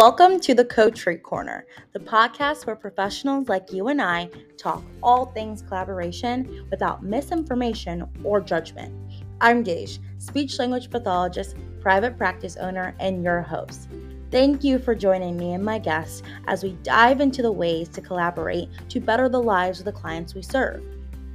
Welcome 0.00 0.40
to 0.40 0.54
the 0.54 0.64
Coach 0.64 1.00
Retreat 1.00 1.22
Corner, 1.22 1.66
the 1.92 1.98
podcast 1.98 2.64
where 2.64 2.74
professionals 2.74 3.50
like 3.50 3.70
you 3.70 3.88
and 3.88 4.00
I 4.00 4.30
talk 4.56 4.82
all 5.02 5.26
things 5.26 5.60
collaboration 5.60 6.66
without 6.70 7.02
misinformation 7.02 8.08
or 8.24 8.40
judgment. 8.40 8.94
I'm 9.42 9.62
Gage, 9.62 9.98
speech 10.16 10.58
language 10.58 10.88
pathologist, 10.88 11.54
private 11.82 12.16
practice 12.16 12.56
owner, 12.56 12.96
and 12.98 13.22
your 13.22 13.42
host. 13.42 13.90
Thank 14.30 14.64
you 14.64 14.78
for 14.78 14.94
joining 14.94 15.36
me 15.36 15.52
and 15.52 15.62
my 15.62 15.78
guests 15.78 16.22
as 16.46 16.62
we 16.62 16.78
dive 16.82 17.20
into 17.20 17.42
the 17.42 17.52
ways 17.52 17.90
to 17.90 18.00
collaborate 18.00 18.70
to 18.88 19.00
better 19.00 19.28
the 19.28 19.42
lives 19.42 19.80
of 19.80 19.84
the 19.84 19.92
clients 19.92 20.34
we 20.34 20.40
serve. 20.40 20.82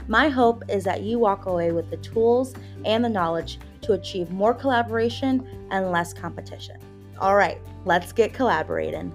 My 0.07 0.27
hope 0.27 0.63
is 0.69 0.83
that 0.85 1.03
you 1.03 1.19
walk 1.19 1.45
away 1.45 1.71
with 1.71 1.91
the 1.91 1.97
tools 1.97 2.55
and 2.83 3.05
the 3.05 3.09
knowledge 3.09 3.59
to 3.81 3.93
achieve 3.93 4.31
more 4.31 4.55
collaboration 4.55 5.67
and 5.69 5.91
less 5.91 6.15
competition. 6.15 6.79
All 7.19 7.35
right, 7.35 7.59
let's 7.85 8.11
get 8.11 8.33
collaborating. 8.33 9.13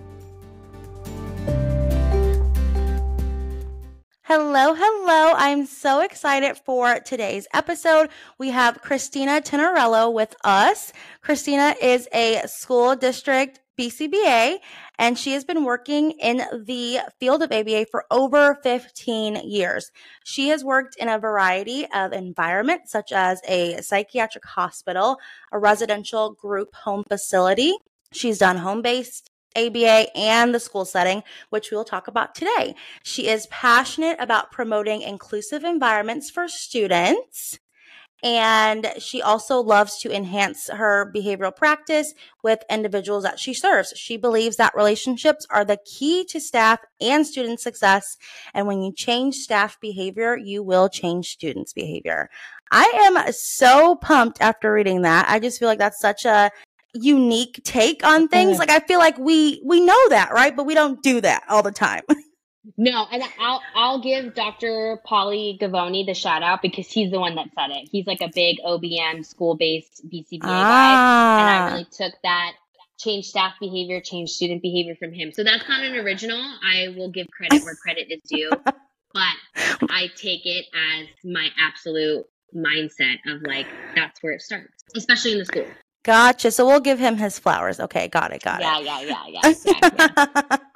Hello, 4.23 4.75
hello. 4.75 5.33
I'm 5.37 5.67
so 5.67 6.03
excited 6.03 6.57
for 6.57 7.01
today's 7.01 7.49
episode. 7.53 8.11
We 8.39 8.51
have 8.51 8.81
Christina 8.81 9.41
Teneriello 9.41 10.13
with 10.13 10.37
us. 10.45 10.93
Christina 11.21 11.75
is 11.83 12.09
a 12.15 12.43
school 12.47 12.95
district 12.95 13.59
BCBA 13.77 14.59
and 15.01 15.19
she 15.19 15.33
has 15.33 15.45
been 15.45 15.65
working 15.65 16.13
in 16.13 16.43
the 16.65 17.01
field 17.19 17.43
of 17.43 17.51
ABA 17.51 17.87
for 17.91 18.05
over 18.11 18.61
15 18.63 19.37
years. 19.37 19.91
She 20.23 20.51
has 20.51 20.63
worked 20.63 20.95
in 20.97 21.09
a 21.09 21.19
variety 21.19 21.87
of 21.93 22.13
environments, 22.13 22.93
such 22.93 23.11
as 23.11 23.41
a 23.49 23.81
psychiatric 23.81 24.45
hospital, 24.45 25.17
a 25.51 25.59
residential 25.59 26.35
group 26.35 26.75
home 26.75 27.03
facility. 27.09 27.75
She's 28.13 28.39
done 28.39 28.59
home 28.59 28.83
based 28.83 29.31
ABA 29.57 30.17
and 30.17 30.55
the 30.55 30.61
school 30.61 30.85
setting, 30.85 31.23
which 31.51 31.71
we 31.71 31.77
will 31.77 31.85
talk 31.85 32.09
about 32.09 32.35
today. 32.35 32.75
She 33.03 33.29
is 33.29 33.47
passionate 33.49 34.17
about 34.21 34.53
promoting 34.53 35.03
inclusive 35.03 35.65
environments 35.65 36.31
for 36.31 36.49
students. 36.49 37.59
And 38.23 38.93
she 38.99 39.23
also 39.23 39.61
loves 39.61 39.99
to 40.01 40.15
enhance 40.15 40.69
her 40.69 41.11
behavioral 41.15 41.57
practice 41.57 42.13
with 42.43 42.63
individuals 42.69 43.25
that 43.25 43.41
she 43.41 43.55
serves. 43.55 43.95
She 43.97 44.19
believes 44.19 44.57
that 44.57 44.75
relationships 44.77 45.47
are 45.49 45.65
the 45.65 45.79
key 45.87 46.27
to 46.27 46.39
staff 46.39 46.81
and 47.01 47.27
student 47.27 47.61
success. 47.61 48.19
And 48.53 48.67
when 48.67 48.83
you 48.83 48.93
change 48.93 49.37
staff 49.37 49.81
behavior, 49.81 50.37
you 50.37 50.63
will 50.63 50.91
change 50.91 51.31
students' 51.31 51.73
behavior. 51.73 52.29
I 52.71 52.93
am 53.07 53.33
so 53.33 53.97
pumped 53.97 54.41
after 54.43 54.71
reading 54.71 55.01
that. 55.03 55.27
I 55.29 55.39
just 55.39 55.59
feel 55.59 55.69
like 55.69 55.79
that's 55.79 55.99
such 56.01 56.27
a 56.27 56.51
unique 56.95 57.61
take 57.65 58.05
on 58.05 58.29
things. 58.29 58.59
Like 58.59 58.71
I 58.71 58.81
feel 58.81 58.99
like 58.99 59.19
we 59.19 59.63
we 59.65 59.81
know 59.81 60.09
that, 60.09 60.33
right? 60.33 60.55
But 60.55 60.67
we 60.67 60.75
don't 60.75 61.03
do 61.03 61.21
that 61.21 61.45
all 61.49 61.63
the 61.63 61.73
time. 61.73 62.03
No, 62.77 63.07
and 63.11 63.23
I'll 63.41 63.63
I'll 63.75 64.01
give 64.03 64.35
Dr. 64.35 65.01
Paulie 65.07 65.59
Gavoni 65.59 66.05
the 66.05 66.13
shout 66.13 66.43
out 66.43 66.61
because 66.61 66.89
he's 66.89 67.11
the 67.11 67.19
one 67.19 67.35
that 67.37 67.49
said 67.55 67.71
it. 67.71 67.89
He's 67.91 68.07
like 68.07 68.21
a 68.21 68.29
big 68.35 68.59
OBM 68.65 69.25
school 69.25 69.57
based 69.57 70.03
BCBA 70.07 70.41
ah. 70.43 71.39
guy, 71.39 71.41
and 71.41 71.49
I 71.49 71.73
really 71.73 71.87
took 71.91 72.13
that 72.23 72.53
change 72.99 73.27
staff 73.27 73.55
behavior, 73.61 74.01
change 74.01 74.31
student 74.31 74.61
behavior 74.61 74.95
from 74.95 75.13
him. 75.13 75.33
So 75.33 75.43
that's 75.43 75.67
not 75.69 75.83
an 75.83 75.95
original. 75.97 76.39
I 76.39 76.95
will 76.97 77.11
give 77.11 77.29
credit 77.31 77.65
where 77.65 77.75
credit 77.83 78.09
is 78.11 78.21
due, 78.29 78.51
but 78.55 79.35
I 79.91 80.09
take 80.17 80.45
it 80.45 80.67
as 80.75 81.07
my 81.25 81.49
absolute 81.59 82.27
mindset 82.55 83.17
of 83.27 83.43
like 83.43 83.67
that's 83.95 84.23
where 84.23 84.35
it 84.35 84.43
starts, 84.43 84.85
especially 84.95 85.33
in 85.33 85.39
the 85.39 85.47
school. 85.47 85.67
Gotcha. 86.03 86.51
So 86.51 86.67
we'll 86.67 86.81
give 86.81 86.99
him 86.99 87.17
his 87.17 87.39
flowers. 87.39 87.79
Okay, 87.81 88.09
got 88.09 88.33
it, 88.33 88.43
got 88.43 88.61
yeah, 88.61 88.79
it. 88.79 88.85
Yeah, 88.85 89.01
yeah, 89.01 89.27
yeah, 89.27 89.55
yeah. 89.67 90.35
yeah. 90.49 90.57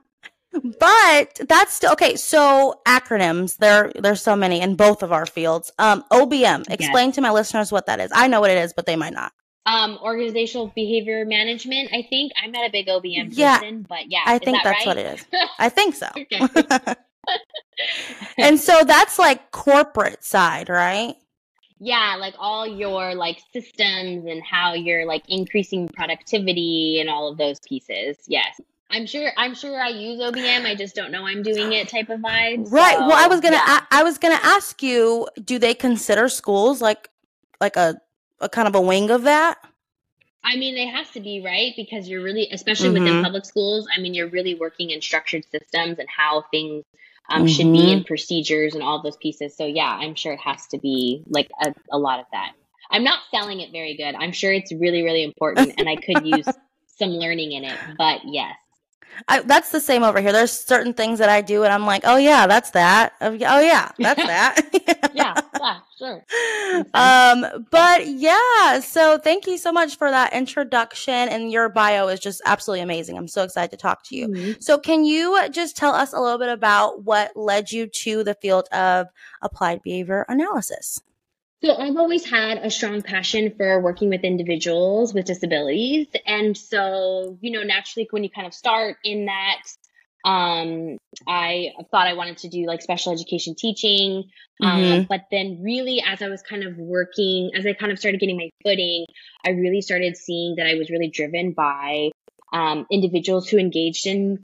but 0.79 1.41
that's 1.49 1.73
still 1.73 1.93
okay. 1.93 2.17
So 2.17 2.81
acronyms, 2.87 3.57
there 3.57 3.93
there's 3.95 4.23
so 4.23 4.37
many 4.37 4.61
in 4.61 4.77
both 4.77 5.03
of 5.03 5.13
our 5.13 5.27
fields. 5.27 5.73
Um, 5.79 6.05
OBM. 6.13 6.71
Explain 6.71 7.09
yes. 7.09 7.15
to 7.17 7.21
my 7.21 7.31
listeners 7.31 7.73
what 7.73 7.87
that 7.87 8.01
is. 8.01 8.11
I 8.15 8.29
know 8.29 8.41
what 8.41 8.51
it 8.51 8.59
is, 8.59 8.73
but 8.73 8.87
they 8.87 8.97
might 8.97 9.15
not. 9.15 9.33
Um, 9.67 9.99
organizational 10.03 10.71
behavior 10.75 11.25
management. 11.25 11.89
I 11.93 12.03
think 12.03 12.33
I'm 12.43 12.53
not 12.53 12.67
a 12.67 12.71
big 12.71 12.87
OBM 12.87 13.29
yeah, 13.31 13.61
person, 13.61 13.87
but 13.89 14.11
yeah, 14.11 14.21
I 14.27 14.39
think 14.39 14.59
that 14.59 14.65
that's 14.65 14.87
right? 14.87 14.97
what 14.97 14.99
it 14.99 15.19
is. 15.19 15.27
I 15.59 15.71
think 15.71 15.95
so. 15.95 16.09
and 18.39 18.61
so 18.61 18.83
that's 18.85 19.19
like 19.19 19.51
corporate 19.53 20.23
side, 20.23 20.69
right? 20.69 21.17
Yeah 21.81 22.17
like 22.19 22.35
all 22.39 22.67
your 22.67 23.15
like 23.15 23.39
systems 23.53 24.27
and 24.27 24.43
how 24.43 24.75
you're 24.75 25.07
like 25.07 25.23
increasing 25.29 25.89
productivity 25.89 26.99
and 27.01 27.11
all 27.11 27.29
of 27.29 27.37
those 27.37 27.59
pieces 27.61 28.17
yes 28.27 28.61
i'm 28.91 29.07
sure 29.07 29.33
i'm 29.37 29.55
sure 29.55 29.81
i 29.81 29.89
use 29.89 30.21
obm 30.21 30.65
i 30.65 30.75
just 30.75 30.95
don't 30.95 31.11
know 31.11 31.27
i'm 31.27 31.43
doing 31.43 31.73
it 31.73 31.89
type 31.89 32.09
of 32.09 32.21
vibe 32.21 32.71
right 32.71 32.97
so, 32.97 33.07
well 33.07 33.25
i 33.25 33.27
was 33.27 33.41
gonna 33.41 33.57
yeah. 33.57 33.81
I, 33.91 34.01
I 34.01 34.03
was 34.03 34.19
gonna 34.19 34.41
ask 34.43 34.83
you 34.83 35.29
do 35.45 35.59
they 35.59 35.75
consider 35.75 36.29
schools 36.29 36.81
like 36.81 37.09
like 37.61 37.77
a, 37.77 38.01
a 38.41 38.49
kind 38.49 38.69
of 38.69 38.75
a 38.75 38.81
wing 38.81 39.11
of 39.11 39.23
that 39.23 39.59
I 40.47 40.57
mean, 40.57 40.77
it 40.77 40.91
has 40.91 41.11
to 41.13 41.21
be 41.21 41.41
right 41.41 41.73
because 41.75 42.07
you're 42.07 42.23
really, 42.23 42.51
especially 42.53 42.91
mm-hmm. 42.91 43.05
within 43.05 43.25
public 43.25 43.47
schools. 43.47 43.89
I 43.97 43.99
mean, 43.99 44.13
you're 44.13 44.29
really 44.29 44.55
working 44.55 44.91
in 44.91 45.01
structured 45.01 45.45
systems 45.51 45.99
and 45.99 46.07
how 46.07 46.45
things 46.51 46.85
um, 47.29 47.45
mm-hmm. 47.45 47.47
should 47.49 47.73
be 47.73 47.91
in 47.91 48.05
procedures 48.05 48.75
and 48.75 48.83
all 48.83 49.03
those 49.03 49.17
pieces. 49.17 49.57
So 49.57 49.67
yeah, 49.67 49.89
I'm 49.89 50.15
sure 50.15 50.33
it 50.33 50.41
has 50.41 50.67
to 50.69 50.79
be 50.79 51.23
like 51.27 51.51
a, 51.63 51.75
a 51.91 51.99
lot 51.99 52.21
of 52.21 52.27
that. 52.33 52.53
I'm 52.91 53.05
not 53.05 53.21
selling 53.31 53.61
it 53.61 53.73
very 53.73 53.97
good. 53.97 54.15
I'm 54.15 54.33
sure 54.33 54.53
it's 54.53 54.73
really, 54.73 55.03
really 55.03 55.25
important 55.25 55.75
and 55.79 55.89
I 55.89 55.97
could 55.97 56.25
use 56.27 56.49
some 56.99 57.11
learning 57.11 57.53
in 57.53 57.65
it, 57.65 57.79
but 57.99 58.21
yes. 58.25 58.55
I, 59.29 59.41
that's 59.41 59.71
the 59.71 59.81
same 59.81 60.03
over 60.03 60.21
here. 60.21 60.33
There's 60.33 60.53
certain 60.53 60.93
things 60.93 61.19
that 61.19 61.29
I 61.29 61.41
do, 61.41 61.65
and 61.65 61.73
I'm 61.73 61.87
like, 61.87 62.03
oh 62.05 62.17
yeah, 62.17 62.47
that's 62.47 62.71
that. 62.71 63.15
Oh 63.21 63.33
yeah, 63.33 63.91
that's 63.99 64.23
that. 64.23 65.11
yeah, 65.15 65.35
yeah, 65.59 65.79
sure. 65.99 66.25
Um, 66.95 67.67
but 67.71 68.09
yeah, 68.09 68.81
so 68.81 69.19
thank 69.19 69.47
you 69.47 69.59
so 69.59 69.73
much 69.73 69.97
for 69.97 70.11
that 70.11 70.33
introduction, 70.33 71.15
and 71.15 71.53
your 71.53 71.69
bio 71.69 72.09
is 72.09 72.19
just 72.19 72.43
absolutely 72.47 72.83
amazing. 72.83 73.17
I'm 73.17 73.29
so 73.29 73.45
excited 73.45 73.71
to 73.71 73.77
talk 73.77 74.03
to 74.05 74.17
you. 74.17 74.29
Mm-hmm. 74.29 74.53
So, 74.61 74.79
can 74.79 75.05
you 75.05 75.39
just 75.51 75.77
tell 75.77 75.95
us 75.95 76.13
a 76.13 76.21
little 76.21 76.39
bit 76.39 76.49
about 76.49 77.05
what 77.05 77.37
led 77.37 77.71
you 77.71 77.87
to 77.87 78.25
the 78.25 78.35
field 78.35 78.69
of 78.73 79.07
applied 79.41 79.83
behavior 79.83 80.27
analysis? 80.29 81.01
So 81.65 81.75
I've 81.75 81.97
always 81.97 82.29
had 82.29 82.59
a 82.59 82.71
strong 82.71 83.01
passion 83.01 83.55
for 83.57 83.81
working 83.81 84.11
with 84.11 84.23
individuals 84.23 85.15
with 85.15 85.25
disabilities. 85.25 86.09
And 86.27 86.55
so, 86.55 87.39
you 87.41 87.53
know, 87.53 87.63
naturally 87.63 88.07
when 88.11 88.23
you 88.23 88.29
kind 88.29 88.47
of 88.47 88.53
start 88.53 88.99
in 89.03 89.27
that, 89.27 89.63
um, 90.27 90.99
I 91.27 91.71
thought 91.91 92.07
I 92.07 92.13
wanted 92.13 92.37
to 92.39 92.51
do 92.51 92.67
like 92.67 92.83
special 92.83 93.15
education 93.15 93.55
teaching. 93.57 94.25
Um, 94.63 94.83
mm-hmm. 94.83 95.03
but 95.09 95.23
then 95.31 95.63
really 95.63 96.03
as 96.07 96.21
I 96.21 96.29
was 96.29 96.43
kind 96.43 96.65
of 96.65 96.77
working, 96.77 97.53
as 97.57 97.65
I 97.65 97.73
kind 97.73 97.93
of 97.93 97.99
started 97.99 98.21
getting 98.21 98.37
my 98.37 98.51
footing, 98.63 99.07
I 99.47 99.51
really 99.51 99.81
started 99.81 100.19
seeing 100.19 100.57
that 100.57 100.67
I 100.67 100.75
was 100.75 100.91
really 100.91 101.09
driven 101.09 101.53
by 101.53 102.11
um, 102.53 102.87
individuals 102.91 103.49
who 103.49 103.57
engaged 103.57 104.07
in 104.07 104.43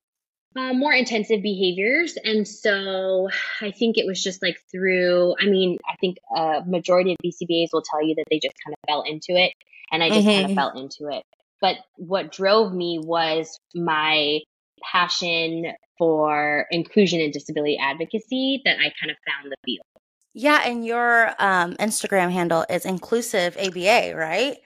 uh, 0.57 0.73
more 0.73 0.93
intensive 0.93 1.43
behaviors. 1.43 2.17
And 2.25 2.47
so 2.47 3.29
I 3.61 3.71
think 3.71 3.99
it 3.99 4.07
was 4.07 4.23
just 4.23 4.43
like 4.43 4.59
through, 4.71 5.35
I 5.41 5.47
mean, 5.47 5.79
I 5.89 5.97
think 6.01 6.19
a 6.35 6.63
majority 6.67 7.13
of 7.13 7.19
BCBAs 7.25 7.69
will 7.73 7.83
tell 7.83 8.05
you 8.05 8.15
that 8.17 8.25
they 8.31 8.39
just 8.39 8.57
kind 8.65 8.75
of 8.75 8.89
fell 8.89 9.03
into 9.03 9.41
it. 9.41 9.53
And 9.93 10.03
I 10.03 10.09
just 10.09 10.21
mm-hmm. 10.21 10.41
kind 10.41 10.51
of 10.51 10.55
fell 10.55 10.81
into 10.81 11.09
it. 11.17 11.25
But 11.61 11.77
what 11.97 12.33
drove 12.33 12.73
me 12.73 12.99
was 13.03 13.59
my 13.75 14.41
passion 14.83 15.67
for 15.99 16.67
inclusion 16.71 17.21
and 17.21 17.33
disability 17.33 17.79
advocacy 17.81 18.63
that 18.65 18.79
I 18.79 18.93
kind 19.01 19.11
of 19.11 19.17
found 19.27 19.53
the 19.53 19.57
field. 19.65 19.85
Yeah, 20.33 20.63
and 20.65 20.87
your 20.87 21.35
um, 21.39 21.75
Instagram 21.75 22.31
handle 22.31 22.65
is 22.71 22.87
inclusive 22.87 23.57
ABA, 23.57 24.15
right? 24.17 24.59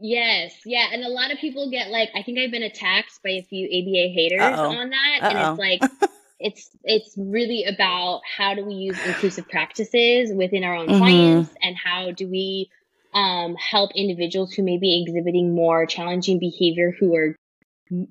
Yes, 0.00 0.54
yeah, 0.64 0.86
and 0.92 1.04
a 1.04 1.08
lot 1.08 1.32
of 1.32 1.38
people 1.38 1.70
get 1.70 1.90
like 1.90 2.10
I 2.14 2.22
think 2.22 2.38
I've 2.38 2.50
been 2.50 2.62
attacked 2.62 3.20
by 3.22 3.30
a 3.30 3.42
few 3.42 3.66
ABA 3.66 4.12
haters 4.14 4.40
Uh-oh. 4.40 4.70
on 4.70 4.90
that, 4.90 5.18
Uh-oh. 5.22 5.28
and 5.28 5.38
it's 5.38 5.58
like 5.58 6.10
it's 6.40 6.70
it's 6.84 7.14
really 7.16 7.64
about 7.64 8.20
how 8.36 8.54
do 8.54 8.64
we 8.64 8.74
use 8.74 8.98
inclusive 9.04 9.48
practices 9.48 10.32
within 10.32 10.64
our 10.64 10.74
own 10.74 10.88
mm-hmm. 10.88 10.98
clients, 10.98 11.50
and 11.62 11.76
how 11.76 12.12
do 12.12 12.28
we 12.28 12.70
um, 13.12 13.56
help 13.56 13.90
individuals 13.94 14.52
who 14.52 14.62
may 14.62 14.78
be 14.78 15.02
exhibiting 15.02 15.54
more 15.54 15.86
challenging 15.86 16.38
behavior, 16.38 16.94
who 16.98 17.14
are 17.14 17.36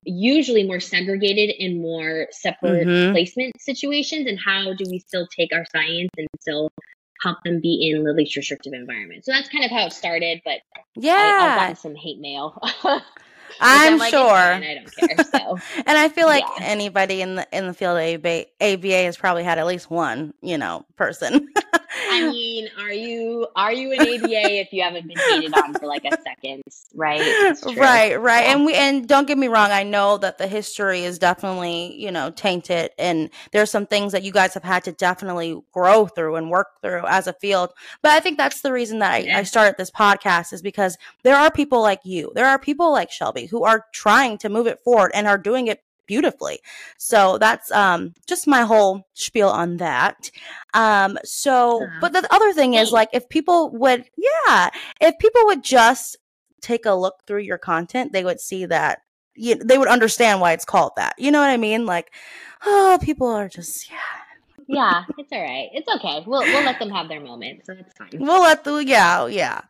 usually 0.04 0.64
more 0.64 0.80
segregated 0.80 1.56
in 1.58 1.82
more 1.82 2.28
separate 2.32 2.88
mm-hmm. 2.88 3.14
placement 3.14 3.62
situations, 3.62 4.28
and 4.28 4.40
how 4.44 4.74
do 4.74 4.86
we 4.90 5.00
still 5.00 5.28
take 5.28 5.54
our 5.54 5.66
science 5.72 6.10
and 6.18 6.28
still 6.42 6.70
help 7.22 7.38
them 7.44 7.60
be 7.62 7.90
in 7.90 8.04
the 8.04 8.14
least 8.14 8.36
restrictive 8.36 8.74
environment. 8.74 9.26
So 9.26 9.32
that's 9.32 9.50
kind 9.50 9.66
of 9.66 9.72
how 9.72 9.86
it 9.86 9.94
started, 9.94 10.42
but 10.46 10.60
yeah, 10.96 11.14
I, 11.14 11.46
have 11.46 11.60
gotten 11.60 11.76
some 11.76 11.96
hate 11.96 12.20
mail. 12.20 12.60
I'm, 13.60 13.94
I'm 13.94 14.00
like, 14.00 14.12
sure. 14.12 14.22
I 14.22 14.76
don't 14.76 14.96
care. 14.96 15.26
So, 15.26 15.58
and 15.86 15.98
I 15.98 16.10
feel 16.10 16.28
like 16.28 16.44
yeah. 16.60 16.66
anybody 16.66 17.22
in 17.22 17.36
the 17.36 17.48
in 17.52 17.68
the 17.68 17.74
field 17.74 17.98
of 17.98 18.04
ABA, 18.04 18.46
ABA 18.62 19.04
has 19.04 19.18
probably 19.18 19.44
had 19.44 19.58
at 19.58 19.66
least 19.66 19.90
one, 19.90 20.34
you 20.42 20.58
know, 20.58 20.86
person. 20.96 21.50
I 22.10 22.30
mean, 22.30 22.70
are 22.80 22.94
you 22.94 23.48
are 23.56 23.74
you 23.74 23.92
an 23.94 24.02
ABA 24.02 24.28
if 24.60 24.74
you 24.74 24.84
haven't 24.84 25.08
been 25.08 25.18
hated 25.18 25.54
on 25.54 25.74
for 25.74 25.88
like 25.88 26.06
a 26.06 26.18
second, 26.22 26.64
right? 26.94 27.22
Right, 27.66 28.16
right. 28.16 28.44
Yeah. 28.44 28.54
And 28.54 28.66
we 28.66 28.74
and 28.74 29.08
don't 29.08 29.28
get 29.28 29.38
me 29.38 29.48
wrong, 29.48 29.72
I 29.72 29.84
know 29.84 30.18
that 30.18 30.38
the 30.38 30.48
history 30.48 31.04
is 31.04 31.20
definitely, 31.20 31.96
you 31.96 32.12
know, 32.12 32.32
tainted 32.32 32.92
and 32.98 33.30
there's 33.52 33.72
some 33.72 33.86
things 33.86 34.12
that 34.12 34.24
you 34.24 34.32
guys 34.32 34.54
have 34.54 34.64
had 34.64 34.84
to 34.86 34.92
definitely 34.92 35.62
grow 35.74 36.08
through 36.08 36.36
and 36.36 36.50
work 36.50 36.82
through 36.82 37.06
as 37.08 37.28
a 37.28 37.34
field. 37.34 37.72
But 38.02 38.12
I 38.12 38.20
think 38.20 38.38
that's 38.38 38.62
the 38.62 38.74
reason 38.74 39.00
that 39.00 39.14
I, 39.14 39.18
yeah. 39.20 39.38
I 39.38 39.44
started 39.44 39.76
this 39.78 39.92
podcast 39.92 40.54
is 40.54 40.62
because 40.62 40.98
there 41.24 41.36
are 41.36 41.52
people 41.52 41.82
like 41.82 42.02
you. 42.04 42.32
There 42.36 42.48
are 42.48 42.60
people 42.60 42.92
like 42.92 43.12
Shelby 43.12 43.46
who 43.46 43.64
are 43.64 43.86
trying 43.94 44.38
to 44.40 44.50
move 44.50 44.68
it 44.68 44.80
forward 44.80 45.12
and 45.14 45.28
are 45.28 45.38
doing 45.38 45.68
it 45.68 45.82
beautifully. 46.08 46.60
So 46.98 47.38
that's 47.38 47.72
um, 47.72 48.14
just 48.28 48.48
my 48.48 48.64
whole 48.64 49.04
spiel 49.14 49.50
on 49.50 49.78
that. 49.78 50.32
Um, 50.74 51.18
so, 51.24 51.84
uh-huh. 51.84 51.98
but 52.02 52.14
the 52.14 52.34
other 52.34 52.54
thing 52.54 52.74
is 52.74 52.92
like 52.92 53.10
if 53.14 53.30
people 53.30 53.70
would, 53.72 54.06
yeah, 54.18 54.70
if 55.00 55.18
people 55.20 55.42
would 55.46 55.64
just 55.64 56.18
take 56.62 56.86
a 56.86 56.94
look 56.94 57.16
through 57.28 57.42
your 57.42 57.58
content, 57.58 58.14
they 58.14 58.24
would 58.24 58.40
see 58.40 58.66
that 58.66 59.00
you, 59.36 59.56
they 59.56 59.78
would 59.78 59.88
understand 59.88 60.42
why 60.42 60.54
it's 60.54 60.66
called 60.66 60.94
that. 60.98 61.14
You 61.18 61.32
know 61.32 61.40
what 61.40 61.50
I 61.50 61.58
mean? 61.58 61.86
Like, 61.86 62.12
oh, 62.66 62.98
people 63.02 63.28
are 63.28 63.48
just 63.48 63.90
yeah. 63.90 63.98
Yeah, 64.68 65.04
it's 65.18 65.32
all 65.32 65.42
right. 65.42 65.70
It's 65.74 65.88
okay. 65.96 66.24
We'll 66.26 66.44
we'll 66.44 66.64
let 66.64 66.80
them 66.80 66.90
have 66.90 67.08
their 67.08 67.22
moment, 67.22 67.66
so 67.66 67.74
it's 67.74 67.94
fine. 67.94 68.10
We'll 68.14 68.42
let 68.42 68.64
the 68.64 68.84
yeah 68.86 69.26
yeah. 69.28 69.62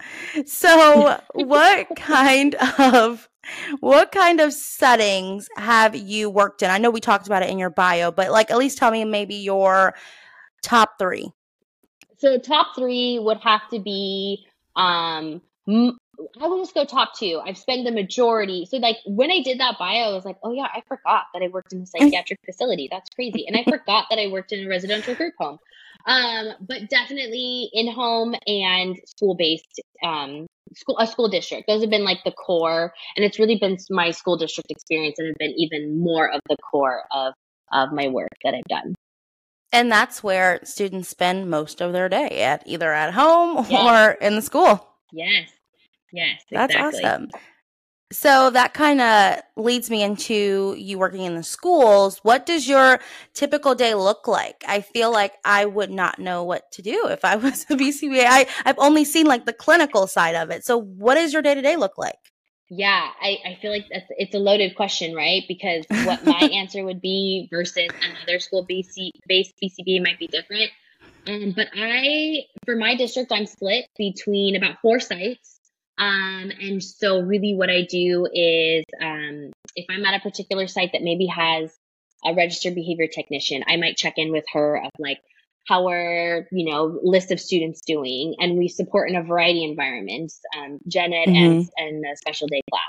So, 0.45 1.19
what 1.33 1.87
kind 1.95 2.55
of 2.79 3.29
what 3.79 4.11
kind 4.11 4.39
of 4.39 4.53
settings 4.53 5.47
have 5.55 5.95
you 5.95 6.29
worked 6.29 6.63
in? 6.63 6.69
I 6.69 6.79
know 6.79 6.89
we 6.89 6.99
talked 6.99 7.27
about 7.27 7.43
it 7.43 7.49
in 7.49 7.59
your 7.59 7.69
bio, 7.69 8.11
but 8.11 8.31
like 8.31 8.51
at 8.51 8.57
least 8.57 8.77
tell 8.77 8.91
me 8.91 9.05
maybe 9.05 9.35
your 9.35 9.93
top 10.63 10.97
three. 10.99 11.31
So 12.17 12.39
top 12.39 12.75
three 12.75 13.19
would 13.19 13.37
have 13.41 13.61
to 13.71 13.79
be 13.79 14.45
um 14.75 15.41
I 16.41 16.47
will 16.47 16.59
just 16.59 16.73
go 16.73 16.85
top 16.85 17.17
two. 17.17 17.41
I've 17.45 17.57
spent 17.57 17.85
the 17.85 17.91
majority. 17.91 18.65
So 18.65 18.77
like 18.77 18.97
when 19.05 19.31
I 19.31 19.41
did 19.41 19.59
that 19.59 19.77
bio, 19.77 20.11
I 20.11 20.13
was 20.13 20.25
like, 20.25 20.37
oh 20.43 20.51
yeah, 20.51 20.67
I 20.73 20.81
forgot 20.87 21.25
that 21.33 21.43
I 21.43 21.47
worked 21.47 21.73
in 21.73 21.81
a 21.81 21.85
psychiatric 21.85 22.39
facility. 22.45 22.87
That's 22.89 23.09
crazy. 23.11 23.45
And 23.47 23.55
I 23.55 23.63
forgot 23.69 24.05
that 24.09 24.19
I 24.19 24.27
worked 24.27 24.51
in 24.51 24.65
a 24.65 24.69
residential 24.69 25.15
group 25.15 25.33
home. 25.37 25.59
Um, 26.05 26.53
but 26.61 26.89
definitely 26.89 27.69
in 27.73 27.91
home 27.91 28.33
and 28.47 28.97
school 29.05 29.35
based 29.35 29.81
um, 30.03 30.47
school 30.73 30.97
a 30.99 31.07
school 31.07 31.27
district. 31.27 31.67
Those 31.67 31.81
have 31.81 31.89
been 31.89 32.05
like 32.05 32.23
the 32.23 32.31
core, 32.31 32.93
and 33.15 33.25
it's 33.25 33.39
really 33.39 33.57
been 33.57 33.77
my 33.89 34.11
school 34.11 34.37
district 34.37 34.71
experience, 34.71 35.15
and 35.19 35.27
have 35.27 35.37
been 35.37 35.53
even 35.57 35.99
more 35.99 36.31
of 36.31 36.39
the 36.47 36.55
core 36.71 37.03
of 37.11 37.33
of 37.73 37.91
my 37.91 38.07
work 38.07 38.29
that 38.43 38.53
I've 38.53 38.63
done. 38.69 38.95
And 39.73 39.91
that's 39.91 40.23
where 40.23 40.61
students 40.63 41.09
spend 41.09 41.49
most 41.49 41.81
of 41.81 41.91
their 41.91 42.07
day 42.07 42.41
at 42.41 42.63
either 42.65 42.93
at 42.93 43.13
home 43.13 43.65
yes. 43.69 43.83
or 43.83 44.11
in 44.25 44.35
the 44.35 44.41
school. 44.41 44.87
Yes. 45.11 45.49
Yes. 46.11 46.41
That's 46.51 46.75
awesome. 46.75 47.29
So 48.11 48.49
that 48.51 48.73
kind 48.73 49.01
of 49.01 49.41
leads 49.57 49.89
me 49.89 50.01
into 50.01 50.75
you 50.77 50.97
working 50.97 51.23
in 51.23 51.35
the 51.35 51.43
schools. 51.43 52.19
What 52.23 52.45
does 52.45 52.67
your 52.67 52.99
typical 53.33 53.75
day 53.75 53.95
look 53.95 54.29
like? 54.29 54.63
I 54.65 54.79
feel 54.79 55.11
like 55.11 55.33
I 55.43 55.65
would 55.65 55.91
not 55.91 56.17
know 56.17 56.45
what 56.45 56.71
to 56.73 56.81
do 56.81 57.07
if 57.09 57.25
I 57.25 57.35
was 57.37 57.65
a 57.69 57.75
BCBA. 57.75 58.25
I, 58.25 58.47
I've 58.65 58.79
only 58.79 59.03
seen 59.03 59.25
like 59.25 59.45
the 59.45 59.53
clinical 59.53 60.07
side 60.07 60.35
of 60.35 60.51
it. 60.51 60.63
So 60.63 60.77
what 60.77 61.15
does 61.15 61.33
your 61.33 61.41
day 61.41 61.53
to 61.53 61.61
day 61.61 61.75
look 61.75 61.97
like? 61.97 62.15
Yeah, 62.69 63.09
I, 63.21 63.37
I 63.45 63.57
feel 63.61 63.71
like 63.71 63.87
that's 63.89 64.05
it's 64.09 64.35
a 64.35 64.39
loaded 64.39 64.75
question, 64.75 65.15
right? 65.15 65.43
Because 65.47 65.85
what 66.05 66.25
my 66.25 66.49
answer 66.53 66.83
would 66.83 67.01
be 67.01 67.47
versus 67.49 67.89
another 68.01 68.39
school 68.39 68.65
BC 68.65 69.11
based 69.27 69.53
BCBA 69.61 70.03
might 70.03 70.19
be 70.19 70.27
different. 70.27 70.71
Um, 71.27 71.53
but 71.55 71.67
I, 71.75 72.45
for 72.65 72.75
my 72.75 72.95
district, 72.95 73.31
I'm 73.31 73.45
split 73.45 73.85
between 73.97 74.55
about 74.55 74.79
four 74.81 74.99
sites. 74.99 75.56
Um, 75.97 76.51
and 76.61 76.83
so 76.83 77.21
really 77.21 77.55
what 77.55 77.69
I 77.69 77.81
do 77.81 78.27
is, 78.31 78.83
um, 79.01 79.51
if 79.75 79.85
I'm 79.89 80.05
at 80.05 80.19
a 80.19 80.21
particular 80.21 80.67
site 80.67 80.91
that 80.93 81.01
maybe 81.01 81.25
has 81.27 81.71
a 82.23 82.33
registered 82.33 82.75
behavior 82.75 83.07
technician, 83.07 83.63
I 83.67 83.77
might 83.77 83.97
check 83.97 84.13
in 84.17 84.31
with 84.31 84.45
her 84.53 84.77
of 84.77 84.91
like, 84.99 85.19
how 85.67 85.89
are, 85.89 86.47
you 86.51 86.71
know, 86.71 86.99
list 87.03 87.31
of 87.31 87.39
students 87.39 87.81
doing? 87.85 88.35
And 88.39 88.57
we 88.57 88.67
support 88.69 89.09
in 89.09 89.15
a 89.15 89.23
variety 89.23 89.65
of 89.65 89.71
environments, 89.71 90.39
um, 90.57 90.79
gen 90.87 91.13
ed 91.13 91.27
mm-hmm. 91.27 91.35
and, 91.35 91.69
and 91.77 92.05
a 92.05 92.15
special 92.15 92.47
day 92.47 92.61
class. 92.71 92.83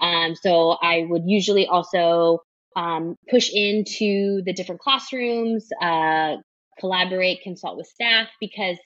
Um, 0.00 0.34
so 0.34 0.76
I 0.80 1.04
would 1.08 1.22
usually 1.26 1.66
also, 1.66 2.40
um, 2.74 3.16
push 3.28 3.50
into 3.52 4.42
the 4.44 4.52
different 4.52 4.80
classrooms, 4.80 5.68
uh, 5.80 6.36
collaborate, 6.78 7.42
consult 7.42 7.76
with 7.76 7.86
staff 7.86 8.28
because 8.40 8.76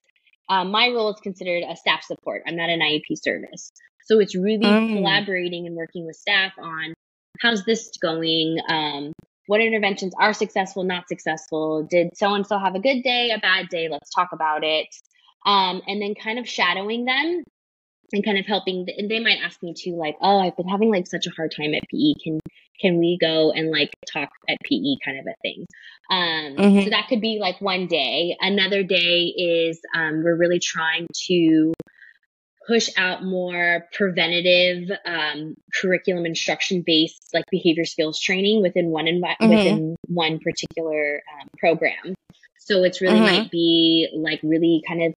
um, 0.50 0.70
my 0.70 0.88
role 0.88 1.14
is 1.14 1.20
considered 1.20 1.62
a 1.66 1.76
staff 1.76 2.02
support. 2.02 2.42
I'm 2.46 2.56
not 2.56 2.68
an 2.68 2.80
IEP 2.80 3.14
service. 3.14 3.70
So 4.04 4.18
it's 4.18 4.34
really 4.34 4.66
mm. 4.66 4.96
collaborating 4.96 5.66
and 5.66 5.76
working 5.76 6.04
with 6.04 6.16
staff 6.16 6.52
on 6.58 6.94
how's 7.40 7.64
this 7.64 7.92
going? 8.02 8.58
Um, 8.68 9.12
what 9.46 9.60
interventions 9.60 10.12
are 10.20 10.32
successful, 10.32 10.84
not 10.84 11.08
successful? 11.08 11.86
Did 11.88 12.16
so 12.16 12.34
and 12.34 12.46
so 12.46 12.58
have 12.58 12.74
a 12.74 12.80
good 12.80 13.02
day, 13.02 13.30
a 13.30 13.38
bad 13.38 13.68
day? 13.68 13.88
Let's 13.88 14.10
talk 14.12 14.30
about 14.32 14.64
it. 14.64 14.88
Um, 15.46 15.80
and 15.86 16.02
then 16.02 16.14
kind 16.14 16.38
of 16.38 16.48
shadowing 16.48 17.04
them 17.04 17.44
and 18.12 18.24
kind 18.24 18.38
of 18.38 18.46
helping 18.46 18.86
and 18.96 19.10
they 19.10 19.20
might 19.20 19.38
ask 19.42 19.62
me 19.62 19.72
too 19.72 19.96
like 19.96 20.16
oh 20.20 20.40
i've 20.40 20.56
been 20.56 20.68
having 20.68 20.90
like 20.90 21.06
such 21.06 21.26
a 21.26 21.30
hard 21.30 21.52
time 21.56 21.74
at 21.74 21.82
pe 21.88 22.14
can 22.22 22.40
can 22.80 22.98
we 22.98 23.18
go 23.20 23.52
and 23.52 23.70
like 23.70 23.90
talk 24.12 24.30
at 24.48 24.56
pe 24.64 24.96
kind 25.04 25.18
of 25.18 25.26
a 25.26 25.34
thing 25.42 25.66
um 26.10 26.56
mm-hmm. 26.56 26.84
so 26.84 26.90
that 26.90 27.06
could 27.08 27.20
be 27.20 27.38
like 27.40 27.60
one 27.60 27.86
day 27.86 28.36
another 28.40 28.82
day 28.82 29.26
is 29.26 29.80
um 29.94 30.22
we're 30.24 30.36
really 30.36 30.60
trying 30.60 31.06
to 31.12 31.72
push 32.66 32.90
out 32.96 33.24
more 33.24 33.86
preventative 33.92 34.90
um, 35.04 35.56
curriculum 35.74 36.24
instruction 36.24 36.84
based 36.86 37.20
like 37.34 37.44
behavior 37.50 37.84
skills 37.84 38.20
training 38.20 38.62
within 38.62 38.90
one 38.90 39.06
envi- 39.06 39.36
mm-hmm. 39.40 39.48
within 39.48 39.96
one 40.06 40.38
particular 40.38 41.20
um, 41.34 41.48
program 41.58 42.14
so 42.58 42.84
it's 42.84 43.00
really 43.00 43.16
mm-hmm. 43.16 43.38
might 43.38 43.50
be 43.50 44.08
like 44.14 44.38
really 44.44 44.82
kind 44.86 45.02
of 45.02 45.12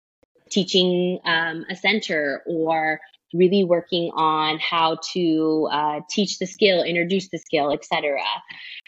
teaching 0.51 1.19
um, 1.25 1.65
a 1.71 1.77
center 1.77 2.43
or 2.47 3.01
really 3.35 3.65
working 3.65 4.11
on 4.15 4.59
how 4.59 4.99
to 5.13 5.69
uh, 5.71 6.01
teach 6.09 6.39
the 6.39 6.47
skill, 6.47 6.83
introduce 6.83 7.29
the 7.29 7.39
skill, 7.39 7.73
etc. 7.73 8.21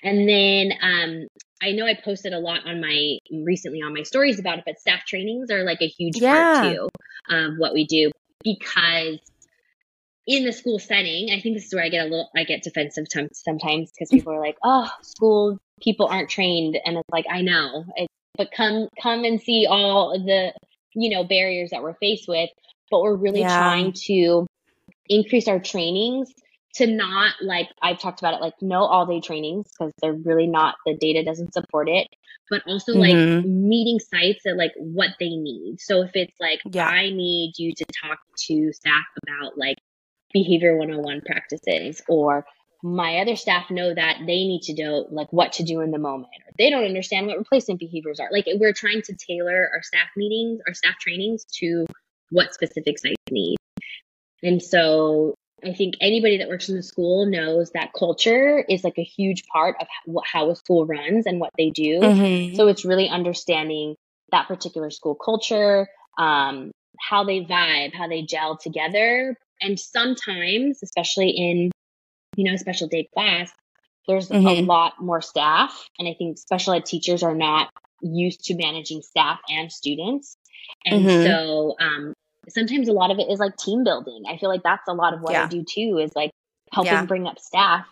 And 0.02 0.28
then 0.28 0.72
um, 0.80 1.26
I 1.62 1.72
know 1.72 1.86
I 1.86 1.94
posted 1.94 2.32
a 2.32 2.38
lot 2.38 2.66
on 2.66 2.80
my 2.80 3.18
recently 3.32 3.82
on 3.82 3.94
my 3.94 4.02
stories 4.02 4.38
about 4.38 4.58
it, 4.58 4.64
but 4.66 4.78
staff 4.78 5.04
trainings 5.06 5.50
are 5.50 5.64
like 5.64 5.82
a 5.82 5.88
huge 5.88 6.16
yeah. 6.16 6.60
part 6.60 6.74
too 6.74 6.88
of 7.30 7.54
what 7.56 7.72
we 7.72 7.86
do 7.86 8.10
because 8.42 9.18
in 10.26 10.44
the 10.44 10.52
school 10.52 10.78
setting, 10.78 11.30
I 11.30 11.40
think 11.40 11.56
this 11.56 11.66
is 11.66 11.74
where 11.74 11.84
I 11.84 11.88
get 11.88 12.06
a 12.06 12.08
little 12.08 12.30
I 12.36 12.44
get 12.44 12.62
defensive 12.62 13.08
t- 13.08 13.28
sometimes 13.32 13.90
because 13.92 14.08
people 14.10 14.32
are 14.32 14.40
like, 14.40 14.56
"Oh, 14.62 14.90
school 15.02 15.58
people 15.82 16.06
aren't 16.06 16.30
trained," 16.30 16.78
and 16.84 16.96
it's 16.96 17.08
like 17.10 17.26
I 17.30 17.42
know, 17.42 17.84
it, 17.96 18.08
but 18.36 18.50
come 18.50 18.88
come 19.02 19.24
and 19.24 19.40
see 19.40 19.66
all 19.68 20.18
the 20.18 20.52
you 20.94 21.10
know, 21.10 21.24
barriers 21.24 21.70
that 21.70 21.82
we're 21.82 21.94
faced 21.94 22.28
with, 22.28 22.50
but 22.94 23.02
we're 23.02 23.16
really 23.16 23.40
yeah. 23.40 23.58
trying 23.58 23.92
to 23.92 24.46
increase 25.08 25.48
our 25.48 25.58
trainings 25.58 26.32
to 26.76 26.86
not 26.86 27.34
like 27.42 27.68
I've 27.82 27.98
talked 27.98 28.20
about 28.20 28.34
it 28.34 28.40
like 28.40 28.54
no 28.60 28.84
all 28.84 29.04
day 29.04 29.20
trainings 29.20 29.66
because 29.66 29.92
they're 30.00 30.12
really 30.12 30.46
not 30.46 30.76
the 30.86 30.96
data 30.96 31.24
doesn't 31.24 31.52
support 31.52 31.88
it 31.88 32.06
but 32.48 32.62
also 32.68 32.92
mm-hmm. 32.92 33.00
like 33.00 33.44
meeting 33.46 33.98
sites 33.98 34.46
at 34.46 34.56
like 34.56 34.70
what 34.76 35.10
they 35.18 35.30
need 35.30 35.78
so 35.80 36.02
if 36.02 36.12
it's 36.14 36.36
like 36.40 36.60
yeah. 36.70 36.86
I 36.86 37.10
need 37.10 37.54
you 37.58 37.74
to 37.74 37.84
talk 38.00 38.20
to 38.46 38.72
staff 38.72 39.04
about 39.26 39.58
like 39.58 39.78
behavior 40.32 40.76
101 40.76 41.22
practices 41.26 42.00
or 42.08 42.46
my 42.84 43.18
other 43.18 43.34
staff 43.34 43.72
know 43.72 43.92
that 43.92 44.18
they 44.20 44.44
need 44.44 44.62
to 44.62 44.74
know 44.80 45.08
like 45.10 45.32
what 45.32 45.54
to 45.54 45.64
do 45.64 45.80
in 45.80 45.90
the 45.90 45.98
moment 45.98 46.28
or 46.46 46.52
they 46.58 46.70
don't 46.70 46.84
understand 46.84 47.26
what 47.26 47.38
replacement 47.38 47.80
behaviors 47.80 48.20
are 48.20 48.28
like 48.30 48.46
we're 48.60 48.72
trying 48.72 49.02
to 49.02 49.16
tailor 49.16 49.68
our 49.74 49.82
staff 49.82 50.08
meetings 50.16 50.60
our 50.68 50.74
staff 50.74 50.94
trainings 51.00 51.44
to 51.46 51.86
what 52.34 52.54
specific 52.54 52.98
sites 52.98 53.16
need 53.30 53.56
and 54.42 54.62
so 54.62 55.34
i 55.64 55.72
think 55.72 55.94
anybody 56.00 56.38
that 56.38 56.48
works 56.48 56.68
in 56.68 56.76
the 56.76 56.82
school 56.82 57.26
knows 57.26 57.70
that 57.72 57.90
culture 57.98 58.64
is 58.68 58.84
like 58.84 58.98
a 58.98 59.04
huge 59.04 59.44
part 59.46 59.76
of 59.80 59.86
how 60.24 60.50
a 60.50 60.56
school 60.56 60.86
runs 60.86 61.26
and 61.26 61.40
what 61.40 61.52
they 61.56 61.70
do 61.70 62.00
mm-hmm. 62.00 62.54
so 62.54 62.68
it's 62.68 62.84
really 62.84 63.08
understanding 63.08 63.94
that 64.30 64.48
particular 64.48 64.90
school 64.90 65.14
culture 65.14 65.88
um, 66.18 66.70
how 67.00 67.24
they 67.24 67.40
vibe 67.40 67.94
how 67.94 68.08
they 68.08 68.22
gel 68.22 68.56
together 68.56 69.36
and 69.60 69.78
sometimes 69.78 70.80
especially 70.82 71.30
in 71.30 71.70
you 72.36 72.50
know, 72.50 72.56
special 72.56 72.88
day 72.88 73.08
class, 73.14 73.50
there's 74.06 74.28
mm-hmm. 74.28 74.46
a 74.46 74.60
lot 74.60 74.94
more 75.00 75.20
staff. 75.20 75.88
And 75.98 76.08
I 76.08 76.14
think 76.14 76.38
special 76.38 76.74
ed 76.74 76.86
teachers 76.86 77.22
are 77.22 77.34
not 77.34 77.70
used 78.02 78.44
to 78.44 78.56
managing 78.56 79.02
staff 79.02 79.40
and 79.48 79.72
students. 79.72 80.36
And 80.84 81.04
mm-hmm. 81.04 81.26
so 81.26 81.76
um, 81.80 82.14
sometimes 82.48 82.88
a 82.88 82.92
lot 82.92 83.10
of 83.10 83.18
it 83.18 83.30
is 83.30 83.38
like 83.38 83.56
team 83.56 83.84
building. 83.84 84.24
I 84.28 84.36
feel 84.38 84.48
like 84.48 84.62
that's 84.62 84.88
a 84.88 84.94
lot 84.94 85.14
of 85.14 85.20
what 85.20 85.32
yeah. 85.32 85.44
I 85.44 85.48
do 85.48 85.64
too, 85.64 85.98
is 85.98 86.12
like 86.14 86.30
helping 86.72 86.92
yeah. 86.92 87.04
bring 87.04 87.26
up 87.26 87.38
staff 87.38 87.86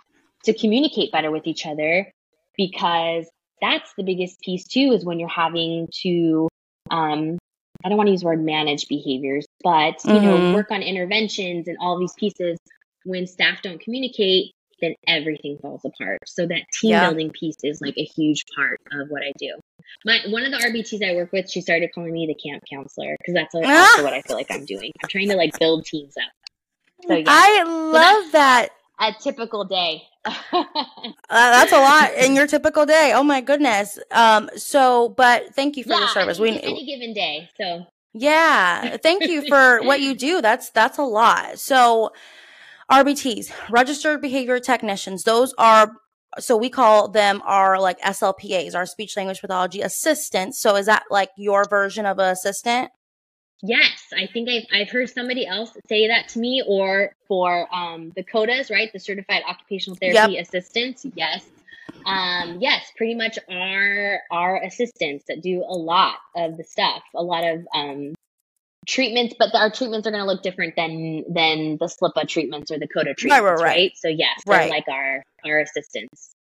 to 0.44 0.52
communicate 0.52 1.12
better 1.12 1.30
with 1.30 1.46
each 1.46 1.66
other 1.66 2.10
because 2.56 3.26
that's 3.60 3.92
the 3.96 4.02
biggest 4.02 4.40
piece 4.40 4.66
too, 4.66 4.92
is 4.92 5.04
when 5.04 5.20
you're 5.20 5.28
having 5.28 5.88
to 6.02 6.48
um, 6.90 7.38
I 7.84 7.88
don't 7.88 7.96
want 7.96 8.08
to 8.08 8.12
use 8.12 8.20
the 8.20 8.26
word 8.26 8.44
manage 8.44 8.86
behaviors, 8.88 9.46
but 9.62 10.04
you 10.04 10.12
Mhm. 10.12 10.22
know, 10.22 10.52
work 10.52 10.70
on 10.70 10.82
interventions 10.82 11.68
and 11.68 11.76
all 11.80 11.98
these 11.98 12.12
pieces. 12.14 12.58
When 13.04 13.26
staff 13.26 13.62
don't 13.62 13.80
communicate, 13.80 14.52
then 14.80 14.94
everything 15.06 15.58
falls 15.58 15.84
apart. 15.84 16.18
So 16.26 16.46
that 16.46 16.62
team 16.80 16.90
Yeah. 16.90 17.00
building 17.00 17.30
piece 17.30 17.56
is 17.64 17.80
like 17.80 17.96
a 17.96 18.04
huge 18.04 18.44
part 18.54 18.80
of 18.92 19.08
what 19.08 19.22
I 19.22 19.32
do. 19.38 19.58
My 20.04 20.18
one 20.28 20.44
of 20.44 20.50
the 20.52 20.58
RBTs 20.58 21.08
I 21.08 21.14
work 21.14 21.32
with, 21.32 21.50
she 21.50 21.60
started 21.60 21.90
calling 21.94 22.12
me 22.12 22.26
the 22.26 22.34
camp 22.34 22.62
counselor 22.70 23.16
because 23.18 23.34
that's 23.34 23.54
also 23.54 23.68
Ah! 23.70 24.00
what 24.02 24.12
I 24.12 24.22
feel 24.22 24.36
like 24.36 24.50
I'm 24.50 24.64
doing. 24.64 24.90
I'm 25.02 25.08
trying 25.08 25.28
to 25.28 25.36
like 25.36 25.58
build 25.58 25.84
teams 25.84 26.14
up. 26.16 26.32
So 27.08 27.14
yeah, 27.16 27.24
I 27.26 27.62
love 27.64 28.32
that. 28.32 28.68
a 29.00 29.12
typical 29.20 29.64
day. 29.64 30.02
Uh, 31.30 31.50
that's 31.50 31.72
a 31.72 31.78
lot 31.78 32.12
in 32.14 32.34
your 32.34 32.46
typical 32.46 32.84
day. 32.84 33.12
Oh 33.14 33.22
my 33.24 33.40
goodness. 33.40 33.98
Um. 34.10 34.50
So, 34.56 35.08
but 35.08 35.54
thank 35.54 35.76
you 35.76 35.84
for 35.84 35.94
your 35.94 36.08
service. 36.08 36.38
We 36.38 36.50
any 36.50 36.84
given 36.86 37.14
day. 37.14 37.48
So 37.56 37.86
Yeah, 38.12 38.98
thank 38.98 39.22
you 39.24 39.48
for 39.48 39.82
what 39.86 40.00
you 40.00 40.14
do. 40.14 40.42
That's 40.42 40.70
that's 40.70 40.98
a 40.98 41.02
lot. 41.02 41.58
So 41.58 42.12
RBTs, 42.90 43.50
registered 43.70 44.20
behavior 44.20 44.60
technicians, 44.60 45.24
those 45.24 45.54
are 45.56 45.92
so 46.38 46.56
we 46.56 46.70
call 46.70 47.08
them 47.08 47.42
our 47.44 47.80
like 47.80 48.00
SLPAs, 48.00 48.74
our 48.74 48.86
speech 48.86 49.16
language 49.16 49.40
pathology 49.40 49.80
assistants. 49.80 50.60
So 50.60 50.76
is 50.76 50.86
that 50.86 51.04
like 51.10 51.30
your 51.36 51.64
version 51.64 52.06
of 52.06 52.18
an 52.18 52.30
assistant? 52.30 52.90
Yes, 53.64 54.06
I 54.12 54.26
think 54.26 54.48
I've, 54.48 54.64
I've 54.72 54.90
heard 54.90 55.08
somebody 55.08 55.46
else 55.46 55.70
say 55.88 56.08
that 56.08 56.28
to 56.30 56.40
me, 56.40 56.64
or 56.66 57.14
for 57.28 57.72
um, 57.72 58.12
the 58.16 58.24
COTAs, 58.24 58.72
right? 58.72 58.92
The 58.92 58.98
Certified 58.98 59.42
Occupational 59.48 59.96
Therapy 59.96 60.38
Assistants. 60.38 61.06
Yes, 61.14 61.46
um, 62.04 62.58
yes, 62.60 62.90
pretty 62.96 63.14
much 63.14 63.38
our 63.48 64.20
our 64.30 64.62
assistants 64.62 65.24
that 65.28 65.42
do 65.42 65.64
a 65.66 65.76
lot 65.76 66.16
of 66.36 66.56
the 66.56 66.64
stuff, 66.64 67.02
a 67.14 67.22
lot 67.22 67.44
of 67.44 67.66
um, 67.74 68.14
treatments, 68.86 69.34
but 69.38 69.54
our 69.54 69.70
treatments 69.70 70.06
are 70.06 70.10
going 70.10 70.22
to 70.22 70.26
look 70.26 70.42
different 70.42 70.74
than 70.76 71.24
than 71.32 71.76
the 71.78 71.86
SLPA 71.86 72.26
treatments 72.28 72.70
or 72.70 72.78
the 72.78 72.88
COTA 72.88 73.14
treatments, 73.14 73.42
right, 73.44 73.54
right? 73.54 73.62
right. 73.62 73.92
So 73.96 74.08
yes, 74.08 74.42
they're 74.46 74.58
Right. 74.58 74.70
like 74.70 74.88
our 74.88 75.22
our 75.44 75.60
assistants. 75.60 76.34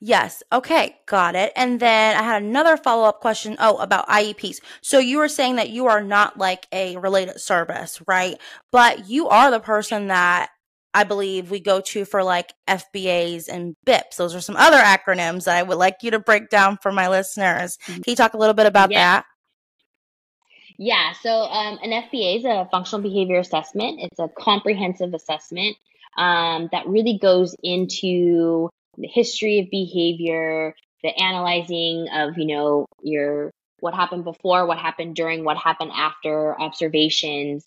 Yes. 0.00 0.42
Okay. 0.52 0.96
Got 1.06 1.36
it. 1.36 1.52
And 1.56 1.80
then 1.80 2.16
I 2.16 2.22
had 2.22 2.42
another 2.42 2.76
follow 2.76 3.04
up 3.04 3.20
question. 3.20 3.56
Oh, 3.58 3.76
about 3.78 4.08
IEPs. 4.08 4.58
So 4.82 4.98
you 4.98 5.18
were 5.18 5.28
saying 5.28 5.56
that 5.56 5.70
you 5.70 5.86
are 5.86 6.02
not 6.02 6.38
like 6.38 6.66
a 6.72 6.96
related 6.98 7.40
service, 7.40 8.00
right? 8.06 8.36
But 8.72 9.08
you 9.08 9.28
are 9.28 9.50
the 9.50 9.60
person 9.60 10.08
that 10.08 10.50
I 10.92 11.04
believe 11.04 11.50
we 11.50 11.60
go 11.60 11.80
to 11.80 12.04
for 12.04 12.22
like 12.24 12.52
FBAs 12.68 13.48
and 13.48 13.74
BIPs. 13.86 14.16
Those 14.16 14.34
are 14.34 14.40
some 14.40 14.56
other 14.56 14.78
acronyms 14.78 15.44
that 15.44 15.56
I 15.56 15.62
would 15.62 15.76
like 15.78 15.96
you 16.02 16.10
to 16.12 16.18
break 16.18 16.48
down 16.50 16.78
for 16.82 16.90
my 16.92 17.08
listeners. 17.08 17.76
Mm-hmm. 17.86 18.02
Can 18.02 18.10
you 18.10 18.16
talk 18.16 18.34
a 18.34 18.38
little 18.38 18.54
bit 18.54 18.66
about 18.66 18.90
Yeah. 18.90 18.98
that? 19.16 19.26
Yeah, 20.78 21.12
so 21.12 21.30
um, 21.30 21.78
an 21.82 21.90
FBA 21.90 22.38
is 22.38 22.44
a 22.44 22.68
functional 22.70 23.02
behavior 23.02 23.38
assessment. 23.38 24.00
It's 24.00 24.18
a 24.18 24.28
comprehensive 24.28 25.14
assessment 25.14 25.76
um, 26.18 26.68
that 26.72 26.86
really 26.86 27.18
goes 27.18 27.54
into 27.62 28.68
the 28.98 29.08
history 29.08 29.60
of 29.60 29.70
behavior, 29.70 30.74
the 31.02 31.10
analyzing 31.18 32.08
of 32.12 32.36
you 32.36 32.46
know 32.46 32.86
your 33.02 33.50
what 33.80 33.94
happened 33.94 34.24
before, 34.24 34.66
what 34.66 34.78
happened 34.78 35.14
during, 35.14 35.44
what 35.44 35.56
happened 35.56 35.92
after 35.94 36.58
observations. 36.60 37.64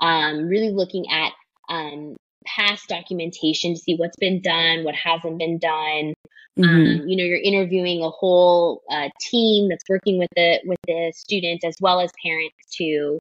Um, 0.00 0.46
really 0.46 0.70
looking 0.70 1.06
at 1.10 1.32
um, 1.68 2.16
past 2.46 2.88
documentation 2.88 3.74
to 3.74 3.80
see 3.80 3.96
what's 3.96 4.16
been 4.16 4.40
done, 4.40 4.84
what 4.84 4.94
hasn't 4.94 5.38
been 5.38 5.58
done, 5.58 6.14
Mm-hmm. 6.58 7.02
um, 7.02 7.08
you 7.08 7.16
know 7.16 7.24
you're 7.24 7.38
interviewing 7.38 8.02
a 8.02 8.10
whole 8.10 8.82
uh, 8.90 9.08
team 9.20 9.68
that's 9.68 9.84
working 9.88 10.18
with 10.18 10.28
the 10.34 10.58
with 10.64 10.78
the 10.88 11.12
students 11.14 11.64
as 11.64 11.76
well 11.80 12.00
as 12.00 12.10
parents 12.22 12.56
too 12.72 13.18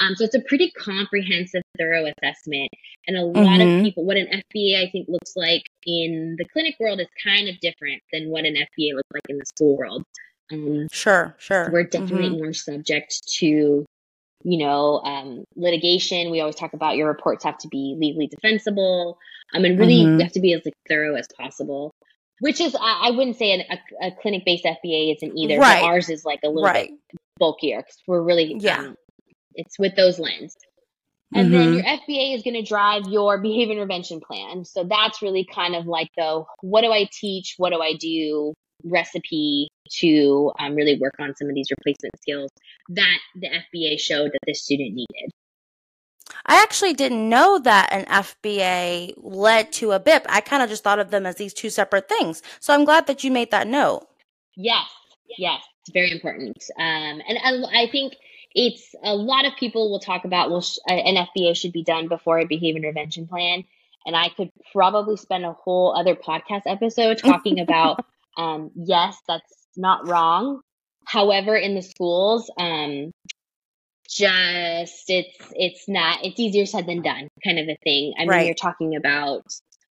um, 0.00 0.16
so 0.16 0.24
it's 0.24 0.34
a 0.34 0.40
pretty 0.40 0.72
comprehensive 0.72 1.62
thorough 1.78 2.06
assessment 2.06 2.68
and 3.06 3.16
a 3.16 3.22
lot 3.22 3.60
Mhm. 3.60 3.78
of 3.78 3.82
people 3.84 4.04
what 4.04 4.16
an 4.16 4.26
fba 4.26 4.82
i 4.84 4.90
think 4.90 5.08
looks 5.08 5.36
like 5.36 5.62
in 5.86 6.34
the 6.38 6.44
clinic 6.46 6.74
world 6.80 7.00
is 7.00 7.06
kind 7.22 7.48
of 7.48 7.58
different 7.60 8.02
than 8.12 8.28
what 8.28 8.44
an 8.44 8.54
fba 8.54 8.94
looks 8.94 9.10
like 9.14 9.22
in 9.28 9.38
the 9.38 9.46
school 9.46 9.76
world 9.76 10.02
um, 10.52 10.88
Sure. 10.90 11.32
Sure. 11.38 11.70
we're 11.70 11.84
definitely 11.84 12.30
Mhm. 12.30 12.38
more 12.38 12.52
subject 12.52 13.22
to 13.38 13.84
you 14.42 14.58
know 14.58 15.00
um, 15.04 15.44
litigation 15.54 16.30
we 16.30 16.40
always 16.40 16.56
talk 16.56 16.72
about 16.72 16.96
your 16.96 17.06
reports 17.06 17.44
have 17.44 17.58
to 17.58 17.68
be 17.68 17.94
legally 18.00 18.26
defensible 18.26 19.16
um, 19.54 19.64
and 19.64 19.78
really 19.78 19.98
Mhm. 19.98 20.18
you 20.18 20.24
have 20.24 20.32
to 20.32 20.40
be 20.40 20.54
as 20.54 20.62
like, 20.64 20.74
thorough 20.88 21.14
as 21.14 21.28
possible 21.38 21.92
which 22.40 22.60
is 22.60 22.74
i, 22.74 23.08
I 23.08 23.10
wouldn't 23.10 23.36
say 23.36 23.52
an, 23.52 23.62
a, 23.70 24.06
a 24.08 24.10
clinic-based 24.20 24.64
fba 24.64 25.16
isn't 25.16 25.36
either 25.36 25.58
Right. 25.58 25.82
ours 25.82 26.08
is 26.08 26.24
like 26.24 26.40
a 26.44 26.48
little 26.48 26.64
Right. 26.64 26.90
bit 26.90 27.20
bulkier 27.38 27.78
because 27.78 27.96
we're 28.06 28.22
really 28.22 28.56
Yeah. 28.58 28.80
um, 28.80 28.96
it's 29.54 29.78
with 29.78 29.96
those 29.96 30.18
lens 30.18 30.56
and 31.32 31.52
then 31.54 31.70
Mhm. 31.70 31.74
your 31.76 31.84
FBA 31.84 32.34
is 32.34 32.42
going 32.42 32.54
to 32.54 32.62
drive 32.62 33.06
your 33.06 33.38
behavior 33.40 33.74
intervention 33.74 34.20
plan. 34.20 34.64
So 34.64 34.82
that's 34.82 35.22
really 35.22 35.44
kind 35.44 35.76
of 35.76 35.86
like 35.86 36.08
the 36.16 36.44
what 36.60 36.80
do 36.82 36.90
I 36.90 37.08
teach? 37.12 37.54
What 37.56 37.70
do 37.70 37.80
I 37.80 37.94
do? 37.94 38.52
Recipe 38.82 39.68
to 40.00 40.52
um, 40.58 40.74
really 40.74 40.98
work 40.98 41.14
on 41.20 41.34
some 41.36 41.48
of 41.48 41.54
these 41.54 41.68
replacement 41.70 42.16
skills 42.20 42.50
that 42.90 43.18
the 43.36 43.46
FBA 43.48 44.00
showed 44.00 44.32
that 44.32 44.38
this 44.46 44.64
student 44.64 44.94
needed. 44.94 45.30
I 46.46 46.62
actually 46.62 46.94
didn't 46.94 47.28
know 47.28 47.58
that 47.60 47.92
an 47.92 48.04
FBA 48.06 49.14
led 49.16 49.72
to 49.74 49.92
a 49.92 50.00
BIP. 50.00 50.24
I 50.28 50.40
kind 50.40 50.62
of 50.62 50.68
just 50.68 50.82
thought 50.82 50.98
of 50.98 51.10
them 51.10 51.26
as 51.26 51.36
these 51.36 51.54
two 51.54 51.70
separate 51.70 52.08
things. 52.08 52.42
So 52.60 52.74
I'm 52.74 52.84
glad 52.84 53.06
that 53.06 53.24
you 53.24 53.30
made 53.30 53.50
that 53.50 53.66
note. 53.66 54.06
Yes, 54.56 54.86
yes, 55.38 55.62
it's 55.82 55.92
very 55.92 56.10
important. 56.10 56.62
Um, 56.78 57.20
and 57.28 57.38
I, 57.42 57.84
I 57.84 57.90
think 57.90 58.14
it's 58.54 58.94
a 59.02 59.14
lot 59.14 59.46
of 59.46 59.52
people 59.56 59.90
will 59.90 60.00
talk 60.00 60.24
about 60.24 60.50
well, 60.50 60.62
sh- 60.62 60.78
an 60.88 61.16
FBA 61.16 61.56
should 61.56 61.72
be 61.72 61.84
done 61.84 62.08
before 62.08 62.38
a 62.38 62.46
behavior 62.46 62.78
intervention 62.78 63.26
plan. 63.26 63.64
And 64.06 64.16
I 64.16 64.30
could 64.30 64.50
probably 64.72 65.16
spend 65.16 65.44
a 65.44 65.52
whole 65.52 65.94
other 65.96 66.14
podcast 66.14 66.62
episode 66.66 67.18
talking 67.24 67.60
about 67.60 68.04
um, 68.36 68.70
yes, 68.74 69.16
that's 69.28 69.52
not 69.76 70.08
wrong. 70.08 70.60
However, 71.04 71.56
in 71.56 71.74
the 71.74 71.82
schools, 71.82 72.50
um, 72.58 73.12
just 74.20 75.04
it's 75.08 75.36
it's 75.52 75.88
not 75.88 76.24
it's 76.24 76.38
easier 76.38 76.66
said 76.66 76.86
than 76.86 77.02
done 77.02 77.28
kind 77.44 77.58
of 77.58 77.68
a 77.68 77.76
thing. 77.84 78.14
I 78.18 78.22
mean, 78.22 78.28
Right. 78.28 78.46
you're 78.46 78.54
talking 78.54 78.96
about 78.96 79.44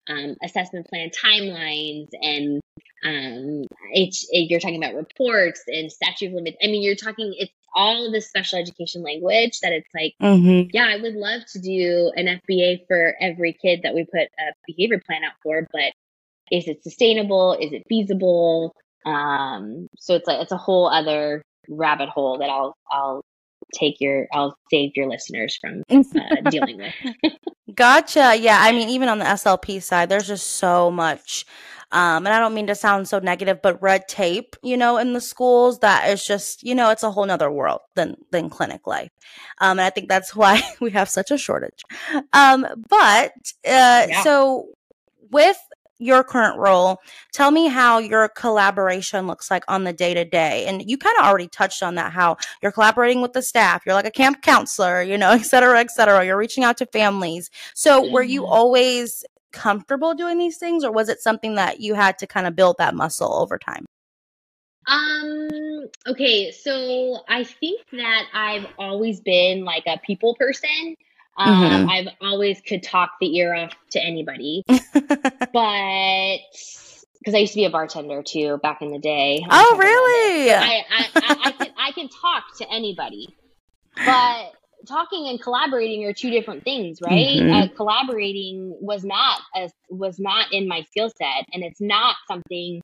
um, 0.10 0.36
assessment 0.43 0.88
plan 0.88 1.10
timelines 1.10 2.10
and 2.22 2.62
um, 3.03 3.65
it, 3.93 4.15
you're 4.50 4.60
talking 4.60 4.84
about 4.84 4.96
reports 4.96 5.63
and 5.67 5.91
statute 5.91 6.27
of 6.27 6.34
limits. 6.34 6.57
I 6.63 6.67
mean, 6.67 6.84
you're 6.84 6.96
talking 6.96 7.34
it's 7.38 7.51
all 7.75 8.07
of 8.07 8.12
this 8.12 8.27
special 8.27 8.60
education 8.60 9.03
language 9.03 9.60
that 9.62 9.72
it's 9.74 9.89
like 9.93 10.13
Mm-hmm. 10.22 10.69
yeah, 10.74 10.88
I 10.88 10.98
would 11.01 11.15
love 11.15 11.41
to 11.53 11.60
do 11.60 12.12
an 12.15 12.25
FBA 12.50 12.88
for 12.88 13.15
every 13.22 13.53
kid 13.53 13.81
that 13.84 13.93
we 13.93 14.05
put 14.05 14.24
a 14.39 14.53
behavior 14.67 15.01
plan 15.05 15.24
out 15.24 15.34
for, 15.43 15.67
but 15.72 15.93
is 16.51 16.67
it 16.67 16.84
sustainable? 16.84 17.53
Is 17.60 17.74
it 17.74 17.84
feasible? 17.89 18.74
Um, 19.05 19.88
so 19.98 20.15
it's 20.15 20.27
a 20.27 20.41
it's 20.41 20.51
a 20.51 20.57
whole 20.57 20.89
other 20.89 21.43
rabbit 21.69 22.10
hole 22.10 22.39
that 22.39 22.50
I'll 22.50 22.75
I'll 22.91 23.22
take 23.74 24.00
your 24.00 24.27
I'll 24.33 24.57
save 24.71 24.91
your 24.95 25.07
listeners 25.07 25.57
from 25.59 25.83
uh, 25.89 26.41
dealing 26.50 26.77
with. 26.77 26.93
Gotcha. 27.74 28.36
Yeah. 28.39 28.57
I 28.62 28.71
mean, 28.71 28.89
even 28.89 29.09
on 29.09 29.19
the 29.19 29.25
SLP 29.25 29.81
side, 29.83 30.09
there's 30.09 30.27
just 30.27 30.47
so 30.53 30.89
much. 30.89 31.45
Um, 31.91 32.25
and 32.25 32.29
I 32.29 32.39
don't 32.39 32.53
mean 32.53 32.67
to 32.67 32.75
sound 32.75 33.07
so 33.07 33.19
negative, 33.19 33.62
but 33.62 33.81
red 33.81 34.09
tape, 34.09 34.57
you 34.62 34.75
know, 34.75 34.97
in 34.97 35.13
the 35.13 35.21
schools 35.21 35.79
that 35.79 36.09
is 36.09 36.25
just, 36.25 36.62
you 36.63 36.75
know, 36.75 36.89
it's 36.89 37.03
a 37.03 37.12
whole 37.12 37.25
nother 37.25 37.50
world 37.50 37.79
than 37.95 38.15
than 38.31 38.50
clinic 38.50 38.86
life. 38.86 39.12
Um, 39.59 39.79
and 39.79 39.81
I 39.81 39.89
think 39.89 40.09
that's 40.09 40.36
why 40.36 40.62
we 40.81 40.91
have 40.91 41.09
such 41.09 41.31
a 41.31 41.38
shortage. 41.38 41.83
Um, 42.33 42.67
but 42.89 43.31
uh, 43.65 44.07
Yeah. 44.09 44.24
so 44.24 44.67
with 45.31 45.57
your 45.99 46.23
current 46.23 46.57
role, 46.57 46.99
tell 47.33 47.51
me 47.51 47.67
how 47.67 47.97
your 47.97 48.29
collaboration 48.29 49.27
looks 49.27 49.49
like 49.49 49.63
on 49.67 49.83
the 49.83 49.93
day 49.93 50.13
to 50.13 50.23
day. 50.25 50.65
And 50.65 50.87
you 50.89 50.97
kind 50.97 51.15
of 51.19 51.25
already 51.25 51.47
touched 51.47 51.81
on 51.83 51.95
that, 51.95 52.11
how 52.11 52.37
you're 52.61 52.71
collaborating 52.71 53.21
with 53.21 53.33
the 53.33 53.41
staff, 53.41 53.83
you're 53.85 53.95
like 53.95 54.05
a 54.05 54.11
camp 54.11 54.41
counselor, 54.41 55.01
you 55.01 55.17
know, 55.17 55.31
et 55.33 55.43
cetera, 55.45 55.79
et 55.79 55.91
cetera. 55.91 56.25
You're 56.25 56.37
reaching 56.37 56.63
out 56.63 56.77
to 56.77 56.85
families. 56.87 57.49
So 57.73 58.05
were 58.11 58.23
you 58.23 58.43
Mhm. 58.43 58.51
always 58.51 59.23
comfortable 59.51 60.13
doing 60.13 60.37
these 60.37 60.57
things 60.57 60.83
or 60.83 60.91
was 60.91 61.09
it 61.09 61.19
something 61.21 61.55
that 61.55 61.79
you 61.79 61.95
had 61.95 62.17
to 62.19 62.27
kind 62.27 62.45
of 62.47 62.55
build 62.55 62.77
that 62.77 62.93
muscle 62.95 63.33
over 63.33 63.57
time? 63.57 63.85
Um, 64.87 65.89
okay, 66.07 66.51
so 66.51 67.19
I 67.27 67.43
think 67.43 67.81
that 67.91 68.27
I've 68.33 68.67
always 68.77 69.19
been 69.19 69.65
like 69.65 69.83
a 69.85 69.97
people 69.99 70.35
person. 70.35 70.95
Um, 71.37 71.85
Mhm. 71.85 71.89
I've 71.89 72.07
always 72.21 72.61
could 72.61 72.83
talk 72.83 73.11
the 73.19 73.35
ear 73.37 73.53
off 73.53 73.71
to 73.91 73.99
anybody, 74.03 74.63
but 74.67 74.77
because 77.27 77.36
I 77.36 77.41
used 77.41 77.53
to 77.53 77.57
be 77.57 77.65
a 77.65 77.69
bartender 77.69 78.24
too 78.24 78.57
back 78.63 78.81
in 78.81 78.89
the 78.89 79.00
day. 79.00 79.43
Oh, 79.43 79.50
talk 79.50 79.74
about 79.74 79.84
it. 79.84 79.89
really? 79.89 80.51
I, 80.51 80.86
I, 80.89 81.05
I, 81.15 81.38
I 81.43 81.51
can 81.51 81.74
I 81.77 81.91
can 81.91 82.07
talk 82.07 82.43
to 82.60 82.72
anybody, 82.72 83.27
but 83.98 84.53
talking 84.88 85.27
and 85.27 85.41
collaborating 85.41 86.05
are 86.05 86.13
two 86.13 86.29
different 86.29 86.63
things, 86.63 87.00
right? 87.01 87.38
Mhm. 87.38 87.51
Uh, 87.51 87.67
collaborating 87.75 88.77
was 88.79 89.03
not 89.03 89.41
as 89.53 89.74
was 89.89 90.19
not 90.19 90.53
in 90.53 90.69
my 90.69 90.84
skill 90.84 91.10
set, 91.10 91.46
and 91.51 91.65
it's 91.65 91.81
not 91.81 92.15
something 92.29 92.81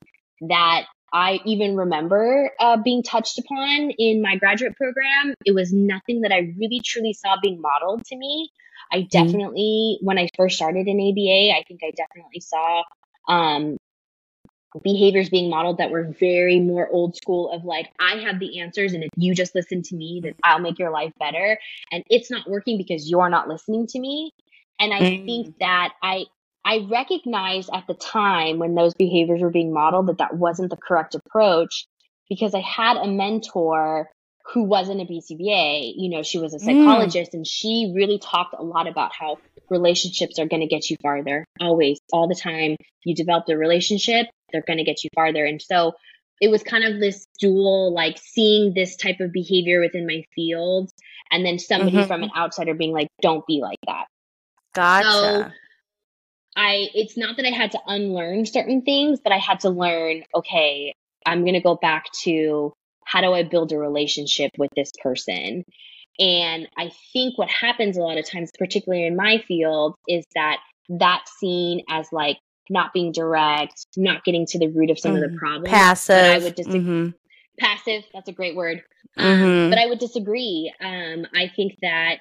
that 0.49 0.87
I 1.13 1.39
even 1.45 1.77
remember 1.77 2.51
uh, 2.59 2.75
being 2.75 3.01
touched 3.01 3.39
upon 3.39 3.91
in 3.97 4.21
my 4.21 4.35
graduate 4.35 4.75
program. 4.75 5.35
It 5.45 5.55
was 5.55 5.71
nothing 5.71 6.21
that 6.21 6.33
I 6.33 6.51
really 6.59 6.81
truly 6.83 7.13
saw 7.13 7.37
being 7.41 7.61
modeled 7.61 8.03
to 8.07 8.17
me. 8.17 8.49
I 8.91 8.97
mm-hmm. 8.97 9.07
definitely, 9.07 9.99
mm-hmm. 9.99 10.05
when 10.05 10.17
I 10.17 10.27
first 10.35 10.57
started 10.57 10.85
in 10.85 10.99
ABA, 10.99 11.57
I 11.57 11.63
think 11.65 11.79
I 11.81 11.91
definitely 11.91 12.41
saw 12.41 12.83
um, 13.29 13.77
behaviors 14.81 15.29
being 15.29 15.49
modeled 15.49 15.77
that 15.77 15.91
were 15.91 16.03
very 16.19 16.59
more 16.59 16.87
old 16.89 17.15
school 17.15 17.51
of 17.51 17.63
like, 17.63 17.89
I 17.99 18.17
have 18.17 18.39
the 18.39 18.59
answers, 18.59 18.93
and 18.93 19.03
if 19.03 19.09
you 19.15 19.35
just 19.35 19.53
listen 19.53 19.83
to 19.83 19.95
me, 19.95 20.21
then 20.23 20.33
I'll 20.43 20.59
make 20.59 20.79
your 20.79 20.91
life 20.91 21.11
better. 21.19 21.59
And 21.91 22.03
it's 22.09 22.31
not 22.31 22.49
working 22.49 22.77
because 22.77 23.09
you're 23.09 23.29
not 23.29 23.47
listening 23.47 23.87
to 23.87 23.99
me. 23.99 24.31
And 24.79 24.93
I 24.93 24.99
mm-hmm. 24.99 25.25
think 25.25 25.57
that 25.59 25.93
I 26.01 26.25
I 26.65 26.87
recognized 26.89 27.69
at 27.73 27.85
the 27.87 27.93
time 27.93 28.57
when 28.57 28.73
those 28.73 28.93
behaviors 28.93 29.41
were 29.41 29.49
being 29.49 29.73
modeled 29.73 30.07
that 30.07 30.19
that 30.19 30.35
wasn't 30.35 30.69
the 30.69 30.77
correct 30.77 31.13
approach 31.13 31.85
because 32.29 32.55
I 32.55 32.61
had 32.61 32.97
a 32.97 33.07
mentor 33.07 34.09
who 34.51 34.63
wasn't 34.63 35.01
a 35.01 35.05
BCBA. 35.05 35.93
You 35.95 36.09
know, 36.09 36.23
she 36.23 36.37
was 36.37 36.53
a 36.53 36.57
mm. 36.57 36.61
psychologist 36.61 37.31
mm. 37.31 37.35
and 37.35 37.47
she 37.47 37.93
really 37.95 38.19
talked 38.19 38.55
a 38.57 38.63
lot 38.63 38.87
about 38.87 39.11
how 39.17 39.37
relationships 39.69 40.39
are 40.39 40.47
going 40.47 40.61
to 40.61 40.67
get 40.67 40.89
you 40.89 40.97
farther 41.01 41.45
always, 41.59 41.99
all 42.11 42.27
the 42.27 42.35
time. 42.35 42.75
You 43.03 43.15
develop 43.15 43.45
a 43.49 43.57
relationship, 43.57 44.27
they're 44.51 44.63
going 44.65 44.77
to 44.77 44.83
get 44.83 45.03
you 45.03 45.09
farther. 45.15 45.45
And 45.45 45.61
so 45.61 45.93
it 46.41 46.49
was 46.49 46.61
kind 46.63 46.83
of 46.83 46.99
this 46.99 47.25
dual, 47.39 47.93
like 47.93 48.17
seeing 48.17 48.73
this 48.73 48.97
type 48.97 49.19
of 49.21 49.31
behavior 49.31 49.79
within 49.79 50.05
my 50.05 50.23
field 50.35 50.89
and 51.31 51.45
then 51.45 51.57
somebody 51.57 51.97
mm-hmm. 51.97 52.07
from 52.07 52.23
an 52.23 52.31
outsider 52.37 52.73
being 52.73 52.91
like, 52.91 53.07
don't 53.21 53.45
be 53.47 53.61
like 53.61 53.79
that. 53.87 54.05
Gotcha. 54.75 55.09
So 55.09 55.51
I 56.55 56.87
it's 56.93 57.17
not 57.17 57.37
that 57.37 57.45
I 57.45 57.51
had 57.51 57.71
to 57.71 57.79
unlearn 57.87 58.45
certain 58.45 58.81
things, 58.81 59.19
but 59.23 59.31
I 59.31 59.37
had 59.37 59.61
to 59.61 59.69
learn, 59.69 60.23
okay, 60.35 60.93
I'm 61.25 61.41
going 61.41 61.53
to 61.53 61.61
go 61.61 61.75
back 61.75 62.05
to 62.23 62.73
how 63.05 63.21
do 63.21 63.33
I 63.33 63.43
build 63.43 63.71
a 63.71 63.77
relationship 63.77 64.51
with 64.57 64.71
this 64.75 64.91
person? 65.01 65.65
And 66.19 66.67
I 66.77 66.91
think 67.11 67.37
what 67.37 67.49
happens 67.49 67.97
a 67.97 68.01
lot 68.01 68.17
of 68.17 68.29
times, 68.29 68.51
particularly 68.57 69.05
in 69.05 69.15
my 69.15 69.43
field, 69.47 69.95
is 70.07 70.25
that 70.35 70.57
that's 70.89 71.31
seen 71.39 71.81
as 71.89 72.07
like 72.11 72.37
not 72.69 72.93
being 72.93 73.11
direct, 73.11 73.87
not 73.97 74.23
getting 74.23 74.45
to 74.47 74.59
the 74.59 74.67
root 74.67 74.89
of 74.89 74.99
some 74.99 75.13
mm, 75.13 75.15
of 75.15 75.21
the 75.21 75.27
mm-hmm. 75.27 75.37
problems. 75.37 75.69
Passive. 75.69 76.15
I 76.15 76.37
would 76.39 76.55
disagree. 76.55 76.79
Mm-hmm. 76.79 77.09
Passive. 77.59 78.03
That's 78.13 78.29
a 78.29 78.33
great 78.33 78.55
word. 78.55 78.83
Um, 79.17 79.25
mm-hmm. 79.25 79.69
but 79.69 79.79
I 79.79 79.87
would 79.87 79.99
disagree. 79.99 80.73
Um, 80.81 81.25
I 81.35 81.51
think 81.55 81.77
that 81.81 82.19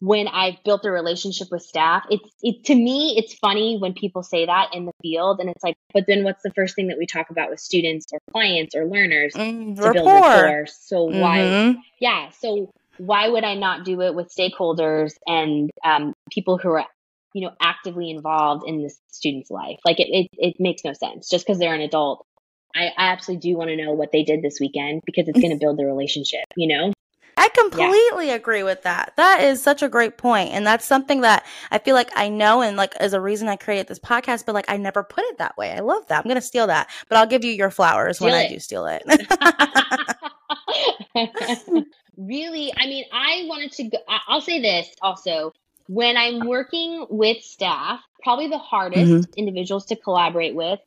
when 0.00 0.28
I've 0.28 0.62
built 0.64 0.84
a 0.84 0.90
relationship 0.90 1.48
with 1.50 1.62
staff, 1.62 2.04
it's 2.10 2.28
it 2.42 2.64
to 2.64 2.74
me 2.74 3.14
it's 3.16 3.34
funny 3.34 3.78
when 3.78 3.94
people 3.94 4.22
say 4.22 4.46
that 4.46 4.70
in 4.74 4.86
the 4.86 4.92
field 5.02 5.40
and 5.40 5.48
it's 5.48 5.64
like, 5.64 5.76
but 5.94 6.04
then 6.06 6.24
what's 6.24 6.42
the 6.42 6.52
first 6.54 6.74
thing 6.74 6.88
that 6.88 6.98
we 6.98 7.06
talk 7.06 7.30
about 7.30 7.50
with 7.50 7.60
students 7.60 8.06
or 8.12 8.18
clients 8.30 8.74
or 8.74 8.86
learners 8.86 9.32
mm, 9.34 9.76
to 9.76 9.92
build 9.92 10.06
rapport? 10.06 10.66
So 10.66 11.08
mm-hmm. 11.08 11.20
why 11.20 11.76
yeah, 11.98 12.30
so 12.30 12.70
why 12.98 13.28
would 13.28 13.44
I 13.44 13.54
not 13.54 13.84
do 13.84 14.00
it 14.02 14.14
with 14.14 14.34
stakeholders 14.34 15.14
and 15.26 15.70
um, 15.84 16.14
people 16.30 16.58
who 16.58 16.70
are 16.70 16.86
you 17.32 17.46
know 17.46 17.54
actively 17.60 18.10
involved 18.10 18.64
in 18.66 18.82
the 18.82 18.92
student's 19.08 19.50
life? 19.50 19.78
Like 19.84 20.00
it 20.00 20.08
it, 20.10 20.28
it 20.32 20.56
makes 20.58 20.84
no 20.84 20.92
sense 20.92 21.28
just 21.28 21.46
because 21.46 21.58
they're 21.58 21.74
an 21.74 21.80
adult. 21.80 22.26
I, 22.74 22.88
I 22.88 23.12
absolutely 23.12 23.50
do 23.50 23.56
want 23.56 23.70
to 23.70 23.76
know 23.76 23.92
what 23.92 24.12
they 24.12 24.22
did 24.22 24.42
this 24.42 24.58
weekend 24.60 25.00
because 25.06 25.26
it's 25.28 25.40
going 25.40 25.52
to 25.58 25.58
build 25.58 25.78
the 25.78 25.86
relationship, 25.86 26.44
you 26.56 26.68
know? 26.68 26.92
I 27.38 27.50
completely 27.50 28.28
yeah. 28.28 28.34
agree 28.34 28.62
with 28.62 28.82
that. 28.82 29.12
That 29.16 29.42
is 29.42 29.62
such 29.62 29.82
a 29.82 29.88
great 29.88 30.16
point. 30.16 30.52
And 30.52 30.66
that's 30.66 30.86
something 30.86 31.20
that 31.20 31.44
I 31.70 31.78
feel 31.78 31.94
like 31.94 32.10
I 32.16 32.30
know 32.30 32.62
and 32.62 32.78
like 32.78 32.94
is 33.00 33.12
a 33.12 33.20
reason 33.20 33.48
I 33.48 33.56
created 33.56 33.88
this 33.88 33.98
podcast, 33.98 34.46
but 34.46 34.54
like 34.54 34.64
I 34.68 34.78
never 34.78 35.02
put 35.02 35.24
it 35.24 35.36
that 35.38 35.56
way. 35.58 35.72
I 35.72 35.80
love 35.80 36.06
that. 36.08 36.18
I'm 36.18 36.24
going 36.24 36.36
to 36.36 36.40
steal 36.40 36.66
that, 36.68 36.88
but 37.08 37.18
I'll 37.18 37.26
give 37.26 37.44
you 37.44 37.52
your 37.52 37.70
flowers 37.70 38.16
steal 38.16 38.28
when 38.28 38.40
it. 38.40 38.46
I 38.46 38.48
do 38.48 38.58
steal 38.58 38.86
it. 38.86 39.02
really, 42.16 42.72
I 42.76 42.86
mean, 42.86 43.04
I 43.12 43.44
wanted 43.46 43.72
to 43.72 43.84
go, 43.84 43.98
I'll 44.08 44.40
say 44.40 44.62
this 44.62 44.88
also. 45.02 45.52
When 45.88 46.16
I'm 46.16 46.46
working 46.46 47.06
with 47.10 47.44
staff, 47.44 48.00
probably 48.22 48.48
the 48.48 48.58
hardest 48.58 49.12
mm-hmm. 49.12 49.32
individuals 49.36 49.84
to 49.86 49.96
collaborate 49.96 50.54
with 50.54 50.80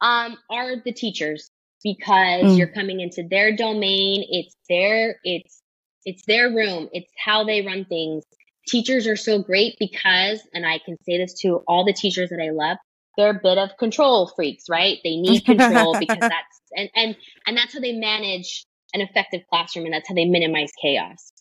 um, 0.00 0.36
are 0.50 0.76
the 0.84 0.92
teachers 0.92 1.50
because 1.82 2.44
mm. 2.44 2.58
you're 2.58 2.68
coming 2.68 3.00
into 3.00 3.26
their 3.28 3.56
domain. 3.56 4.24
It's 4.28 4.56
their, 4.68 5.18
it's 5.24 5.62
it's 6.04 6.24
their 6.26 6.48
room. 6.48 6.88
It's 6.92 7.10
how 7.16 7.44
they 7.44 7.62
run 7.62 7.84
things. 7.84 8.24
Teachers 8.66 9.06
are 9.06 9.16
so 9.16 9.42
great 9.42 9.76
because, 9.78 10.40
and 10.52 10.66
I 10.66 10.78
can 10.84 10.96
say 11.04 11.18
this 11.18 11.34
to 11.40 11.62
all 11.68 11.84
the 11.84 11.92
teachers 11.92 12.30
that 12.30 12.40
I 12.40 12.50
love, 12.50 12.78
they're 13.16 13.30
a 13.30 13.40
bit 13.40 13.58
of 13.58 13.76
control 13.78 14.30
freaks, 14.34 14.64
right? 14.68 14.98
They 15.04 15.16
need 15.16 15.40
control 15.44 15.98
because 15.98 16.18
that's, 16.20 16.60
and, 16.76 16.90
and, 16.94 17.16
and 17.46 17.56
that's 17.56 17.74
how 17.74 17.80
they 17.80 17.92
manage 17.92 18.64
an 18.92 19.00
effective 19.00 19.42
classroom 19.50 19.86
and 19.86 19.94
that's 19.94 20.08
how 20.08 20.14
they 20.14 20.24
minimize 20.24 20.70
chaos. 20.80 21.32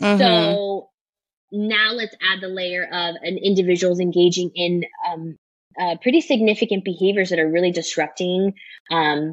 Mm-hmm. 0.00 0.18
So 0.18 0.88
now 1.52 1.92
let's 1.92 2.14
add 2.22 2.40
the 2.40 2.48
layer 2.48 2.84
of 2.84 3.16
an 3.22 3.38
individual's 3.42 4.00
engaging 4.00 4.50
in 4.54 4.84
um, 5.10 5.36
uh, 5.78 5.96
pretty 6.02 6.20
significant 6.20 6.84
behaviors 6.84 7.30
that 7.30 7.38
are 7.38 7.50
really 7.50 7.72
disrupting 7.72 8.54
um, 8.90 9.32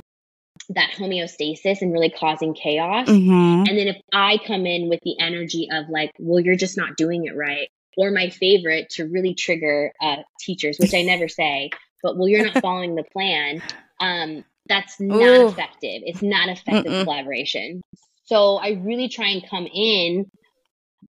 that 0.70 0.92
homeostasis 0.92 1.82
and 1.82 1.94
really 1.94 2.10
causing 2.10 2.54
chaos. 2.54 3.08
Mm-hmm. 3.08 3.68
And 3.68 3.78
then 3.78 3.88
if 3.88 3.98
I 4.14 4.38
come 4.46 4.66
in 4.66 4.90
with 4.90 5.00
the 5.04 5.20
energy 5.20 5.70
of 5.72 5.90
like, 5.90 6.12
well, 6.20 6.40
you're 6.40 6.56
just 6.56 6.78
not 6.78 6.98
doing 6.98 7.26
it 7.26 7.36
right, 7.36 7.70
or 7.96 8.12
my 8.12 8.30
favorite 8.30 8.90
to 8.92 9.06
really 9.06 9.34
trigger 9.34 9.92
uh, 10.02 10.18
teachers, 10.40 10.78
which 10.80 10.94
I 10.94 11.04
never 11.04 11.28
say, 11.28 11.70
but 12.04 12.18
well, 12.18 12.28
you're 12.28 12.46
not 12.46 12.62
following 12.62 12.96
the 12.96 13.04
plan. 13.04 13.62
Um, 14.00 14.44
that's 14.68 15.00
not 15.00 15.22
Ooh. 15.22 15.48
effective. 15.48 16.02
It's 16.06 16.22
not 16.22 16.50
effective 16.50 16.92
Mm-mm. 16.92 17.04
collaboration. 17.04 17.82
So 18.26 18.58
I 18.58 18.72
really 18.72 19.08
try 19.08 19.30
and 19.30 19.50
come 19.50 19.68
in, 19.74 20.30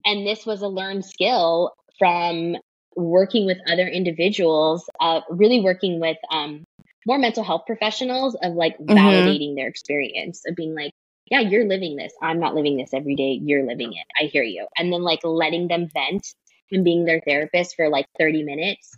and 0.05 0.27
this 0.27 0.45
was 0.45 0.61
a 0.61 0.67
learned 0.67 1.05
skill 1.05 1.73
from 1.97 2.55
working 2.95 3.45
with 3.45 3.57
other 3.67 3.87
individuals, 3.87 4.89
uh, 4.99 5.21
really 5.29 5.61
working 5.61 5.99
with 5.99 6.17
um, 6.31 6.63
more 7.05 7.17
mental 7.17 7.43
health 7.43 7.63
professionals 7.65 8.35
of 8.41 8.53
like 8.53 8.77
mm-hmm. 8.77 8.97
validating 8.97 9.55
their 9.55 9.67
experience 9.67 10.43
of 10.47 10.55
being 10.55 10.75
like, 10.75 10.91
yeah, 11.29 11.41
you're 11.41 11.65
living 11.65 11.95
this. 11.95 12.13
I'm 12.21 12.39
not 12.39 12.55
living 12.55 12.77
this 12.77 12.93
every 12.93 13.15
day. 13.15 13.39
You're 13.41 13.65
living 13.65 13.93
it. 13.93 14.05
I 14.19 14.25
hear 14.25 14.43
you. 14.43 14.67
And 14.77 14.91
then 14.91 15.03
like 15.03 15.19
letting 15.23 15.67
them 15.67 15.87
vent 15.93 16.27
and 16.71 16.83
being 16.83 17.05
their 17.05 17.21
therapist 17.21 17.75
for 17.75 17.89
like 17.89 18.07
30 18.17 18.43
minutes. 18.43 18.91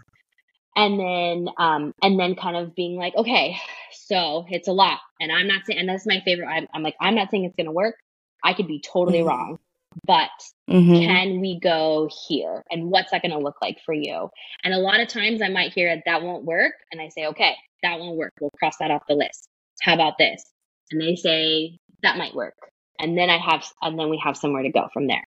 And 0.76 1.00
then, 1.00 1.54
um, 1.58 1.94
and 2.02 2.18
then 2.18 2.36
kind 2.36 2.56
of 2.56 2.74
being 2.74 2.96
like, 2.96 3.16
okay, 3.16 3.58
so 3.92 4.46
it's 4.50 4.70
a 4.70 4.74
lot. 4.74 5.00
And 5.20 5.32
I'm 5.32 5.48
not 5.48 5.66
saying, 5.66 5.80
and 5.80 5.90
that's 5.90 6.08
my 6.08 6.22
favorite. 6.24 6.48
I'm, 6.48 6.68
I'm 6.74 6.84
like, 6.84 6.96
I'm 7.02 7.16
not 7.16 7.30
saying 7.30 7.44
it's 7.44 7.56
going 7.56 7.66
to 7.66 7.74
work. 7.74 7.96
I 8.44 8.54
could 8.54 8.68
be 8.68 8.80
totally 8.82 9.20
mm-hmm. 9.20 9.28
wrong, 9.28 9.60
but 10.08 10.30
mm-hmm. 10.70 11.06
can 11.06 11.42
we 11.42 11.60
go 11.60 12.10
here? 12.28 12.64
And 12.72 12.90
what's 12.90 13.12
that 13.12 13.22
going 13.22 13.32
to 13.32 13.40
look 13.40 13.62
like 13.62 13.80
for 13.86 13.94
you? 13.94 14.30
And 14.64 14.74
a 14.74 14.80
lot 14.80 15.02
of 15.02 15.10
times 15.10 15.42
I 15.42 15.50
might 15.50 15.74
hear 15.74 15.94
that 15.94 16.04
that 16.06 16.24
won't 16.24 16.46
work. 16.46 16.74
And 16.92 17.02
I 17.02 17.10
say, 17.10 17.28
okay, 17.28 17.56
that 17.84 18.00
won't 18.00 18.18
work. 18.18 18.34
We'll 18.40 18.52
cross 18.52 18.78
that 18.80 18.92
off 18.92 19.04
the 19.08 19.16
list. 19.16 19.48
How 19.82 19.94
about 19.94 20.18
this? 20.18 20.44
And 20.92 21.02
they 21.02 21.16
say 21.16 21.80
that 22.04 22.18
might 22.18 22.36
work. 22.36 22.56
And 23.00 23.18
then 23.18 23.30
I 23.30 23.38
have, 23.38 23.66
and 23.82 23.98
then 23.98 24.10
we 24.10 24.22
have 24.24 24.38
somewhere 24.38 24.64
to 24.64 24.70
go 24.70 24.88
from 24.94 25.08
there. 25.08 25.24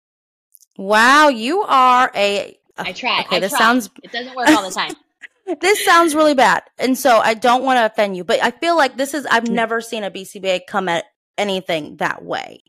Wow, 0.77 1.29
you 1.29 1.63
are 1.63 2.11
a. 2.15 2.59
I 2.77 2.93
try. 2.93 3.21
Okay, 3.21 3.37
I 3.37 3.41
this 3.41 3.53
try. 3.53 3.59
sounds. 3.59 3.91
It 4.03 4.13
doesn't 4.13 4.35
work 4.35 4.49
all 4.49 4.69
the 4.69 4.75
time. 4.75 4.95
this 5.61 5.85
sounds 5.85 6.15
really 6.15 6.35
bad, 6.35 6.63
and 6.79 6.97
so 6.97 7.19
I 7.19 7.35
don't 7.35 7.63
want 7.63 7.79
to 7.79 7.87
offend 7.87 8.17
you, 8.17 8.25
but 8.25 8.43
I 8.43 8.51
feel 8.51 8.77
like 8.77 8.97
this 8.97 9.15
is. 9.15 9.27
I've 9.27 9.45
mm. 9.45 9.53
never 9.53 9.81
seen 9.81 10.05
a 10.05 10.11
BCBA 10.11 10.61
come 10.67 10.89
at 10.89 11.05
anything 11.39 11.97
that 11.97 12.25
way 12.25 12.63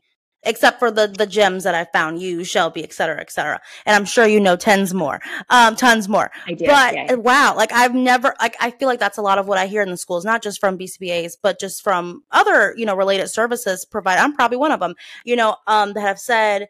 except 0.46 0.78
for 0.78 0.90
the 0.90 1.06
the 1.06 1.26
gems 1.26 1.64
that 1.64 1.74
I 1.74 1.84
found, 1.84 2.20
you, 2.20 2.44
Shelby, 2.44 2.82
et 2.82 2.92
cetera, 2.92 3.20
et 3.20 3.30
cetera. 3.30 3.60
And 3.86 3.96
I'm 3.96 4.04
sure 4.04 4.26
you 4.26 4.40
know 4.40 4.56
tons 4.56 4.94
more, 4.94 5.20
um, 5.50 5.76
tons 5.76 6.08
more. 6.08 6.30
I 6.46 6.54
do. 6.54 6.66
But 6.66 6.94
yeah. 6.94 7.14
wow, 7.14 7.54
like 7.56 7.72
I've 7.72 7.94
never, 7.94 8.34
like 8.40 8.56
I 8.60 8.70
feel 8.70 8.88
like 8.88 9.00
that's 9.00 9.18
a 9.18 9.22
lot 9.22 9.38
of 9.38 9.46
what 9.46 9.58
I 9.58 9.66
hear 9.66 9.82
in 9.82 9.90
the 9.90 9.96
schools, 9.96 10.24
not 10.24 10.42
just 10.42 10.60
from 10.60 10.78
BCBAs, 10.78 11.36
but 11.42 11.58
just 11.58 11.82
from 11.82 12.22
other, 12.30 12.74
you 12.76 12.86
know, 12.86 12.94
related 12.94 13.28
services 13.28 13.84
provided. 13.84 14.22
I'm 14.22 14.34
probably 14.34 14.58
one 14.58 14.72
of 14.72 14.80
them, 14.80 14.94
you 15.24 15.36
know, 15.36 15.56
um, 15.66 15.92
that 15.94 16.00
have 16.00 16.18
said, 16.18 16.68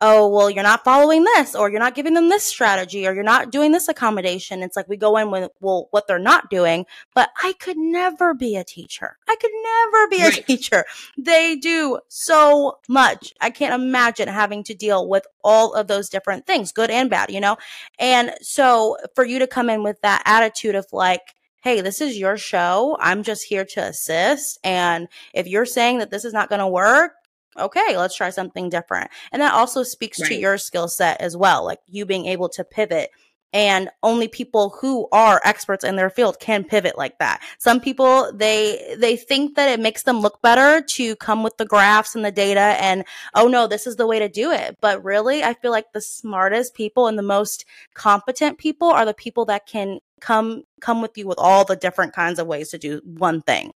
oh, 0.00 0.28
well, 0.28 0.50
you're 0.50 0.62
not 0.62 0.84
following 0.84 1.24
this, 1.24 1.54
or 1.54 1.70
you're 1.70 1.80
not 1.80 1.94
giving 1.94 2.14
them 2.14 2.28
this 2.28 2.44
strategy, 2.44 3.06
or 3.06 3.14
you're 3.14 3.22
not 3.22 3.50
doing 3.50 3.72
this 3.72 3.88
accommodation. 3.88 4.62
It's 4.62 4.76
like 4.76 4.88
we 4.88 4.96
go 4.96 5.16
in 5.16 5.30
with, 5.30 5.50
well, 5.60 5.88
what 5.90 6.06
they're 6.06 6.18
not 6.18 6.48
doing, 6.48 6.86
but 7.14 7.30
I 7.42 7.52
could 7.54 7.76
never 7.76 8.32
be 8.32 8.56
a 8.56 8.64
teacher. 8.64 9.18
I 9.28 9.36
could 9.36 9.50
never 9.62 10.08
be 10.08 10.22
right. 10.22 10.38
a 10.38 10.42
teacher. 10.42 10.84
They 11.18 11.56
do 11.56 11.98
so 12.08 12.78
much. 12.88 13.34
I 13.40 13.50
can't 13.50 13.74
imagine 13.74 14.28
having 14.28 14.64
to 14.64 14.74
deal 14.74 15.08
with 15.08 15.26
all 15.44 15.74
of 15.74 15.86
those 15.86 16.08
different 16.08 16.46
things, 16.46 16.72
good 16.72 16.90
and 16.90 17.10
bad, 17.10 17.30
you 17.30 17.40
know? 17.40 17.56
And 17.98 18.34
so 18.40 18.96
for 19.14 19.24
you 19.24 19.38
to 19.38 19.46
come 19.46 19.68
in 19.68 19.82
with 19.82 20.00
that 20.00 20.22
attitude 20.24 20.74
of 20.74 20.86
like, 20.92 21.34
hey, 21.62 21.82
this 21.82 22.00
is 22.00 22.16
your 22.16 22.38
show. 22.38 22.96
I'm 23.00 23.22
just 23.22 23.44
here 23.44 23.66
to 23.66 23.82
assist. 23.82 24.58
And 24.64 25.08
if 25.34 25.46
you're 25.46 25.66
saying 25.66 25.98
that 25.98 26.10
this 26.10 26.24
is 26.24 26.32
not 26.32 26.48
going 26.48 26.60
to 26.60 26.66
work, 26.66 27.12
okay, 27.56 27.96
let's 27.96 28.16
try 28.16 28.30
something 28.30 28.68
different. 28.68 29.10
And 29.32 29.42
that 29.42 29.54
also 29.54 29.82
speaks 29.82 30.20
right. 30.20 30.28
to 30.28 30.34
your 30.34 30.58
skill 30.58 30.88
set 30.88 31.20
as 31.20 31.36
well, 31.36 31.64
like 31.64 31.80
you 31.86 32.06
being 32.06 32.26
able 32.26 32.48
to 32.50 32.64
pivot 32.64 33.10
and 33.52 33.90
only 34.02 34.28
people 34.28 34.76
who 34.80 35.08
are 35.12 35.40
experts 35.44 35.84
in 35.84 35.96
their 35.96 36.10
field 36.10 36.38
can 36.38 36.64
pivot 36.64 36.96
like 36.96 37.18
that. 37.18 37.42
Some 37.58 37.80
people 37.80 38.32
they 38.32 38.94
they 38.98 39.16
think 39.16 39.56
that 39.56 39.68
it 39.68 39.80
makes 39.80 40.04
them 40.04 40.20
look 40.20 40.40
better 40.42 40.80
to 40.80 41.16
come 41.16 41.42
with 41.42 41.56
the 41.56 41.64
graphs 41.64 42.14
and 42.14 42.24
the 42.24 42.30
data 42.30 42.60
and 42.60 43.04
oh 43.34 43.48
no, 43.48 43.66
this 43.66 43.86
is 43.86 43.96
the 43.96 44.06
way 44.06 44.18
to 44.18 44.28
do 44.28 44.52
it. 44.52 44.76
But 44.80 45.04
really, 45.04 45.42
I 45.42 45.54
feel 45.54 45.70
like 45.70 45.92
the 45.92 46.00
smartest 46.00 46.74
people 46.74 47.06
and 47.06 47.18
the 47.18 47.22
most 47.22 47.64
competent 47.94 48.58
people 48.58 48.88
are 48.88 49.04
the 49.04 49.14
people 49.14 49.44
that 49.46 49.66
can 49.66 49.98
come 50.20 50.64
come 50.80 51.02
with 51.02 51.16
you 51.18 51.26
with 51.26 51.38
all 51.38 51.64
the 51.64 51.76
different 51.76 52.12
kinds 52.12 52.38
of 52.38 52.46
ways 52.46 52.70
to 52.70 52.78
do 52.78 53.00
one 53.04 53.42
thing. 53.42 53.72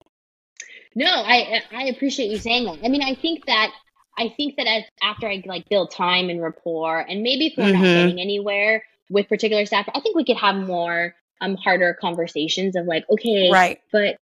No, 0.95 1.07
I 1.07 1.61
I 1.71 1.83
appreciate 1.85 2.29
you 2.29 2.37
saying 2.37 2.65
that. 2.65 2.79
I 2.83 2.89
mean, 2.89 3.03
I 3.03 3.15
think 3.15 3.45
that 3.45 3.71
I 4.17 4.33
think 4.35 4.57
that 4.57 4.67
as 4.67 4.83
after 5.01 5.27
I 5.27 5.43
like 5.45 5.67
build 5.69 5.91
time 5.91 6.29
and 6.29 6.41
rapport, 6.41 6.99
and 6.99 7.23
maybe 7.23 7.47
if 7.47 7.53
we're 7.57 7.65
mm-hmm. 7.65 7.81
not 7.81 7.83
getting 7.83 8.19
anywhere 8.19 8.83
with 9.09 9.27
particular 9.27 9.65
staff, 9.65 9.87
I 9.93 9.99
think 9.99 10.15
we 10.15 10.25
could 10.25 10.37
have 10.37 10.55
more 10.55 11.15
um 11.41 11.55
harder 11.55 11.97
conversations 11.99 12.75
of 12.75 12.85
like, 12.85 13.05
okay, 13.09 13.49
right, 13.51 13.81
but 13.91 14.17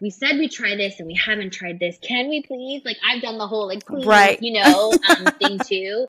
we 0.00 0.10
said 0.10 0.38
we 0.38 0.48
try 0.48 0.76
this 0.76 0.98
and 0.98 1.06
we 1.06 1.14
haven't 1.14 1.52
tried 1.52 1.78
this. 1.78 1.98
Can 2.02 2.28
we 2.28 2.42
please? 2.42 2.82
Like 2.84 2.98
I've 3.06 3.22
done 3.22 3.38
the 3.38 3.46
whole 3.46 3.66
like 3.66 3.86
please, 3.86 4.06
right. 4.06 4.38
you 4.42 4.52
know, 4.52 4.92
um, 5.08 5.24
thing 5.40 5.58
too. 5.58 6.06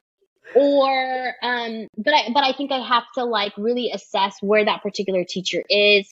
Or 0.55 1.35
um, 1.43 1.87
but 1.97 2.13
I 2.13 2.29
but 2.33 2.43
I 2.43 2.53
think 2.53 2.71
I 2.71 2.79
have 2.79 3.03
to 3.15 3.25
like 3.25 3.53
really 3.57 3.91
assess 3.91 4.37
where 4.41 4.63
that 4.63 4.81
particular 4.81 5.25
teacher 5.27 5.61
is, 5.69 6.09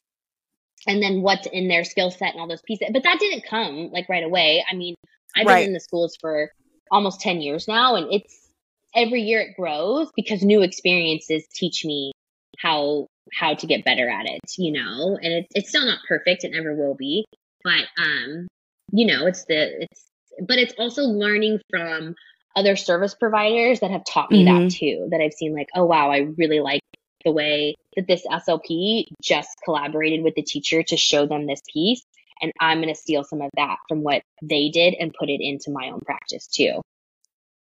and 0.87 1.01
then 1.01 1.21
what's 1.21 1.47
in 1.47 1.67
their 1.67 1.83
skill 1.83 2.11
set 2.11 2.33
and 2.33 2.39
all 2.39 2.47
those 2.47 2.61
pieces. 2.61 2.89
But 2.91 3.03
that 3.03 3.19
didn't 3.19 3.45
come 3.49 3.89
like 3.91 4.07
right 4.09 4.23
away. 4.23 4.63
I 4.69 4.75
mean, 4.75 4.95
I've 5.35 5.47
right. 5.47 5.61
been 5.61 5.69
in 5.69 5.73
the 5.73 5.79
schools 5.79 6.17
for 6.19 6.51
almost 6.91 7.21
10 7.21 7.41
years 7.41 7.67
now 7.67 7.95
and 7.95 8.13
it's 8.13 8.47
every 8.95 9.21
year 9.21 9.41
it 9.41 9.55
grows 9.55 10.09
because 10.15 10.43
new 10.43 10.61
experiences 10.61 11.43
teach 11.53 11.83
me 11.83 12.11
how 12.59 13.07
how 13.33 13.55
to 13.55 13.67
get 13.67 13.83
better 13.83 14.09
at 14.09 14.25
it, 14.25 14.39
you 14.57 14.71
know, 14.71 15.17
and 15.21 15.33
it, 15.33 15.47
it's 15.55 15.69
still 15.69 15.85
not 15.85 15.99
perfect. 16.07 16.43
It 16.43 16.51
never 16.51 16.75
will 16.75 16.95
be, 16.95 17.25
but, 17.63 17.85
um, 17.99 18.47
you 18.91 19.07
know, 19.07 19.25
it's 19.25 19.45
the, 19.45 19.83
it's, 19.83 20.03
but 20.47 20.57
it's 20.57 20.73
also 20.77 21.03
learning 21.03 21.59
from 21.69 22.15
other 22.55 22.75
service 22.75 23.15
providers 23.15 23.79
that 23.79 23.91
have 23.91 24.05
taught 24.05 24.31
me 24.31 24.45
mm-hmm. 24.45 24.65
that 24.65 24.71
too, 24.71 25.07
that 25.11 25.21
I've 25.21 25.33
seen 25.33 25.53
like, 25.53 25.69
oh, 25.75 25.85
wow, 25.85 26.11
I 26.11 26.27
really 26.37 26.59
like 26.59 26.81
the 27.25 27.31
way 27.31 27.75
that 27.95 28.07
this 28.07 28.25
SLP 28.25 29.07
just 29.21 29.49
collaborated 29.65 30.23
with 30.23 30.35
the 30.35 30.43
teacher 30.43 30.83
to 30.83 30.95
show 30.95 31.25
them 31.25 31.47
this 31.47 31.61
piece. 31.71 32.03
And 32.41 32.51
I'm 32.59 32.81
going 32.81 32.93
to 32.93 32.99
steal 32.99 33.23
some 33.23 33.41
of 33.41 33.49
that 33.57 33.77
from 33.89 34.03
what 34.03 34.21
they 34.41 34.69
did 34.69 34.93
and 34.99 35.13
put 35.17 35.29
it 35.29 35.41
into 35.41 35.71
my 35.71 35.89
own 35.89 36.01
practice 36.01 36.47
too. 36.47 36.81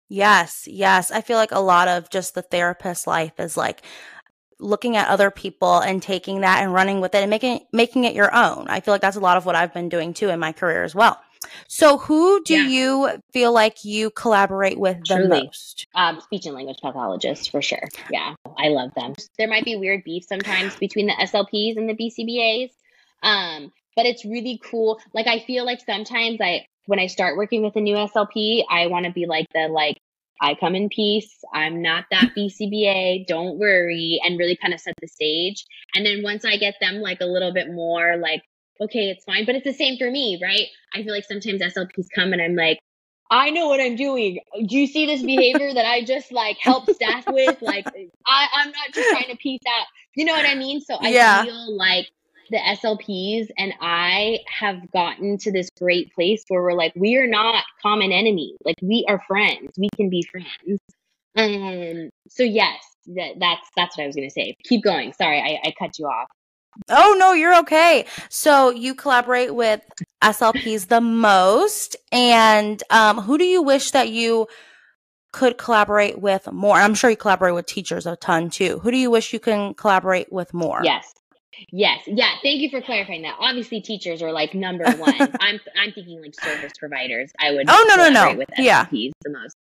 Yes, 0.07 0.67
yes. 0.67 1.11
I 1.11 1.21
feel 1.21 1.37
like 1.37 1.51
a 1.51 1.59
lot 1.59 1.87
of 1.87 2.09
just 2.09 2.33
the 2.33 2.41
therapist 2.41 3.05
life 3.05 3.39
is 3.39 3.55
like 3.55 3.83
looking 4.59 4.95
at 4.95 5.07
other 5.07 5.31
people 5.31 5.79
and 5.79 6.01
taking 6.01 6.41
that 6.41 6.63
and 6.63 6.73
running 6.73 6.99
with 6.99 7.15
it 7.15 7.21
and 7.21 7.29
making 7.29 7.61
making 7.71 8.03
it 8.03 8.15
your 8.15 8.33
own. 8.35 8.67
I 8.67 8.79
feel 8.79 8.93
like 8.93 9.01
that's 9.01 9.15
a 9.15 9.21
lot 9.21 9.37
of 9.37 9.45
what 9.45 9.55
I've 9.55 9.73
been 9.73 9.89
doing 9.89 10.13
too 10.13 10.29
in 10.29 10.39
my 10.39 10.51
career 10.51 10.83
as 10.83 10.95
well. 10.95 11.21
So, 11.67 11.97
who 11.97 12.43
do 12.43 12.55
yeah. 12.55 12.67
you 12.67 13.09
feel 13.31 13.53
like 13.53 13.85
you 13.85 14.09
collaborate 14.09 14.77
with 14.79 14.97
the 15.07 15.15
Truly. 15.15 15.43
most? 15.45 15.87
Um, 15.95 16.19
speech 16.21 16.45
and 16.45 16.55
language 16.55 16.79
pathologists, 16.81 17.47
for 17.47 17.61
sure. 17.61 17.87
Yeah, 18.11 18.35
I 18.57 18.69
love 18.69 18.93
them. 18.95 19.13
There 19.37 19.47
might 19.47 19.65
be 19.65 19.75
weird 19.75 20.03
beef 20.03 20.25
sometimes 20.27 20.75
between 20.75 21.07
the 21.07 21.13
SLPs 21.13 21.77
and 21.77 21.87
the 21.87 21.95
BCBAs, 21.95 22.71
um, 23.23 23.71
but 23.95 24.05
it's 24.05 24.25
really 24.25 24.59
cool. 24.63 24.99
Like, 25.13 25.27
I 25.27 25.39
feel 25.39 25.65
like 25.65 25.79
sometimes 25.85 26.41
I, 26.41 26.65
when 26.87 26.99
I 26.99 27.07
start 27.07 27.37
working 27.37 27.63
with 27.63 27.75
a 27.75 27.81
new 27.81 27.95
SLP, 27.95 28.63
I 28.69 28.87
want 28.87 29.05
to 29.05 29.11
be 29.11 29.25
like 29.25 29.45
the 29.53 29.67
like 29.67 29.97
I 30.41 30.55
come 30.55 30.75
in 30.75 30.89
peace. 30.89 31.43
I'm 31.53 31.81
not 31.81 32.05
that 32.11 32.33
BCBA. 32.37 33.27
Don't 33.27 33.57
worry. 33.59 34.21
And 34.23 34.39
really 34.39 34.55
kind 34.55 34.73
of 34.73 34.79
set 34.79 34.95
the 35.01 35.07
stage. 35.07 35.65
And 35.95 36.05
then 36.05 36.23
once 36.23 36.45
I 36.45 36.57
get 36.57 36.75
them 36.79 37.01
like 37.01 37.19
a 37.21 37.25
little 37.25 37.53
bit 37.53 37.71
more 37.71 38.17
like, 38.17 38.43
okay, 38.81 39.09
it's 39.09 39.23
fine. 39.23 39.45
But 39.45 39.55
it's 39.55 39.65
the 39.65 39.73
same 39.73 39.97
for 39.97 40.09
me, 40.09 40.39
right? 40.41 40.67
I 40.93 41.03
feel 41.03 41.13
like 41.13 41.25
sometimes 41.25 41.61
SLPs 41.61 42.07
come 42.15 42.33
and 42.33 42.41
I'm 42.41 42.55
like, 42.55 42.79
I 43.31 43.51
know 43.51 43.67
what 43.67 43.79
I'm 43.79 43.95
doing. 43.95 44.39
Do 44.65 44.77
you 44.77 44.87
see 44.87 45.05
this 45.05 45.21
behavior 45.21 45.73
that 45.73 45.85
I 45.85 46.03
just 46.03 46.31
like 46.31 46.57
help 46.57 46.89
staff 46.89 47.25
with? 47.27 47.61
Like, 47.61 47.85
I, 48.25 48.47
I'm 48.53 48.71
not 48.71 48.91
just 48.93 49.09
trying 49.09 49.29
to 49.29 49.37
piece 49.37 49.61
out. 49.67 49.85
You 50.15 50.25
know 50.25 50.33
what 50.33 50.45
I 50.45 50.55
mean? 50.55 50.81
So 50.81 50.95
I 50.95 51.09
yeah. 51.09 51.43
feel 51.43 51.77
like 51.77 52.07
the 52.49 52.57
SLPs 52.57 53.49
and 53.57 53.73
I 53.79 54.39
have 54.47 54.91
gotten 54.91 55.37
to 55.39 55.51
this 55.51 55.69
great 55.77 56.11
place 56.13 56.43
where 56.47 56.63
we're 56.63 56.73
like, 56.73 56.93
we 56.95 57.15
are 57.17 57.27
not 57.27 57.63
common 57.81 58.11
enemies. 58.11 58.57
Like 58.65 58.77
we 58.81 59.05
are 59.07 59.21
friends. 59.27 59.69
We 59.77 59.89
can 59.95 60.09
be 60.09 60.23
friends. 60.23 60.79
Um, 61.35 62.09
so 62.27 62.43
yes, 62.43 62.83
that, 63.07 63.35
that's 63.39 63.69
that's 63.75 63.97
what 63.97 64.03
I 64.03 64.07
was 64.07 64.15
gonna 64.15 64.29
say. 64.31 64.55
Keep 64.63 64.83
going. 64.83 65.13
Sorry, 65.13 65.39
I, 65.39 65.67
I 65.67 65.73
cut 65.77 65.99
you 65.99 66.05
off. 66.07 66.27
Oh 66.89 67.15
no, 67.17 67.33
you're 67.33 67.57
okay. 67.59 68.05
So 68.29 68.69
you 68.69 68.95
collaborate 68.95 69.53
with 69.53 69.81
SLPs 70.23 70.87
the 70.87 71.01
most, 71.01 71.95
and 72.11 72.81
um, 72.89 73.19
who 73.19 73.37
do 73.37 73.43
you 73.43 73.61
wish 73.61 73.91
that 73.91 74.09
you 74.09 74.47
could 75.31 75.57
collaborate 75.57 76.19
with 76.19 76.51
more? 76.51 76.77
I'm 76.77 76.95
sure 76.95 77.09
you 77.09 77.17
collaborate 77.17 77.55
with 77.55 77.65
teachers 77.65 78.05
a 78.05 78.15
ton 78.15 78.49
too. 78.49 78.79
Who 78.79 78.91
do 78.91 78.97
you 78.97 79.11
wish 79.11 79.33
you 79.33 79.39
can 79.39 79.73
collaborate 79.73 80.31
with 80.31 80.53
more? 80.53 80.81
Yes. 80.83 81.13
Yes. 81.71 81.99
Yeah. 82.07 82.35
Thank 82.41 82.61
you 82.61 82.69
for 82.69 82.81
clarifying 82.81 83.23
that. 83.23 83.35
Obviously, 83.39 83.81
teachers 83.81 84.21
are 84.21 84.31
like 84.31 84.53
number 84.53 84.89
one. 84.93 85.19
I'm 85.39 85.59
I'm 85.79 85.91
thinking 85.91 86.21
like 86.21 86.39
service 86.39 86.73
providers. 86.79 87.31
I 87.39 87.51
would. 87.51 87.65
Oh 87.69 87.85
no 87.87 87.95
no 87.95 88.09
no. 88.09 88.37
With 88.37 88.49
yeah. 88.57 88.85
the 88.89 89.11
most. 89.27 89.55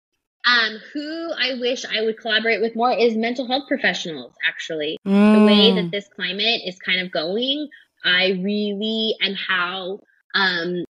Um, 0.47 0.79
who 0.93 1.31
I 1.33 1.55
wish 1.60 1.83
I 1.83 2.03
would 2.03 2.17
collaborate 2.17 2.62
with 2.62 2.75
more 2.75 2.91
is 2.91 3.17
mental 3.17 3.47
health 3.47 3.67
professionals. 3.67 4.33
Actually, 4.47 4.97
mm. 5.05 5.39
the 5.39 5.45
way 5.45 5.75
that 5.75 5.88
mm. 5.88 5.91
this 5.91 6.07
climate 6.15 6.62
is 6.65 6.79
kind 6.79 7.01
of 7.01 7.12
going, 7.12 7.67
I 8.03 8.39
really 8.41 9.15
and 9.19 9.36
how 9.36 9.99
um 10.33 10.86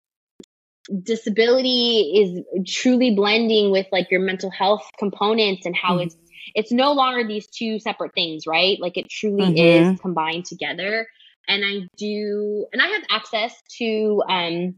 disability 1.04 2.46
is 2.56 2.66
truly 2.68 3.16
blending 3.16 3.72
with 3.72 3.88
like 3.92 4.12
your 4.12 4.22
mental 4.22 4.52
health 4.52 4.88
components 5.00 5.66
and 5.66 5.76
how 5.76 5.98
mm. 5.98 6.06
it's 6.06 6.16
it's 6.56 6.72
no 6.72 6.94
longer 6.94 7.28
these 7.28 7.48
two 7.48 7.80
separate 7.80 8.14
things, 8.14 8.48
right? 8.48 8.80
Like 8.80 8.98
it 8.98 9.10
truly 9.10 9.56
mm-hmm. 9.56 9.94
is 9.94 10.00
combined 10.00 10.46
together. 10.46 11.08
And 11.48 11.64
I 11.64 11.88
do, 11.98 12.66
and 12.74 12.82
I 12.82 12.88
have 12.88 13.04
access 13.10 13.54
to 13.78 14.24
um, 14.28 14.76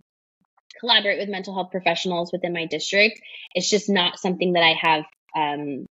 collaborate 0.79 1.19
with 1.19 1.29
mental 1.29 1.53
health 1.53 1.71
professionals 1.71 2.31
within 2.31 2.53
my 2.53 2.65
district. 2.65 3.19
It's 3.53 3.69
just 3.69 3.89
not 3.89 4.19
something 4.19 4.53
that 4.53 4.63
I 4.63 4.75
have 4.81 5.03
um, 5.35 5.85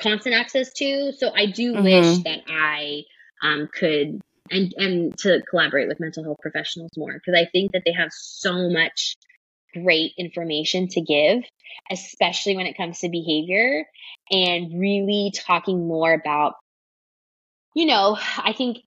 constant 0.00 0.34
access 0.34 0.72
to. 0.74 1.12
So 1.12 1.30
I 1.34 1.46
do 1.46 1.74
mm-hmm. 1.74 1.84
wish 1.84 2.18
that 2.24 2.40
I 2.48 3.02
um, 3.42 3.68
could 3.72 4.20
and 4.50 4.74
and 4.76 5.18
to 5.18 5.42
collaborate 5.48 5.88
with 5.88 6.00
mental 6.00 6.24
health 6.24 6.38
professionals 6.40 6.90
more 6.96 7.12
because 7.12 7.38
I 7.38 7.48
think 7.50 7.72
that 7.72 7.82
they 7.84 7.92
have 7.92 8.10
so 8.12 8.68
much 8.68 9.14
great 9.72 10.12
information 10.18 10.88
to 10.88 11.00
give, 11.00 11.44
especially 11.90 12.56
when 12.56 12.66
it 12.66 12.76
comes 12.76 12.98
to 13.00 13.08
behavior 13.08 13.84
and 14.30 14.80
really 14.80 15.32
talking 15.34 15.86
more 15.86 16.12
about, 16.12 16.54
you 17.74 17.86
know, 17.86 18.18
I 18.38 18.52
think 18.52 18.78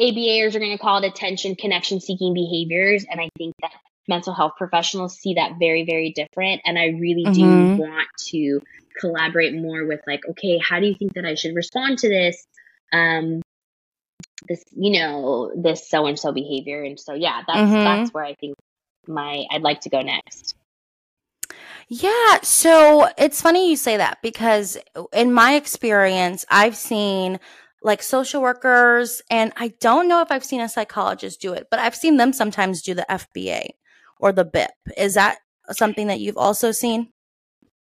ABAers 0.00 0.54
are 0.54 0.60
going 0.60 0.76
to 0.76 0.82
call 0.82 1.02
it 1.02 1.06
attention 1.06 1.56
connection 1.56 2.00
seeking 2.00 2.34
behaviors. 2.34 3.04
And 3.10 3.20
I 3.20 3.28
think 3.36 3.54
that 3.60 3.72
mental 4.08 4.34
health 4.34 4.52
professionals 4.56 5.18
see 5.18 5.34
that 5.34 5.52
very, 5.58 5.84
very 5.84 6.12
different. 6.12 6.62
And 6.64 6.78
I 6.78 6.86
really 6.86 7.24
mm-hmm. 7.24 7.76
do 7.76 7.82
want 7.82 8.08
to 8.28 8.60
collaborate 8.98 9.54
more 9.54 9.86
with 9.86 10.00
like, 10.06 10.20
okay, 10.30 10.58
how 10.58 10.80
do 10.80 10.86
you 10.86 10.94
think 10.94 11.14
that 11.14 11.24
I 11.24 11.34
should 11.34 11.54
respond 11.54 11.98
to 11.98 12.08
this? 12.08 12.46
Um, 12.92 13.42
this, 14.48 14.64
you 14.72 14.98
know, 14.98 15.52
this 15.56 15.88
so 15.88 16.06
and 16.06 16.18
so 16.18 16.32
behavior. 16.32 16.82
And 16.82 16.98
so, 16.98 17.14
yeah, 17.14 17.42
that's, 17.46 17.58
mm-hmm. 17.58 17.84
that's 17.84 18.14
where 18.14 18.24
I 18.24 18.34
think 18.34 18.56
my 19.06 19.44
I'd 19.50 19.62
like 19.62 19.80
to 19.82 19.90
go 19.90 20.02
next. 20.02 20.54
Yeah, 21.88 22.40
so 22.42 23.08
it's 23.16 23.40
funny 23.40 23.70
you 23.70 23.76
say 23.76 23.96
that 23.96 24.18
because 24.22 24.76
in 25.12 25.32
my 25.32 25.54
experience, 25.54 26.44
I've 26.50 26.76
seen 26.76 27.40
like 27.82 28.02
social 28.02 28.42
workers, 28.42 29.22
and 29.30 29.52
I 29.56 29.68
don't 29.80 30.08
know 30.08 30.20
if 30.20 30.30
I've 30.30 30.44
seen 30.44 30.60
a 30.60 30.68
psychologist 30.68 31.40
do 31.40 31.54
it, 31.54 31.68
but 31.70 31.80
I've 31.80 31.94
seen 31.94 32.18
them 32.18 32.32
sometimes 32.32 32.82
do 32.82 32.92
the 32.92 33.06
FBA 33.08 33.70
or 34.20 34.32
the 34.32 34.44
BIP. 34.44 34.68
Is 34.96 35.14
that 35.14 35.38
something 35.70 36.06
that 36.06 36.20
you've 36.20 36.38
also 36.38 36.72
seen? 36.72 37.10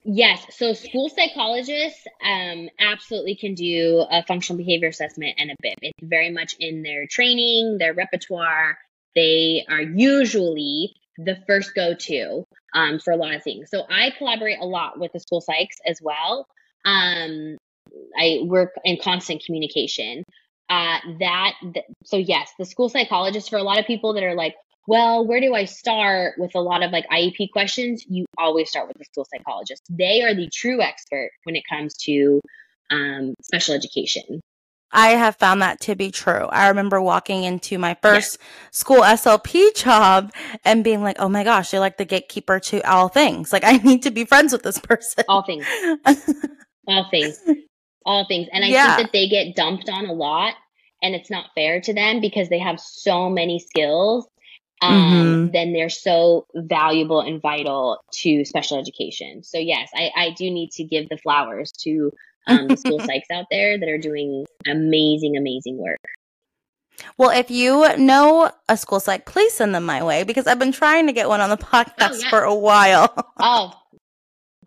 Yes. 0.05 0.45
So 0.57 0.73
school 0.73 1.11
psychologists 1.11 2.07
um, 2.25 2.69
absolutely 2.81 3.35
can 3.35 3.55
do 3.55 4.07
a 4.11 4.25
functional 4.25 4.57
behavior 4.57 4.88
assessment 4.88 5.35
and 5.38 5.51
a 5.51 5.55
BIP. 5.62 5.75
It's 5.83 6.09
very 6.09 6.31
much 6.31 6.55
in 6.59 6.83
their 6.83 7.07
training, 7.07 7.79
their 7.79 7.95
repertoire. 7.95 8.79
They 9.14 9.67
are 9.69 9.83
usually 9.83 10.95
the 11.19 11.37
first 11.47 11.75
go 11.75 11.95
to 11.95 12.45
um, 12.75 13.01
for 13.01 13.12
a 13.12 13.17
lot 13.17 13.35
of 13.35 13.43
things. 13.43 13.71
So 13.71 13.85
I 13.91 14.12
collaborate 14.17 14.59
a 14.61 14.64
lot 14.64 14.99
with 14.99 15.12
the 15.12 15.21
school 15.21 15.43
psychs 15.43 15.77
as 15.85 16.01
well. 16.01 16.47
Um, 16.85 17.57
I 18.17 18.41
work 18.45 18.75
in 18.85 18.99
constant 19.03 19.43
communication. 19.45 20.23
Uh, 20.71 20.99
that 21.19 21.55
th- 21.75 21.87
so 22.05 22.17
yes, 22.17 22.53
the 22.59 22.64
school 22.64 22.88
psychologist 22.88 23.51
for 23.51 23.57
a 23.57 23.62
lot 23.62 23.79
of 23.79 23.87
people 23.87 24.14
that 24.14 24.23
are 24.23 24.35
like, 24.35 24.55
well, 24.88 25.27
where 25.27 25.38
do 25.38 25.55
I 25.55 25.66
start 25.66 26.38
with 26.38 26.55
a 26.55 26.61
lot 26.61 26.83
of 26.83 26.92
like 26.92 27.07
IEP 27.11 27.53
questions? 27.53 28.07
You 28.09 28.24
always 28.38 28.70
start 28.70 28.88
with 28.88 28.96
the 28.96 29.05
school 29.05 29.27
psychologist. 29.31 29.83
They 29.90 30.22
are 30.22 30.35
the 30.35 30.48
true 30.48 30.81
expert 30.81 31.31
when 31.44 31.57
it 31.57 31.64
comes 31.68 31.94
to 32.05 32.40
um, 32.90 33.35
special 33.42 33.74
education. 33.74 34.40
I 34.90 35.09
have 35.09 35.37
found 35.37 35.61
that 35.61 35.79
to 35.81 35.94
be 35.94 36.11
true. 36.11 36.46
I 36.46 36.68
remember 36.68 37.03
walking 37.03 37.44
into 37.44 37.79
my 37.79 37.98
first 38.01 38.38
school 38.70 39.03
SLP 39.03 39.74
job 39.74 40.33
and 40.64 40.83
being 40.83 41.03
like, 41.03 41.16
oh 41.18 41.29
my 41.29 41.44
gosh, 41.44 41.70
they're 41.70 41.81
like 41.81 41.98
the 41.98 42.07
gatekeeper 42.07 42.59
to 42.59 42.81
all 42.90 43.09
things. 43.09 43.53
Like, 43.53 43.64
I 43.64 43.72
need 43.85 44.03
to 44.05 44.11
be 44.11 44.24
friends 44.24 44.55
with 44.55 44.62
this 44.62 44.79
person. 44.79 45.22
All 45.29 45.42
things. 45.42 45.66
all 46.88 47.11
things. 47.11 47.38
All 48.07 48.27
things. 48.27 48.48
And 48.55 48.64
I 48.64 48.68
yeah. 48.68 48.96
think 48.96 49.09
that 49.09 49.12
they 49.12 49.29
get 49.29 49.55
dumped 49.55 49.90
on 49.90 50.07
a 50.07 50.14
lot 50.14 50.55
and 51.03 51.14
it's 51.14 51.31
not 51.31 51.51
fair 51.55 51.83
to 51.83 51.92
them 51.92 52.22
because 52.22 52.48
they 52.48 52.59
have 52.59 52.81
so 52.81 53.29
many 53.29 53.59
skills. 53.61 54.27
Um, 54.81 54.93
mm-hmm. 54.93 55.53
then 55.53 55.73
they're 55.73 55.88
so 55.91 56.47
valuable 56.55 57.21
and 57.21 57.43
vital 57.43 58.01
to 58.12 58.45
special 58.45 58.79
education. 58.79 59.43
So 59.43 59.59
yes, 59.59 59.91
I, 59.95 60.11
I 60.17 60.31
do 60.37 60.51
need 60.51 60.71
to 60.73 60.85
give 60.85 61.09
the 61.09 61.17
flowers 61.17 61.73
to 61.81 62.12
um, 62.47 62.69
the 62.69 62.77
school 62.77 62.99
psychs 63.01 63.31
out 63.33 63.47
there 63.51 63.79
that 63.79 63.88
are 63.88 63.99
doing 63.99 64.47
amazing, 64.67 65.37
amazing 65.37 65.79
work. 65.79 66.01
Well, 67.17 67.31
if 67.31 67.51
you 67.51 67.97
know 67.97 68.51
a 68.69 68.77
school 68.77 69.01
psych, 69.01 69.25
please 69.25 69.53
send 69.53 69.75
them 69.75 69.85
my 69.85 70.03
way 70.03 70.25
because 70.25 70.47
I've 70.47 70.59
been 70.59 70.73
trying 70.73 71.07
to 71.07 71.12
get 71.12 71.29
one 71.29 71.41
on 71.41 71.51
the 71.51 71.57
podcast 71.57 71.93
oh, 72.01 72.14
yes. 72.14 72.25
for 72.25 72.43
a 72.43 72.55
while. 72.55 73.12
oh, 73.38 73.73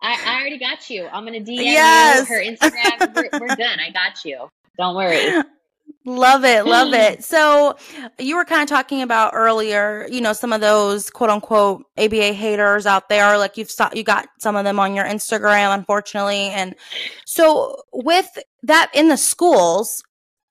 I, 0.00 0.20
I, 0.26 0.40
already 0.40 0.58
got 0.58 0.88
you. 0.90 1.06
I'm 1.06 1.24
gonna 1.24 1.40
DM 1.40 1.62
yes. 1.62 2.28
you 2.28 2.34
her 2.34 2.42
Instagram. 2.42 3.14
We're, 3.14 3.40
we're 3.40 3.56
good. 3.56 3.78
I 3.78 3.90
got 3.92 4.24
you. 4.24 4.48
Don't 4.78 4.96
worry. 4.96 5.42
Love 6.04 6.44
it, 6.44 6.66
love 6.66 6.92
it. 6.94 7.24
So 7.24 7.76
you 8.18 8.36
were 8.36 8.44
kind 8.44 8.62
of 8.62 8.68
talking 8.68 9.02
about 9.02 9.32
earlier, 9.34 10.06
you 10.10 10.20
know, 10.20 10.32
some 10.32 10.52
of 10.52 10.60
those 10.60 11.10
quote 11.10 11.30
unquote 11.30 11.84
ABA 11.96 12.32
haters 12.32 12.86
out 12.86 13.08
there. 13.08 13.38
Like 13.38 13.56
you've 13.56 13.70
saw, 13.70 13.90
you 13.94 14.02
got 14.02 14.28
some 14.38 14.56
of 14.56 14.64
them 14.64 14.80
on 14.80 14.94
your 14.94 15.04
Instagram, 15.04 15.74
unfortunately. 15.74 16.48
And 16.48 16.74
so 17.24 17.82
with 17.92 18.38
that 18.64 18.90
in 18.94 19.08
the 19.08 19.16
schools, 19.16 20.02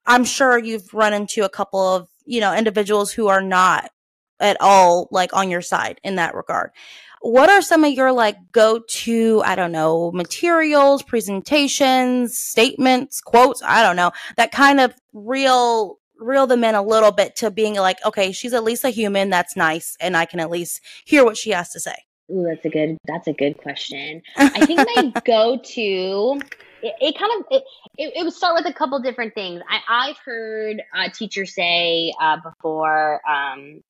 I'm 0.06 0.24
sure 0.24 0.58
you've 0.58 0.94
run 0.94 1.14
into 1.14 1.44
a 1.44 1.50
couple 1.50 1.82
of, 1.82 2.08
you 2.26 2.40
know, 2.40 2.56
individuals 2.56 3.12
who 3.12 3.28
are 3.28 3.42
not 3.42 3.92
at 4.40 4.58
all 4.60 5.08
like 5.12 5.34
on 5.34 5.52
your 5.52 5.62
side 5.62 6.00
in 6.04 6.16
that 6.16 6.34
regard 6.34 6.72
what 7.21 7.49
are 7.49 7.62
some 7.62 7.84
of 7.84 7.93
your 7.93 8.12
like 8.12 8.38
go 8.51 8.79
to, 8.79 9.41
I 9.45 9.55
don't 9.55 9.71
know, 9.71 10.12
materials, 10.12 11.03
presentations, 11.03 12.38
statements, 12.38 13.21
quotes, 13.21 13.62
I 13.63 13.84
don't 13.84 13.95
know, 13.95 14.12
that 14.38 14.51
kind 14.51 14.79
of 14.79 14.93
real 15.13 15.99
reel 16.21 16.47
them 16.47 16.63
in 16.63 16.75
a 16.75 16.81
little 16.81 17.12
bit 17.12 17.36
to 17.38 17.51
being 17.51 17.75
like, 17.75 17.97
okay, 18.05 18.31
she's 18.31 18.53
at 18.53 18.63
least 18.63 18.84
a 18.84 18.89
human. 18.89 19.29
That's 19.29 19.55
nice. 19.55 19.97
And 19.99 20.15
I 20.15 20.25
can 20.25 20.39
at 20.39 20.49
least 20.49 20.81
hear 21.05 21.25
what 21.25 21.38
she 21.38 21.49
has 21.51 21.69
to 21.71 21.79
say. 21.79 21.95
Ooh, 22.31 22.43
that's 22.43 22.63
a 22.63 22.69
good, 22.69 22.97
that's 23.05 23.27
a 23.27 23.34
good 23.34 23.57
question. 23.57 24.21
I 24.38 24.65
think 24.65 24.79
my 24.95 25.21
go 25.25 25.57
to, 25.57 26.41
it, 26.81 26.95
it, 27.01 27.17
kind 27.17 27.31
of, 27.39 27.45
it, 27.51 27.63
it, 27.97 28.13
it, 28.15 28.23
would 28.23 28.34
start 28.34 28.55
with 28.55 28.67
a 28.67 28.73
couple 28.73 28.99
different 29.01 29.34
things. 29.34 29.62
I, 29.67 30.10
I've 30.10 30.17
heard 30.23 30.81
a 30.95 31.10
teacher 31.10 31.45
say 31.45 32.13
uh, 32.21 32.38
before, 32.43 33.21
um, 33.27 33.81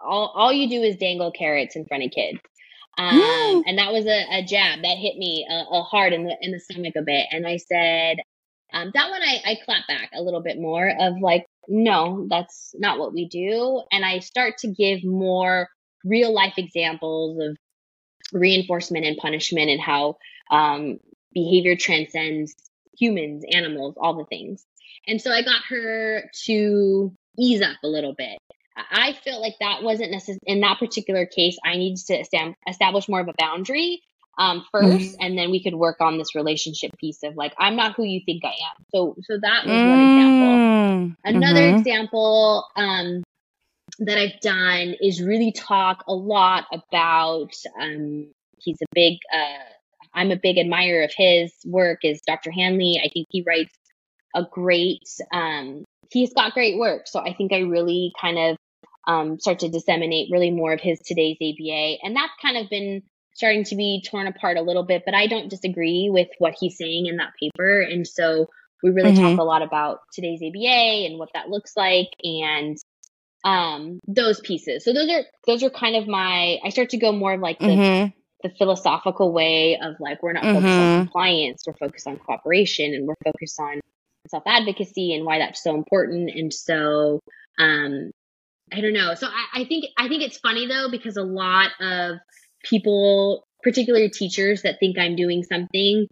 all, 0.00 0.32
all 0.34 0.52
you 0.52 0.68
do 0.68 0.82
is 0.82 0.96
dangle 0.96 1.32
carrots 1.32 1.76
in 1.76 1.86
front 1.86 2.04
of 2.04 2.10
kids. 2.10 2.38
Um, 2.96 3.62
and 3.66 3.78
that 3.78 3.92
was 3.92 4.06
a, 4.06 4.38
a, 4.38 4.42
jab 4.42 4.82
that 4.82 4.96
hit 4.96 5.16
me 5.16 5.46
a, 5.48 5.76
a, 5.76 5.82
hard 5.82 6.12
in 6.12 6.24
the 6.24 6.36
in 6.40 6.52
the 6.52 6.60
stomach 6.60 6.94
a 6.96 7.02
bit. 7.02 7.26
And 7.30 7.46
I 7.46 7.56
said, 7.58 8.18
um, 8.72 8.90
that 8.94 9.10
one 9.10 9.22
I, 9.22 9.40
I 9.44 9.58
clap 9.64 9.86
back 9.86 10.10
a 10.14 10.22
little 10.22 10.42
bit 10.42 10.58
more 10.58 10.90
of 10.98 11.20
like, 11.20 11.46
no, 11.68 12.26
that's 12.28 12.74
not 12.78 12.98
what 12.98 13.12
we 13.12 13.28
do. 13.28 13.82
And 13.92 14.04
I 14.04 14.20
start 14.20 14.58
to 14.58 14.68
give 14.68 15.04
more 15.04 15.68
real 16.04 16.32
life 16.32 16.54
examples 16.56 17.38
of 17.40 17.56
reinforcement 18.32 19.04
and 19.04 19.16
punishment 19.16 19.70
and 19.70 19.80
how 19.80 20.16
um, 20.50 20.98
behavior 21.32 21.76
transcends 21.76 22.54
humans, 22.98 23.44
animals, 23.52 23.94
all 23.98 24.14
the 24.14 24.24
things. 24.24 24.64
And 25.06 25.20
so 25.20 25.30
I 25.30 25.42
got 25.42 25.62
her 25.70 26.30
to 26.44 27.12
ease 27.38 27.62
up 27.62 27.76
a 27.82 27.88
little 27.88 28.14
bit 28.14 28.38
I 28.90 29.16
felt 29.24 29.40
like 29.40 29.56
that 29.60 29.82
wasn't 29.82 30.10
necessary 30.10 30.38
in 30.44 30.60
that 30.60 30.78
particular 30.78 31.26
case. 31.26 31.58
I 31.64 31.76
needed 31.76 32.04
to 32.06 32.54
establish 32.68 33.08
more 33.08 33.20
of 33.20 33.28
a 33.28 33.34
boundary 33.38 34.02
um, 34.38 34.64
1st 34.72 34.82
mm-hmm. 34.82 35.14
and 35.20 35.36
then 35.36 35.50
we 35.50 35.62
could 35.62 35.74
work 35.74 36.00
on 36.00 36.16
this 36.16 36.34
relationship 36.34 36.92
piece 36.98 37.22
of 37.24 37.36
like, 37.36 37.52
I'm 37.58 37.76
not 37.76 37.96
who 37.96 38.04
you 38.04 38.20
think 38.24 38.44
I 38.44 38.48
am. 38.48 38.84
So, 38.94 39.16
so 39.22 39.38
that 39.40 39.66
was 39.66 39.72
mm-hmm. 39.72 39.90
one 39.90 40.00
example. 40.00 41.16
Another 41.24 41.60
mm-hmm. 41.60 41.78
example 41.78 42.64
um, 42.76 43.24
that 43.98 44.18
I've 44.18 44.40
done 44.40 44.94
is 45.00 45.20
really 45.20 45.52
talk 45.52 46.04
a 46.06 46.14
lot 46.14 46.66
about. 46.72 47.52
Um, 47.80 48.30
he's 48.58 48.78
a 48.80 48.86
big. 48.94 49.18
Uh, 49.32 49.64
I'm 50.14 50.30
a 50.30 50.36
big 50.36 50.58
admirer 50.58 51.02
of 51.02 51.12
his 51.16 51.52
work. 51.64 52.00
Is 52.02 52.20
Dr. 52.26 52.50
Hanley? 52.50 53.00
I 53.04 53.08
think 53.12 53.26
he 53.30 53.42
writes 53.46 53.74
a 54.34 54.44
great 54.50 55.02
um, 55.32 55.84
he's 56.10 56.32
got 56.32 56.54
great 56.54 56.78
work. 56.78 57.06
So 57.06 57.20
I 57.20 57.34
think 57.34 57.52
I 57.52 57.60
really 57.60 58.12
kind 58.20 58.38
of 58.38 58.56
um, 59.08 59.40
start 59.40 59.60
to 59.60 59.68
disseminate 59.68 60.28
really 60.30 60.50
more 60.50 60.72
of 60.72 60.80
his 60.80 61.00
today's 61.00 61.38
ABA. 61.40 61.96
And 62.02 62.14
that's 62.14 62.32
kind 62.40 62.58
of 62.58 62.70
been 62.70 63.02
starting 63.34 63.64
to 63.64 63.74
be 63.74 64.04
torn 64.06 64.26
apart 64.26 64.58
a 64.58 64.62
little 64.62 64.84
bit, 64.84 65.02
but 65.04 65.14
I 65.14 65.26
don't 65.26 65.48
disagree 65.48 66.10
with 66.12 66.28
what 66.38 66.54
he's 66.60 66.76
saying 66.76 67.06
in 67.06 67.16
that 67.16 67.32
paper. 67.40 67.80
And 67.80 68.06
so 68.06 68.48
we 68.82 68.90
really 68.90 69.12
mm-hmm. 69.12 69.36
talk 69.36 69.38
a 69.38 69.44
lot 69.44 69.62
about 69.62 70.00
today's 70.12 70.42
ABA 70.42 71.06
and 71.06 71.18
what 71.18 71.30
that 71.34 71.48
looks 71.48 71.72
like 71.76 72.08
and 72.22 72.76
um 73.44 74.00
those 74.06 74.40
pieces. 74.40 74.84
So 74.84 74.92
those 74.92 75.08
are 75.10 75.22
those 75.46 75.62
are 75.62 75.70
kind 75.70 75.96
of 75.96 76.06
my 76.06 76.58
I 76.64 76.68
start 76.70 76.90
to 76.90 76.98
go 76.98 77.12
more 77.12 77.32
of 77.32 77.40
like 77.40 77.60
the 77.60 77.66
mm-hmm. 77.66 78.10
the 78.42 78.54
philosophical 78.56 79.32
way 79.32 79.78
of 79.80 79.94
like 80.00 80.22
we're 80.22 80.32
not 80.32 80.42
mm-hmm. 80.42 80.54
focused 80.56 80.72
on 80.72 80.80
mm-hmm. 80.80 81.02
compliance, 81.04 81.62
we're 81.66 81.74
focused 81.74 82.06
on 82.08 82.18
cooperation 82.18 82.92
and 82.92 83.06
we're 83.06 83.14
focused 83.24 83.60
on 83.60 83.80
self 84.28 84.42
advocacy 84.46 85.14
and 85.14 85.24
why 85.24 85.38
that's 85.38 85.62
so 85.62 85.76
important. 85.76 86.30
And 86.30 86.52
so 86.52 87.20
um 87.58 88.10
I 88.72 88.80
don't 88.80 88.92
know. 88.92 89.14
So 89.14 89.26
I, 89.26 89.60
I 89.60 89.64
think 89.64 89.86
I 89.96 90.08
think 90.08 90.22
it's 90.22 90.38
funny 90.38 90.66
though 90.66 90.90
because 90.90 91.16
a 91.16 91.22
lot 91.22 91.70
of 91.80 92.18
people, 92.62 93.46
particularly 93.62 94.10
teachers 94.10 94.62
that 94.62 94.78
think 94.80 94.98
I'm 94.98 95.16
doing 95.16 95.42
something, 95.42 96.06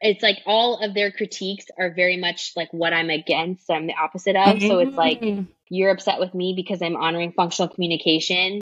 it's 0.00 0.22
like 0.22 0.38
all 0.46 0.78
of 0.78 0.94
their 0.94 1.12
critiques 1.12 1.66
are 1.78 1.92
very 1.94 2.16
much 2.16 2.52
like 2.56 2.68
what 2.72 2.92
I'm 2.92 3.10
against. 3.10 3.66
So 3.66 3.74
I'm 3.74 3.86
the 3.86 3.94
opposite 3.94 4.36
of. 4.36 4.56
Mm-hmm. 4.56 4.68
So 4.68 4.78
it's 4.80 4.96
like 4.96 5.20
mm-hmm. 5.20 5.44
you're 5.70 5.90
upset 5.90 6.18
with 6.18 6.34
me 6.34 6.54
because 6.56 6.82
I'm 6.82 6.96
honoring 6.96 7.32
functional 7.32 7.68
communication, 7.68 8.60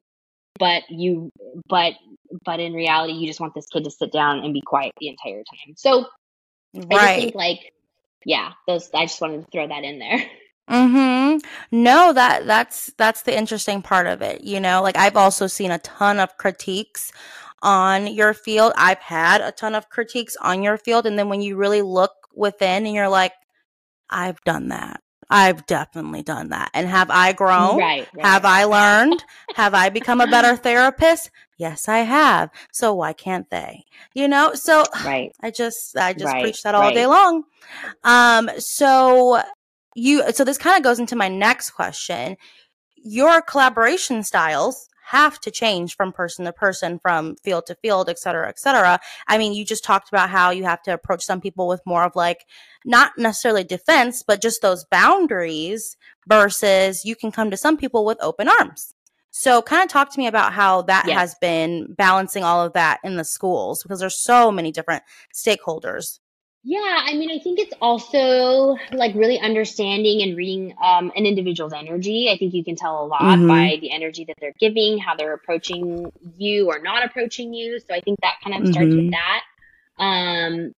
but 0.58 0.82
you 0.90 1.30
but 1.68 1.94
but 2.44 2.60
in 2.60 2.74
reality 2.74 3.14
you 3.14 3.26
just 3.26 3.40
want 3.40 3.54
this 3.54 3.66
kid 3.72 3.84
to 3.84 3.90
sit 3.90 4.12
down 4.12 4.40
and 4.40 4.52
be 4.52 4.60
quiet 4.60 4.92
the 5.00 5.08
entire 5.08 5.42
time. 5.42 5.74
So 5.76 6.06
right. 6.74 6.92
I 6.92 7.20
think 7.20 7.34
like 7.34 7.72
yeah, 8.24 8.52
those 8.66 8.90
I 8.94 9.06
just 9.06 9.20
wanted 9.20 9.44
to 9.44 9.50
throw 9.50 9.66
that 9.66 9.84
in 9.84 9.98
there. 9.98 10.22
Mhm. 10.70 11.42
No, 11.72 12.12
that 12.12 12.46
that's 12.46 12.92
that's 12.96 13.22
the 13.22 13.36
interesting 13.36 13.82
part 13.82 14.06
of 14.06 14.22
it, 14.22 14.42
you 14.44 14.60
know? 14.60 14.82
Like 14.82 14.96
I've 14.96 15.16
also 15.16 15.46
seen 15.46 15.70
a 15.72 15.78
ton 15.80 16.20
of 16.20 16.36
critiques 16.36 17.10
on 17.62 18.06
your 18.06 18.34
field. 18.34 18.72
I've 18.76 19.00
had 19.00 19.40
a 19.40 19.52
ton 19.52 19.74
of 19.74 19.88
critiques 19.90 20.36
on 20.40 20.62
your 20.62 20.78
field 20.78 21.06
and 21.06 21.18
then 21.18 21.28
when 21.28 21.42
you 21.42 21.56
really 21.56 21.82
look 21.82 22.12
within 22.34 22.86
and 22.86 22.94
you're 22.94 23.08
like 23.08 23.32
I've 24.10 24.40
done 24.44 24.68
that. 24.68 25.02
I've 25.30 25.66
definitely 25.66 26.22
done 26.22 26.50
that. 26.50 26.70
And 26.74 26.88
have 26.88 27.10
I 27.10 27.32
grown? 27.32 27.78
Right, 27.78 28.08
right. 28.14 28.26
Have 28.26 28.44
I 28.44 28.64
learned? 28.64 29.24
have 29.52 29.74
I 29.74 29.88
become 29.88 30.20
a 30.20 30.26
better 30.26 30.56
therapist? 30.56 31.30
Yes, 31.56 31.88
I 31.88 31.98
have. 32.00 32.50
So 32.72 32.94
why 32.94 33.12
can't 33.12 33.48
they? 33.50 33.84
You 34.14 34.28
know? 34.28 34.54
So 34.54 34.84
right. 35.04 35.32
I 35.40 35.50
just 35.50 35.96
I 35.96 36.12
just 36.12 36.26
right, 36.26 36.42
preach 36.42 36.62
that 36.64 36.74
all 36.74 36.90
day 36.92 37.06
long. 37.06 37.44
Um 38.04 38.50
so 38.58 39.40
you 40.00 40.32
so 40.32 40.44
this 40.44 40.58
kind 40.58 40.76
of 40.76 40.82
goes 40.82 40.98
into 40.98 41.16
my 41.16 41.28
next 41.28 41.70
question. 41.70 42.36
Your 42.96 43.42
collaboration 43.42 44.22
styles 44.22 44.88
have 45.04 45.40
to 45.40 45.50
change 45.50 45.96
from 45.96 46.12
person 46.12 46.44
to 46.44 46.52
person 46.52 47.00
from 47.00 47.34
field 47.42 47.66
to 47.66 47.74
field 47.82 48.08
et 48.08 48.18
cetera 48.18 48.48
et 48.48 48.58
cetera. 48.58 48.98
I 49.26 49.38
mean 49.38 49.52
you 49.52 49.64
just 49.64 49.84
talked 49.84 50.08
about 50.08 50.30
how 50.30 50.50
you 50.50 50.64
have 50.64 50.82
to 50.82 50.94
approach 50.94 51.24
some 51.24 51.40
people 51.40 51.66
with 51.66 51.82
more 51.84 52.04
of 52.04 52.14
like 52.14 52.46
not 52.84 53.12
necessarily 53.18 53.64
defense 53.64 54.22
but 54.26 54.40
just 54.40 54.62
those 54.62 54.84
boundaries 54.90 55.96
versus 56.28 57.04
you 57.04 57.16
can 57.16 57.32
come 57.32 57.50
to 57.50 57.56
some 57.56 57.76
people 57.76 58.04
with 58.04 58.18
open 58.22 58.48
arms. 58.48 58.94
So 59.32 59.62
kind 59.62 59.82
of 59.82 59.88
talk 59.88 60.12
to 60.12 60.18
me 60.18 60.26
about 60.26 60.52
how 60.52 60.82
that 60.82 61.06
yes. 61.06 61.18
has 61.18 61.34
been 61.40 61.92
balancing 61.94 62.42
all 62.42 62.64
of 62.64 62.72
that 62.72 63.00
in 63.04 63.16
the 63.16 63.24
schools 63.24 63.82
because 63.82 64.00
there's 64.00 64.22
so 64.22 64.50
many 64.50 64.72
different 64.72 65.02
stakeholders 65.34 66.18
yeah, 66.62 67.04
I 67.06 67.14
mean, 67.14 67.30
I 67.30 67.38
think 67.42 67.58
it's 67.58 67.72
also 67.80 68.76
like 68.92 69.14
really 69.14 69.40
understanding 69.40 70.22
and 70.22 70.36
reading 70.36 70.74
um, 70.82 71.10
an 71.16 71.24
individual's 71.24 71.72
energy. 71.72 72.28
I 72.30 72.36
think 72.36 72.52
you 72.52 72.62
can 72.62 72.76
tell 72.76 73.02
a 73.02 73.06
lot 73.06 73.22
mm-hmm. 73.22 73.48
by 73.48 73.78
the 73.80 73.90
energy 73.90 74.26
that 74.26 74.36
they're 74.40 74.52
giving, 74.60 74.98
how 74.98 75.16
they're 75.16 75.32
approaching 75.32 76.12
you 76.36 76.66
or 76.68 76.78
not 76.82 77.02
approaching 77.04 77.54
you. 77.54 77.80
So 77.80 77.94
I 77.94 78.00
think 78.00 78.20
that 78.20 78.34
kind 78.44 78.56
of 78.56 78.62
mm-hmm. 78.62 78.72
starts 78.72 78.88
with 78.90 78.98
mm-hmm. 78.98 79.10
that. 79.10 79.42
Um, 79.98 80.72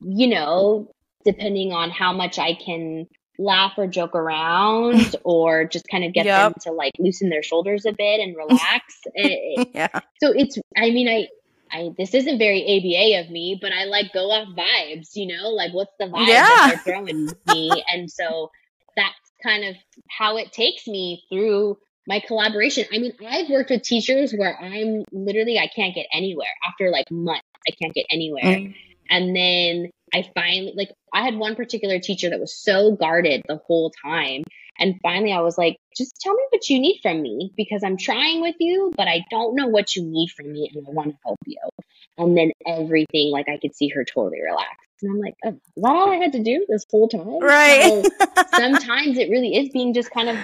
you 0.00 0.28
know, 0.28 0.92
depending 1.24 1.72
on 1.72 1.90
how 1.90 2.12
much 2.12 2.38
I 2.38 2.54
can 2.54 3.08
laugh 3.36 3.72
or 3.76 3.88
joke 3.88 4.14
around 4.14 5.16
or 5.24 5.64
just 5.64 5.86
kind 5.90 6.04
of 6.04 6.12
get 6.12 6.26
yep. 6.26 6.52
them 6.52 6.54
to 6.62 6.72
like 6.72 6.92
loosen 7.00 7.28
their 7.28 7.42
shoulders 7.42 7.86
a 7.86 7.92
bit 7.92 8.20
and 8.20 8.36
relax. 8.48 9.00
it, 9.14 9.68
yeah. 9.74 10.00
So 10.22 10.32
it's, 10.32 10.58
I 10.76 10.90
mean, 10.90 11.08
I, 11.08 11.26
I 11.70 11.90
this 11.96 12.14
isn't 12.14 12.38
very 12.38 12.62
ABA 12.62 13.24
of 13.24 13.30
me, 13.30 13.58
but 13.60 13.72
I 13.72 13.84
like 13.84 14.12
go 14.12 14.30
off 14.30 14.48
vibes, 14.56 15.10
you 15.14 15.26
know, 15.26 15.50
like 15.50 15.72
what's 15.72 15.92
the 15.98 16.06
vibe 16.06 16.26
yeah. 16.26 16.46
that 16.46 16.82
they're 16.84 16.94
throwing 16.94 17.30
me, 17.48 17.84
and 17.92 18.10
so 18.10 18.50
that's 18.96 19.14
kind 19.42 19.64
of 19.64 19.76
how 20.08 20.36
it 20.36 20.52
takes 20.52 20.86
me 20.86 21.22
through 21.28 21.76
my 22.06 22.20
collaboration. 22.20 22.84
I 22.92 22.98
mean, 22.98 23.12
I've 23.26 23.48
worked 23.48 23.70
with 23.70 23.82
teachers 23.82 24.32
where 24.32 24.58
I'm 24.60 25.04
literally 25.12 25.58
I 25.58 25.68
can't 25.74 25.94
get 25.94 26.06
anywhere 26.12 26.48
after 26.66 26.90
like 26.90 27.10
months. 27.10 27.46
I 27.68 27.72
can't 27.80 27.94
get 27.94 28.06
anywhere. 28.10 28.42
Mm. 28.42 28.74
And 29.10 29.36
then 29.36 29.90
I 30.12 30.30
finally 30.34 30.72
like 30.76 30.90
I 31.12 31.22
had 31.22 31.36
one 31.36 31.56
particular 31.56 31.98
teacher 31.98 32.30
that 32.30 32.40
was 32.40 32.54
so 32.54 32.92
guarded 32.92 33.42
the 33.48 33.60
whole 33.66 33.92
time. 34.02 34.44
And 34.78 34.98
finally 35.02 35.32
I 35.32 35.40
was 35.40 35.56
like, 35.56 35.78
just 35.96 36.16
tell 36.20 36.34
me 36.34 36.42
what 36.50 36.68
you 36.68 36.78
need 36.80 36.98
from 37.02 37.22
me 37.22 37.52
because 37.56 37.84
I'm 37.84 37.96
trying 37.96 38.40
with 38.40 38.56
you, 38.58 38.92
but 38.96 39.08
I 39.08 39.24
don't 39.30 39.54
know 39.54 39.66
what 39.66 39.94
you 39.94 40.02
need 40.04 40.30
from 40.30 40.52
me 40.52 40.70
and 40.74 40.86
I 40.86 40.90
want 40.90 41.10
to 41.10 41.16
help 41.24 41.38
you. 41.46 41.58
And 42.18 42.36
then 42.36 42.52
everything, 42.66 43.30
like 43.30 43.48
I 43.48 43.58
could 43.58 43.74
see 43.74 43.88
her 43.88 44.04
totally 44.04 44.40
relax. 44.42 44.70
And 45.02 45.12
I'm 45.12 45.18
like, 45.18 45.34
oh, 45.44 45.50
is 45.50 45.82
that 45.82 45.94
all 45.94 46.10
I 46.10 46.16
had 46.16 46.32
to 46.32 46.42
do 46.42 46.64
this 46.68 46.86
whole 46.90 47.08
time? 47.08 47.40
Right. 47.40 48.04
So 48.04 48.10
sometimes 48.56 49.18
it 49.18 49.30
really 49.30 49.56
is 49.56 49.70
being 49.70 49.94
just 49.94 50.10
kind 50.10 50.28
of 50.28 50.36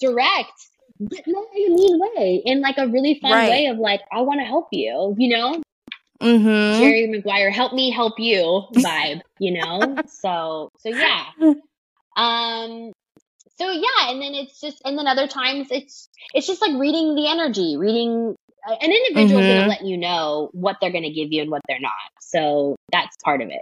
direct, 0.00 0.52
but 1.00 1.26
not 1.26 1.44
in 1.54 1.72
a 1.72 1.74
mean 1.74 2.00
way, 2.00 2.42
in 2.44 2.60
like 2.60 2.78
a 2.78 2.88
really 2.88 3.18
fun 3.20 3.32
right. 3.32 3.50
way 3.50 3.66
of 3.66 3.78
like, 3.78 4.00
I 4.12 4.20
want 4.22 4.40
to 4.40 4.44
help 4.44 4.68
you, 4.72 5.14
you 5.18 5.28
know? 5.36 5.62
Mm-hmm. 6.20 6.82
Jerry 6.82 7.06
Maguire, 7.06 7.50
help 7.50 7.72
me 7.72 7.90
help 7.90 8.18
you 8.18 8.64
vibe, 8.74 9.20
you 9.38 9.52
know? 9.52 9.96
so, 10.08 10.70
so 10.78 10.88
yeah. 10.88 11.24
Um, 12.16 12.90
so 13.58 13.70
yeah, 13.70 14.10
and 14.10 14.22
then 14.22 14.34
it's 14.34 14.60
just, 14.60 14.80
and 14.84 14.96
then 14.96 15.06
other 15.06 15.26
times 15.26 15.68
it's, 15.70 16.08
it's 16.34 16.46
just 16.46 16.62
like 16.62 16.78
reading 16.78 17.14
the 17.14 17.28
energy, 17.28 17.76
reading 17.76 18.36
an 18.66 18.92
individual 18.92 19.40
mm-hmm. 19.40 19.48
is 19.48 19.54
going 19.54 19.62
to 19.62 19.68
let 19.68 19.84
you 19.84 19.96
know 19.96 20.50
what 20.52 20.76
they're 20.80 20.92
going 20.92 21.04
to 21.04 21.10
give 21.10 21.32
you 21.32 21.42
and 21.42 21.50
what 21.50 21.62
they're 21.68 21.80
not. 21.80 21.92
So 22.20 22.76
that's 22.92 23.16
part 23.24 23.40
of 23.42 23.48
it. 23.48 23.60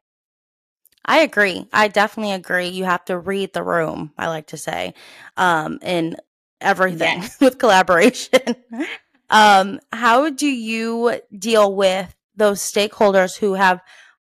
I 1.04 1.20
agree. 1.20 1.66
I 1.72 1.88
definitely 1.88 2.32
agree. 2.32 2.68
You 2.68 2.84
have 2.84 3.04
to 3.06 3.16
read 3.16 3.52
the 3.52 3.62
room, 3.62 4.12
I 4.18 4.26
like 4.26 4.48
to 4.48 4.56
say, 4.56 4.94
um, 5.36 5.78
in 5.82 6.16
everything 6.60 7.22
yes. 7.22 7.40
with 7.40 7.58
collaboration. 7.58 8.56
um, 9.30 9.80
how 9.92 10.30
do 10.30 10.48
you 10.48 11.20
deal 11.36 11.74
with 11.74 12.14
those 12.34 12.60
stakeholders 12.60 13.38
who 13.38 13.54
have 13.54 13.80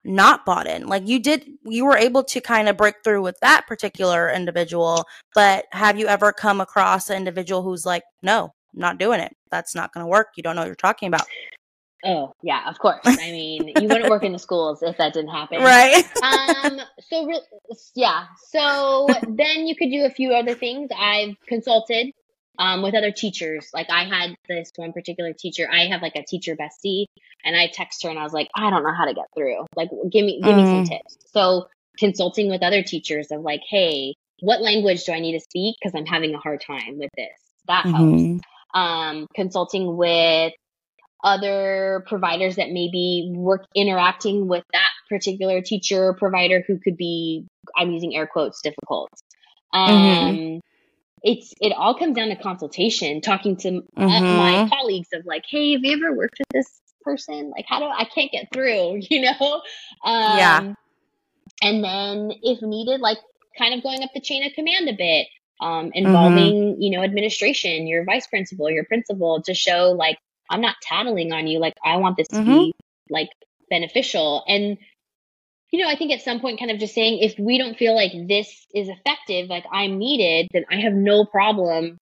not 0.05 0.45
bought 0.45 0.67
in? 0.67 0.87
Like 0.87 1.09
you 1.09 1.19
did, 1.19 1.47
you 1.65 1.85
were 1.85 1.97
able 1.97 2.25
to 2.25 2.41
kind 2.41 2.69
of 2.69 2.77
break 2.77 2.97
through 3.03 3.23
with 3.23 3.39
that 3.41 3.67
particular 3.67 4.31
individual, 4.31 5.05
but 5.35 5.67
have 5.73 5.99
you 5.99 6.07
ever 6.07 6.33
come 6.33 6.61
across 6.61 7.11
an 7.11 7.17
individual 7.17 7.63
who's 7.63 7.87
like, 7.87 8.03
no, 8.23 8.55
I'm 8.75 8.81
not 8.81 8.99
doing 8.99 9.21
it. 9.21 9.35
That's 9.51 9.75
not 9.75 9.93
going 9.93 10.05
to 10.05 10.09
work. 10.09 10.29
You 10.37 10.43
don't 10.43 10.57
know 10.57 10.63
what 10.63 10.67
you're 10.69 10.75
talking 10.75 11.09
about. 11.09 11.27
Oh, 12.07 12.35
yeah, 12.43 12.69
of 12.69 12.79
course. 12.79 13.01
I 13.07 13.17
mean, 13.17 13.69
you 13.81 13.89
wouldn't 13.89 14.11
work 14.11 14.25
in 14.25 14.33
the 14.33 14.39
schools 14.39 14.83
if 14.83 14.99
that 14.99 15.15
didn't 15.15 15.31
happen. 15.33 15.63
Right. 15.63 16.05
um, 16.23 16.81
so, 17.01 17.27
re- 17.27 17.41
yeah. 17.95 18.27
So 18.51 19.09
then 19.29 19.67
you 19.67 19.75
could 19.75 19.91
do 19.91 20.05
a 20.05 20.11
few 20.11 20.35
other 20.35 20.55
things. 20.55 20.91
I've 20.97 21.35
consulted 21.49 22.13
um, 22.59 22.83
with 22.83 22.95
other 22.95 23.11
teachers. 23.11 23.69
Like 23.73 23.89
I 23.91 24.05
had 24.05 24.35
this 24.49 24.71
one 24.77 24.93
particular 24.93 25.33
teacher. 25.33 25.69
I 25.71 25.87
have 25.87 26.03
like 26.03 26.17
a 26.17 26.25
teacher 26.25 26.57
bestie, 26.57 27.07
and 27.45 27.57
I 27.57 27.69
text 27.73 28.03
her 28.03 28.11
and 28.11 28.19
I 28.19 28.23
was 28.23 28.33
like, 28.33 28.49
I 28.55 28.71
don't 28.71 28.83
know 28.83 28.95
how 28.95 29.07
to 29.07 29.15
get 29.15 29.27
through. 29.35 29.65
Like, 29.77 29.91
give 30.11 30.25
me 30.25 30.41
give 30.43 30.55
mm. 30.55 30.57
me 30.57 30.65
some 30.65 30.85
mm. 30.85 30.89
tips. 30.89 31.17
So 31.33 31.69
consulting 31.99 32.49
with 32.49 32.63
other 32.63 32.83
teachers 32.83 33.29
of 33.31 33.43
like, 33.43 33.61
hey, 33.69 34.15
what 34.41 34.61
language 34.61 35.05
do 35.05 35.13
I 35.13 35.21
need 35.21 35.39
to 35.39 35.41
speak 35.41 35.77
because 35.81 35.95
I'm 35.95 36.07
having 36.07 36.35
a 36.35 36.39
hard 36.39 36.63
time 36.67 36.99
with 36.99 37.11
this. 37.17 37.29
That 37.67 37.85
mm-hmm. 37.85 38.25
helps 38.27 38.45
um, 38.75 39.29
consulting 39.35 39.97
with 39.97 40.53
other 41.23 42.05
providers 42.07 42.57
that 42.57 42.71
maybe 42.71 43.33
work 43.35 43.65
interacting 43.75 44.47
with 44.47 44.65
that 44.73 44.91
particular 45.09 45.63
teacher 45.63 46.13
provider 46.13 46.63
who 46.67 46.79
could 46.79 46.99
be 46.99 47.47
i'm 47.79 47.91
using 47.91 48.15
air 48.15 48.27
quotes 48.27 48.61
difficult 48.61 49.09
um, 49.73 49.91
mm-hmm. 49.91 50.59
It's 51.25 51.55
it 51.61 51.73
all 51.73 51.99
comes 51.99 52.15
down 52.15 52.29
to 52.29 52.37
consultation 52.37 53.21
talking 53.21 53.57
to 53.57 53.69
mm-hmm. 53.71 53.97
my 54.37 54.69
colleagues 54.69 55.09
of 55.13 55.25
like 55.25 55.43
hey 55.49 55.73
have 55.73 55.81
you 55.83 55.97
ever 55.97 56.15
worked 56.15 56.37
with 56.39 56.49
this 56.53 56.81
person 57.03 57.51
like 57.51 57.65
how 57.67 57.81
do 57.81 57.87
i 57.87 58.05
can't 58.05 58.31
get 58.31 58.47
through 58.53 59.01
you 59.11 59.23
know 59.23 59.63
um, 60.05 60.39
yeah 60.39 60.75
and 61.63 61.83
then 61.83 62.31
if 62.43 62.61
needed 62.63 63.01
like 63.01 63.19
kind 63.59 63.75
of 63.75 63.83
going 63.83 64.03
up 64.03 64.11
the 64.15 64.21
chain 64.21 64.45
of 64.45 64.53
command 64.53 64.89
a 64.89 64.93
bit 64.93 65.27
um, 65.61 65.87
mm-hmm. 65.87 65.91
involving 65.95 66.55
mm-hmm. 66.55 66.81
you 66.81 66.91
know 66.91 67.03
administration 67.03 67.87
your 67.87 68.05
vice 68.05 68.27
principal 68.27 68.71
your 68.71 68.85
principal 68.85 69.43
to 69.43 69.55
show 69.55 69.95
like 69.97 70.19
i'm 70.51 70.61
not 70.61 70.77
tattling 70.83 71.33
on 71.33 71.47
you 71.47 71.59
like 71.59 71.75
i 71.85 71.97
want 71.97 72.17
this 72.17 72.29
to 72.29 72.37
mm-hmm. 72.37 72.53
be 72.53 72.75
like 73.09 73.31
beneficial 73.71 74.45
and 74.47 74.77
you 75.75 75.83
know 75.83 75.89
i 75.89 75.97
think 75.97 76.13
at 76.13 76.23
some 76.23 76.39
point 76.39 76.61
kind 76.61 76.71
of 76.71 76.79
just 76.79 76.95
saying 76.95 77.19
if 77.19 77.37
we 77.37 77.59
don't 77.59 77.77
feel 77.77 77.97
like 77.97 78.13
this 78.29 78.65
is 78.73 78.89
effective 78.89 79.49
like 79.49 79.65
i'm 79.73 79.99
needed 79.99 80.47
then 80.53 80.65
i 80.71 80.77
have 80.77 80.93
no 80.93 81.25
problem 81.25 81.99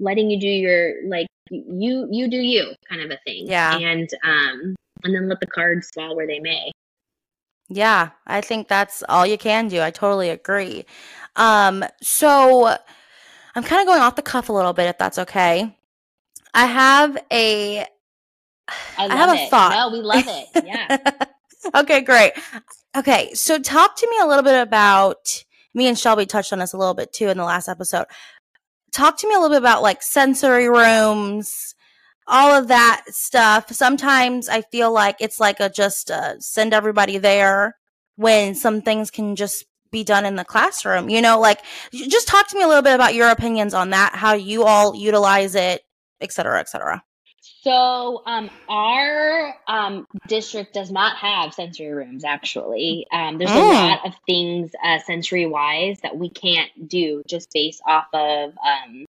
letting 0.00 0.30
you 0.30 0.40
do 0.40 0.48
your 0.48 0.94
like 1.06 1.26
you 1.50 2.08
you 2.10 2.30
do 2.30 2.38
you 2.38 2.72
kind 2.88 3.02
of 3.02 3.10
a 3.10 3.18
thing 3.26 3.46
yeah 3.46 3.76
and 3.76 4.08
um 4.24 4.74
and 5.04 5.14
then 5.14 5.28
let 5.28 5.40
the 5.40 5.46
cards 5.46 5.90
fall 5.94 6.16
where 6.16 6.26
they 6.26 6.40
may 6.40 6.72
yeah, 7.74 8.10
I 8.26 8.42
think 8.42 8.68
that's 8.68 9.02
all 9.08 9.26
you 9.26 9.38
can 9.38 9.68
do. 9.68 9.80
I 9.80 9.90
totally 9.90 10.28
agree. 10.28 10.84
Um, 11.36 11.84
so 12.02 12.66
I'm 13.54 13.62
kind 13.62 13.80
of 13.80 13.86
going 13.86 14.02
off 14.02 14.16
the 14.16 14.22
cuff 14.22 14.50
a 14.50 14.52
little 14.52 14.74
bit, 14.74 14.88
if 14.88 14.98
that's 14.98 15.18
okay. 15.18 15.74
I 16.52 16.66
have 16.66 17.16
a, 17.32 17.78
I, 17.78 17.86
I 18.98 19.16
have 19.16 19.30
a 19.30 19.36
it. 19.36 19.48
thought. 19.48 19.72
No, 19.72 19.90
we 19.90 20.02
love 20.02 20.24
it. 20.26 20.48
Yeah. 20.64 21.24
okay, 21.74 22.02
great. 22.02 22.32
Okay, 22.94 23.32
so 23.32 23.58
talk 23.58 23.96
to 23.96 24.08
me 24.10 24.18
a 24.20 24.26
little 24.26 24.42
bit 24.42 24.60
about. 24.60 25.44
Me 25.74 25.88
and 25.88 25.98
Shelby 25.98 26.26
touched 26.26 26.52
on 26.52 26.58
this 26.58 26.74
a 26.74 26.76
little 26.76 26.92
bit 26.92 27.12
too 27.14 27.28
in 27.28 27.38
the 27.38 27.44
last 27.44 27.66
episode. 27.66 28.04
Talk 28.92 29.16
to 29.18 29.26
me 29.26 29.34
a 29.34 29.38
little 29.38 29.54
bit 29.54 29.62
about 29.62 29.82
like 29.82 30.02
sensory 30.02 30.68
rooms, 30.68 31.74
all 32.26 32.50
of 32.50 32.68
that 32.68 33.04
stuff. 33.08 33.72
Sometimes 33.72 34.50
I 34.50 34.60
feel 34.60 34.92
like 34.92 35.16
it's 35.20 35.40
like 35.40 35.60
a 35.60 35.70
just 35.70 36.10
uh, 36.10 36.38
send 36.40 36.74
everybody 36.74 37.16
there 37.16 37.76
when 38.16 38.54
some 38.54 38.82
things 38.82 39.10
can 39.10 39.34
just 39.34 39.64
be 39.90 40.04
done 40.04 40.26
in 40.26 40.36
the 40.36 40.44
classroom. 40.44 41.08
You 41.08 41.22
know, 41.22 41.40
like 41.40 41.60
just 41.92 42.28
talk 42.28 42.48
to 42.48 42.56
me 42.58 42.62
a 42.62 42.68
little 42.68 42.82
bit 42.82 42.94
about 42.94 43.14
your 43.14 43.30
opinions 43.30 43.72
on 43.72 43.88
that, 43.90 44.14
how 44.14 44.34
you 44.34 44.64
all 44.64 44.94
utilize 44.94 45.54
it, 45.54 45.80
et 46.20 46.30
cetera, 46.30 46.60
et 46.60 46.68
cetera. 46.68 47.02
So, 47.62 48.22
um, 48.26 48.50
our 48.68 49.54
um, 49.68 50.06
district 50.26 50.74
does 50.74 50.90
not 50.90 51.16
have 51.18 51.54
sensory 51.54 51.92
rooms. 51.92 52.24
Actually, 52.24 53.06
um, 53.12 53.38
there's 53.38 53.50
mm. 53.50 53.56
a 53.56 53.60
lot 53.60 54.06
of 54.06 54.14
things 54.26 54.72
uh, 54.84 54.98
sensory 54.98 55.46
wise 55.46 55.98
that 56.02 56.16
we 56.16 56.28
can't 56.28 56.70
do 56.88 57.22
just 57.28 57.52
based 57.54 57.80
off 57.86 58.06
of 58.12 58.50
um, 58.66 59.06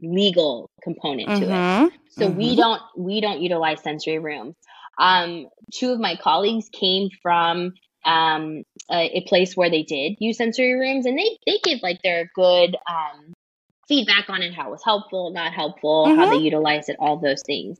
legal 0.00 0.68
component 0.82 1.28
mm-hmm. 1.28 1.40
to 1.40 1.46
it. 1.46 1.50
Mm-hmm. 1.50 1.96
So 2.10 2.28
mm-hmm. 2.28 2.38
we 2.38 2.56
don't 2.56 2.82
we 2.96 3.20
don't 3.20 3.40
utilize 3.40 3.82
sensory 3.82 4.18
rooms. 4.18 4.56
Um, 4.98 5.46
two 5.72 5.92
of 5.92 6.00
my 6.00 6.16
colleagues 6.16 6.68
came 6.72 7.08
from 7.22 7.74
um, 8.04 8.64
a, 8.90 9.18
a, 9.18 9.20
place 9.28 9.56
where 9.56 9.70
they 9.70 9.84
did 9.84 10.16
use 10.18 10.38
sensory 10.38 10.74
rooms, 10.74 11.06
and 11.06 11.16
they 11.16 11.38
they 11.46 11.58
give 11.62 11.78
like 11.82 12.02
their 12.02 12.30
good 12.34 12.76
um, 12.90 13.32
feedback 13.92 14.30
on 14.30 14.40
it, 14.40 14.54
how 14.54 14.68
it 14.68 14.70
was 14.70 14.82
helpful, 14.82 15.30
not 15.32 15.52
helpful, 15.52 16.06
mm-hmm. 16.06 16.18
how 16.18 16.30
they 16.30 16.36
mm-hmm. 16.36 16.44
utilized 16.46 16.88
it, 16.88 16.96
all 16.98 17.18
those 17.18 17.42
things. 17.44 17.78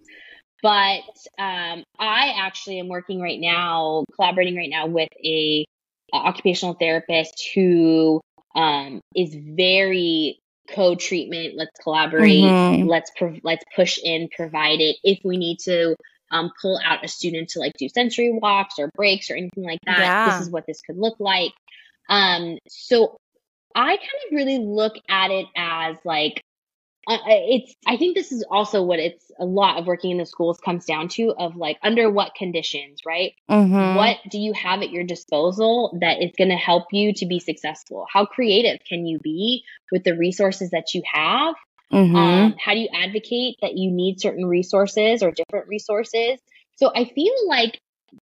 But 0.62 1.01
um, 1.38 1.85
I 1.98 2.35
actually 2.38 2.81
am 2.81 2.88
working 2.88 3.20
right 3.20 3.40
now, 3.40 4.05
collaborating 4.14 4.55
right 4.55 4.68
now 4.68 4.88
with 4.88 5.09
a, 5.25 5.64
a 6.12 6.16
occupational 6.16 6.75
therapist 6.75 7.48
who 7.55 8.20
um, 8.55 9.01
is 9.16 9.35
very 9.35 10.38
co-treatment 10.70 11.55
let's 11.57 11.77
collaborate 11.83 12.44
mm-hmm. 12.44 12.87
let's 12.87 13.11
pro- 13.16 13.40
let's 13.42 13.64
push 13.75 13.98
in 14.03 14.29
provide 14.35 14.81
it 14.81 14.96
if 15.03 15.18
we 15.25 15.37
need 15.37 15.59
to 15.59 15.96
um, 16.31 16.53
pull 16.62 16.79
out 16.85 17.05
a 17.05 17.09
student 17.09 17.48
to 17.48 17.59
like 17.59 17.72
do 17.77 17.88
sensory 17.88 18.31
walks 18.31 18.79
or 18.79 18.88
breaks 18.94 19.29
or 19.29 19.35
anything 19.35 19.64
like 19.64 19.81
that 19.85 19.98
yeah. 19.98 20.31
this 20.31 20.46
is 20.46 20.53
what 20.53 20.64
this 20.66 20.81
could 20.81 20.96
look 20.96 21.16
like 21.18 21.51
um 22.09 22.59
so 22.68 23.16
i 23.75 23.97
kind 23.97 24.01
of 24.27 24.33
really 24.33 24.59
look 24.59 24.95
at 25.09 25.31
it 25.31 25.47
as 25.57 25.97
like 26.05 26.43
uh, 27.09 27.19
it's 27.27 27.75
i 27.87 27.97
think 27.97 28.15
this 28.15 28.31
is 28.31 28.45
also 28.49 28.83
what 28.83 28.99
it's 28.99 29.31
a 29.41 29.45
lot 29.45 29.79
of 29.79 29.87
working 29.87 30.13
in 30.13 30.19
the 30.19 30.27
schools 30.27 30.59
comes 30.65 30.85
down 30.85 31.09
to 31.09 31.35
of 31.37 31.57
like 31.57 31.77
under 31.83 32.11
what 32.11 32.35
conditions 32.35 33.01
right 33.05 33.33
mm-hmm. 33.51 33.97
what 33.97 34.19
do 34.31 34.39
you 34.39 34.53
have 34.53 34.83
at 34.83 34.91
your 34.91 35.03
disposal 35.03 35.97
that 36.01 36.23
is 36.23 36.31
going 36.39 36.51
to 36.51 36.57
help 36.57 36.85
you 36.93 37.12
to 37.12 37.27
be 37.27 37.41
successful 37.41 38.07
how 38.12 38.25
creative 38.25 38.79
can 38.89 39.05
you 39.05 39.18
be 39.18 39.64
with 39.91 40.05
the 40.05 40.16
resources 40.16 40.70
that 40.70 40.95
you 40.95 41.03
have 41.12 41.57
mm-hmm. 41.93 42.14
um, 42.14 42.55
how 42.64 42.73
do 42.73 42.79
you 42.79 42.89
advocate 42.95 43.57
that 43.62 43.77
you 43.77 43.91
need 43.91 44.20
certain 44.20 44.47
resources 44.47 45.23
or 45.25 45.33
different 45.33 45.66
resources 45.66 46.39
so 46.77 46.93
i 46.95 47.05
feel 47.05 47.35
like 47.49 47.81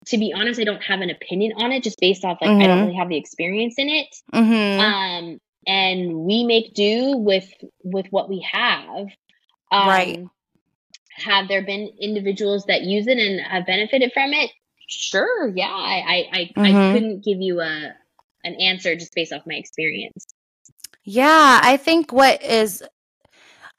to 0.10 0.18
be 0.18 0.34
honest 0.36 0.60
i 0.60 0.64
don't 0.64 0.84
have 0.84 1.02
an 1.02 1.10
opinion 1.10 1.54
on 1.58 1.72
it 1.72 1.84
just 1.84 2.00
based 2.00 2.24
off 2.24 2.38
like 2.42 2.50
mm-hmm. 2.50 2.62
i 2.62 2.68
don't 2.68 2.78
mm-hmm. 2.78 2.88
really 2.88 2.98
have 2.98 3.10
the 3.10 3.18
experience 3.18 3.76
in 3.78 3.90
it 3.90 4.16
mm-hmm. 4.34 4.80
um 4.80 5.40
and 5.68 6.14
we 6.16 6.44
make 6.44 6.74
do 6.74 7.18
with 7.18 7.50
with 7.84 8.08
what 8.10 8.30
we 8.30 8.46
have 8.52 9.08
um, 9.72 9.88
right 9.88 10.24
have 11.12 11.48
there 11.48 11.64
been 11.64 11.92
individuals 12.00 12.66
that 12.66 12.84
use 12.84 13.08
it 13.08 13.18
and 13.18 13.42
have 13.42 13.66
benefited 13.66 14.12
from 14.14 14.34
it 14.34 14.52
sure 14.88 15.48
yeah 15.50 15.66
i 15.68 16.04
i 16.08 16.30
I, 16.32 16.44
mm-hmm. 16.46 16.66
I 16.66 16.94
couldn't 16.94 17.24
give 17.24 17.42
you 17.42 17.62
a 17.62 17.94
an 18.44 18.56
answer 18.56 18.96
just 18.96 19.14
based 19.14 19.34
off 19.34 19.44
my 19.46 19.56
experience 19.56 20.26
Yeah, 21.04 21.60
I 21.64 21.78
think 21.78 22.12
what 22.12 22.44
is 22.44 22.84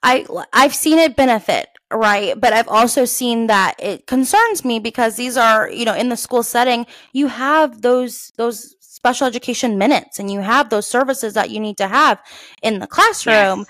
I 0.02 0.26
I've 0.52 0.74
seen 0.74 0.98
it 0.98 1.16
benefit, 1.16 1.68
right? 1.92 2.38
But 2.38 2.52
I've 2.52 2.68
also 2.68 3.04
seen 3.04 3.46
that 3.48 3.74
it 3.78 4.06
concerns 4.06 4.64
me 4.64 4.78
because 4.78 5.16
these 5.16 5.36
are, 5.36 5.70
you 5.70 5.84
know, 5.84 5.94
in 5.94 6.08
the 6.08 6.16
school 6.16 6.42
setting, 6.42 6.86
you 7.12 7.28
have 7.28 7.82
those 7.82 8.32
those 8.36 8.76
special 8.80 9.26
education 9.26 9.78
minutes 9.78 10.18
and 10.18 10.30
you 10.30 10.40
have 10.40 10.68
those 10.70 10.86
services 10.86 11.34
that 11.34 11.50
you 11.50 11.60
need 11.60 11.76
to 11.78 11.88
have 11.88 12.20
in 12.62 12.78
the 12.80 12.86
classroom. 12.86 13.60
Yes 13.60 13.66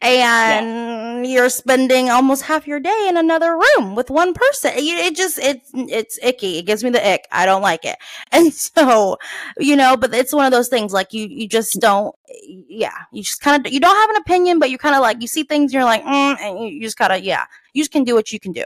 and 0.00 1.24
yeah. 1.24 1.30
you're 1.30 1.48
spending 1.48 2.08
almost 2.08 2.42
half 2.42 2.66
your 2.66 2.78
day 2.78 3.06
in 3.08 3.16
another 3.16 3.58
room 3.58 3.94
with 3.94 4.10
one 4.10 4.32
person. 4.32 4.72
It 4.76 5.16
just 5.16 5.38
it's 5.38 5.70
it's 5.74 6.18
icky. 6.22 6.58
It 6.58 6.66
gives 6.66 6.84
me 6.84 6.90
the 6.90 7.06
ick. 7.06 7.26
I 7.32 7.46
don't 7.46 7.62
like 7.62 7.84
it. 7.84 7.96
And 8.32 8.52
so, 8.52 9.16
you 9.58 9.74
know, 9.74 9.96
but 9.96 10.14
it's 10.14 10.32
one 10.32 10.46
of 10.46 10.52
those 10.52 10.68
things 10.68 10.92
like 10.92 11.12
you 11.12 11.26
you 11.28 11.48
just 11.48 11.80
don't 11.80 12.14
yeah, 12.46 12.92
you 13.12 13.22
just 13.22 13.40
kind 13.40 13.66
of 13.66 13.72
you 13.72 13.80
don't 13.80 13.96
have 13.96 14.10
an 14.10 14.16
opinion, 14.16 14.58
but 14.58 14.70
you 14.70 14.78
kind 14.78 14.94
of 14.94 15.00
like 15.00 15.20
you 15.20 15.26
see 15.28 15.42
things 15.42 15.72
you're 15.72 15.84
like, 15.84 16.04
mm, 16.04 16.38
and 16.40 16.60
you, 16.60 16.66
you 16.66 16.82
just 16.82 16.96
kind 16.96 17.12
of 17.12 17.22
yeah, 17.22 17.44
you 17.72 17.82
just 17.82 17.92
can 17.92 18.04
do 18.04 18.14
what 18.14 18.32
you 18.32 18.38
can 18.38 18.52
do. 18.52 18.64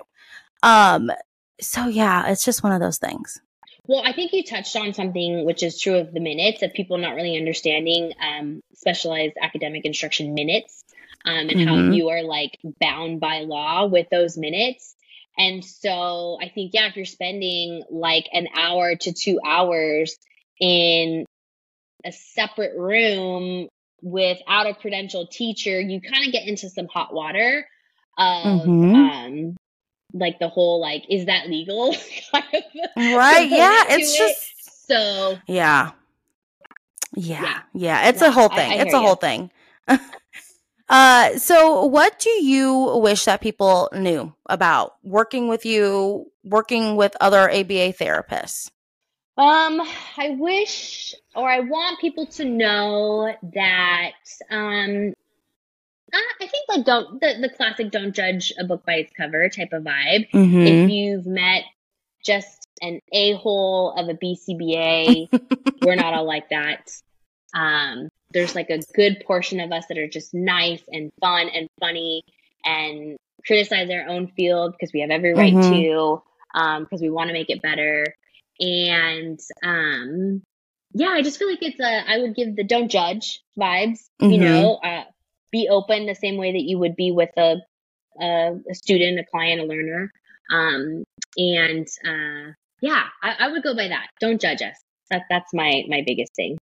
Um 0.62 1.10
so 1.60 1.86
yeah, 1.86 2.28
it's 2.28 2.44
just 2.44 2.62
one 2.62 2.72
of 2.72 2.80
those 2.80 2.98
things. 2.98 3.40
Well, 3.86 4.02
I 4.04 4.12
think 4.12 4.32
you 4.32 4.44
touched 4.44 4.76
on 4.76 4.92
something 4.94 5.44
which 5.44 5.62
is 5.62 5.80
true 5.80 5.96
of 5.96 6.12
the 6.12 6.20
minutes 6.20 6.62
of 6.62 6.72
people 6.72 6.98
not 6.98 7.16
really 7.16 7.36
understanding 7.36 8.12
um, 8.20 8.62
specialized 8.74 9.34
academic 9.40 9.84
instruction 9.84 10.34
minutes 10.34 10.84
um, 11.24 11.48
and 11.48 11.50
mm-hmm. 11.50 11.68
how 11.68 11.92
you 11.92 12.08
are 12.08 12.22
like 12.22 12.58
bound 12.80 13.20
by 13.20 13.40
law 13.40 13.86
with 13.86 14.08
those 14.10 14.36
minutes. 14.36 14.94
And 15.38 15.64
so 15.64 16.38
I 16.40 16.48
think, 16.48 16.72
yeah, 16.74 16.88
if 16.88 16.96
you're 16.96 17.04
spending 17.04 17.82
like 17.90 18.28
an 18.32 18.48
hour 18.54 18.94
to 18.94 19.12
two 19.12 19.40
hours 19.44 20.16
in 20.60 21.24
a 22.04 22.12
separate 22.12 22.76
room 22.76 23.68
without 24.02 24.66
a 24.66 24.74
credentialed 24.74 25.30
teacher, 25.30 25.80
you 25.80 26.00
kind 26.00 26.26
of 26.26 26.32
get 26.32 26.46
into 26.46 26.68
some 26.68 26.86
hot 26.86 27.14
water 27.14 27.66
of 28.18 28.62
mm-hmm. 28.62 28.94
um, 28.94 29.56
like 30.12 30.38
the 30.38 30.48
whole 30.48 30.80
like, 30.80 31.04
is 31.08 31.26
that 31.26 31.48
legal? 31.48 31.94
right. 32.32 33.48
Yeah. 33.50 33.84
It's 33.88 34.16
just 34.16 34.42
it. 34.42 34.72
so. 34.88 35.38
Yeah. 35.46 35.92
Yeah. 37.14 37.42
Yeah. 37.42 37.60
yeah. 37.72 38.08
It's 38.08 38.20
yeah, 38.20 38.28
a 38.28 38.30
whole 38.32 38.48
thing. 38.48 38.72
I, 38.72 38.76
I 38.76 38.82
it's 38.82 38.94
a 38.94 39.00
whole 39.00 39.16
thing. 39.16 39.50
Uh, 40.92 41.38
so 41.38 41.86
what 41.86 42.18
do 42.18 42.28
you 42.28 42.98
wish 42.98 43.24
that 43.24 43.40
people 43.40 43.88
knew 43.94 44.34
about 44.50 44.96
working 45.02 45.48
with 45.48 45.64
you, 45.64 46.30
working 46.44 46.96
with 46.96 47.16
other 47.18 47.50
ABA 47.50 47.94
therapists? 47.94 48.70
Um, 49.38 49.80
I 50.18 50.36
wish 50.38 51.14
or 51.34 51.48
I 51.48 51.60
want 51.60 51.98
people 51.98 52.26
to 52.26 52.44
know 52.44 53.34
that 53.54 54.12
um 54.50 55.14
I 56.12 56.46
think 56.46 56.68
like 56.68 56.84
don't 56.84 57.18
the, 57.18 57.38
the 57.40 57.48
classic 57.48 57.90
don't 57.90 58.14
judge 58.14 58.52
a 58.58 58.64
book 58.64 58.84
by 58.84 58.96
its 58.96 59.12
cover 59.16 59.48
type 59.48 59.72
of 59.72 59.84
vibe. 59.84 60.30
Mm-hmm. 60.30 60.60
If 60.60 60.90
you've 60.90 61.26
met 61.26 61.64
just 62.22 62.68
an 62.82 63.00
a 63.12 63.32
hole 63.36 63.94
of 63.96 64.10
a 64.10 64.14
BCBA, 64.14 65.28
we're 65.82 65.94
not 65.94 66.12
all 66.12 66.26
like 66.26 66.50
that. 66.50 66.90
Um, 67.54 68.10
there's 68.32 68.54
like 68.54 68.70
a 68.70 68.80
good 68.94 69.22
portion 69.26 69.60
of 69.60 69.72
us 69.72 69.84
that 69.88 69.98
are 69.98 70.08
just 70.08 70.32
nice 70.34 70.82
and 70.88 71.12
fun 71.20 71.48
and 71.48 71.68
funny 71.80 72.22
and 72.64 73.16
criticize 73.46 73.90
our 73.90 74.08
own 74.08 74.28
field 74.28 74.72
because 74.72 74.92
we 74.92 75.00
have 75.00 75.10
every 75.10 75.34
right 75.34 75.54
mm-hmm. 75.54 75.72
to 75.72 76.22
because 76.52 77.00
um, 77.00 77.02
we 77.02 77.10
want 77.10 77.28
to 77.28 77.34
make 77.34 77.50
it 77.50 77.62
better. 77.62 78.06
And 78.60 79.40
um, 79.64 80.42
yeah 80.94 81.08
i 81.08 81.22
just 81.22 81.38
feel 81.38 81.48
like 81.48 81.62
it's 81.62 81.80
a 81.80 82.10
i 82.10 82.18
would 82.18 82.34
give 82.34 82.54
the 82.56 82.64
don't 82.64 82.90
judge 82.90 83.40
vibes 83.58 84.00
mm-hmm. 84.20 84.30
you 84.30 84.38
know 84.38 84.74
uh, 84.74 85.04
be 85.50 85.68
open 85.70 86.06
the 86.06 86.14
same 86.14 86.36
way 86.36 86.52
that 86.52 86.62
you 86.62 86.78
would 86.78 86.96
be 86.96 87.10
with 87.10 87.30
a 87.36 87.56
a, 88.20 88.52
a 88.70 88.74
student 88.74 89.18
a 89.18 89.24
client 89.24 89.60
a 89.60 89.64
learner. 89.64 90.12
Um, 90.50 91.04
and 91.36 91.86
uh, 92.06 92.52
yeah 92.80 93.04
I, 93.22 93.36
I 93.40 93.48
would 93.48 93.62
go 93.62 93.74
by 93.74 93.88
that. 93.88 94.08
Don't 94.20 94.40
judge 94.40 94.60
us. 94.60 94.76
That, 95.10 95.22
that's 95.30 95.52
my 95.54 95.84
my 95.88 96.02
biggest 96.06 96.34
thing 96.34 96.58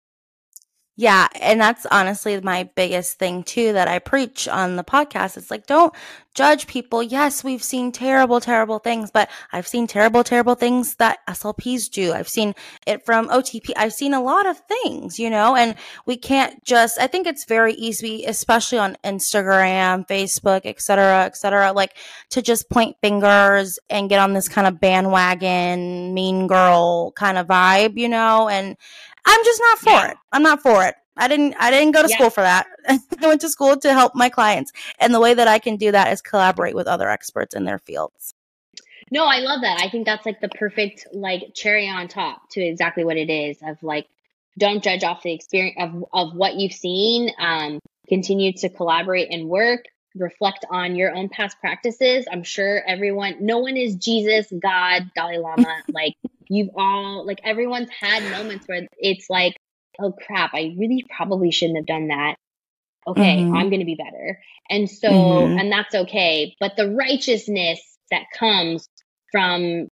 yeah, 1.00 1.28
and 1.40 1.62
that's 1.62 1.86
honestly 1.92 2.42
my 2.42 2.72
biggest 2.76 3.20
thing 3.20 3.44
too 3.44 3.72
that 3.74 3.88
I 3.88 4.00
preach 4.00 4.48
on 4.48 4.78
the 4.78 4.84
podcast. 4.84 5.38
It's 5.38 5.52
like 5.52 5.68
don't 5.68 5.94
judge 6.34 6.66
people. 6.66 7.04
Yes, 7.04 7.44
we've 7.44 7.62
seen 7.62 7.92
terrible 7.92 8.42
terrible 8.42 8.80
things, 8.80 9.12
but 9.12 9.30
I've 9.54 9.68
seen 9.68 9.86
terrible 9.86 10.24
terrible 10.24 10.56
things 10.56 10.96
that 10.96 11.20
SLPs 11.30 11.92
do. 11.92 12.14
I've 12.14 12.28
seen 12.28 12.56
it 12.88 13.06
from 13.06 13.30
OTP. 13.30 13.74
I've 13.78 13.94
seen 13.94 14.16
a 14.16 14.22
lot 14.22 14.48
of 14.48 14.60
things, 14.62 15.20
you 15.20 15.30
know, 15.30 15.56
and 15.56 15.76
we 16.08 16.18
can't 16.18 16.64
just 16.64 17.00
I 17.00 17.06
think 17.06 17.28
it's 17.28 17.46
very 17.46 17.76
easy 17.76 18.26
especially 18.26 18.80
on 18.80 18.98
Instagram, 19.04 20.08
Facebook, 20.08 20.62
etc., 20.66 21.26
etc., 21.26 21.74
like 21.74 21.96
to 22.32 22.42
just 22.42 22.72
point 22.72 22.98
fingers 23.04 23.78
and 23.88 24.10
get 24.10 24.20
on 24.20 24.34
this 24.34 24.50
kind 24.50 24.66
of 24.66 24.80
bandwagon 24.80 26.16
mean 26.16 26.48
girl 26.48 27.12
kind 27.12 27.38
of 27.38 27.46
vibe, 27.46 28.00
you 28.00 28.10
know, 28.10 28.50
and 28.50 28.78
I'm 29.28 29.44
just 29.44 29.62
not 29.62 29.80
for 29.80 29.90
yeah. 29.90 30.12
it. 30.12 30.18
I'm 30.32 30.44
not 30.44 30.62
for 30.62 30.86
it. 30.86 30.96
I 31.18 31.28
didn't 31.28 31.56
I 31.60 31.72
didn't 31.72 31.92
go 31.92 32.04
to 32.04 32.10
yeah. 32.10 32.16
school 32.16 32.30
for 32.30 32.42
that. 32.42 32.68
I 32.88 33.00
went 33.22 33.42
to 33.42 33.50
school 33.50 33.78
to 33.78 33.94
help 33.94 34.16
my 34.16 34.30
clients. 34.30 34.72
And 35.00 35.14
the 35.14 35.20
way 35.20 35.34
that 35.34 35.48
I 35.48 35.60
can 35.60 35.78
do 35.78 35.92
that 35.92 36.14
is 36.14 36.22
collaborate 36.22 36.76
with 36.76 36.88
other 36.88 37.10
experts 37.10 37.56
in 37.56 37.66
their 37.66 37.80
fields. 37.80 38.34
No, 39.12 39.26
I 39.26 39.40
love 39.40 39.62
that. 39.62 39.80
I 39.82 39.90
think 39.90 40.06
that's 40.06 40.26
like 40.26 40.42
the 40.42 40.50
perfect 40.50 41.08
like 41.14 41.54
cherry 41.54 41.90
on 41.90 42.08
top 42.08 42.50
to 42.52 42.62
exactly 42.62 43.04
what 43.04 43.18
it 43.18 43.30
is 43.30 43.58
of 43.62 43.82
like 43.82 44.08
don't 44.58 44.84
judge 44.84 45.04
off 45.04 45.24
the 45.24 45.34
experience 45.34 45.78
of 45.80 46.06
of 46.14 46.36
what 46.36 46.56
you've 46.56 46.74
seen. 46.74 47.32
Um 47.40 47.80
continue 48.08 48.54
to 48.54 48.70
collaborate 48.70 49.28
and 49.32 49.50
work, 49.50 49.84
reflect 50.16 50.66
on 50.70 50.96
your 50.96 51.14
own 51.14 51.30
past 51.30 51.60
practices. 51.60 52.26
I'm 52.32 52.44
sure 52.44 52.82
everyone 52.88 53.38
no 53.42 53.60
one 53.60 53.76
is 53.76 53.96
Jesus, 53.96 54.48
God, 54.62 55.12
Dalai 55.16 55.38
Lama, 55.38 55.84
like 55.90 56.16
you've 56.50 56.70
all 56.76 57.26
like 57.26 57.40
everyone's 57.44 57.90
had 57.90 58.24
moments 58.32 58.68
where 58.68 58.88
it's 58.98 59.30
like, 59.30 59.56
oh 60.00 60.12
crap, 60.12 60.52
I 60.54 60.76
really 60.78 61.06
probably 61.16 61.52
shouldn't 61.52 61.78
have 61.78 61.86
done 61.86 62.08
that. 62.10 62.36
Okay, 63.08 63.38
mm-hmm. 63.38 63.56
I'm 63.56 63.70
going 63.70 63.80
to 63.80 63.86
be 63.86 63.96
better. 63.96 64.40
And 64.70 64.90
so, 64.90 65.10
mm-hmm. 65.10 65.60
and 65.60 65.72
that's 65.72 65.96
okay. 65.96 66.56
But 66.60 66.74
the 66.76 66.90
righteousness 66.90 67.80
that 68.12 68.24
comes 68.38 68.88
from 69.32 69.88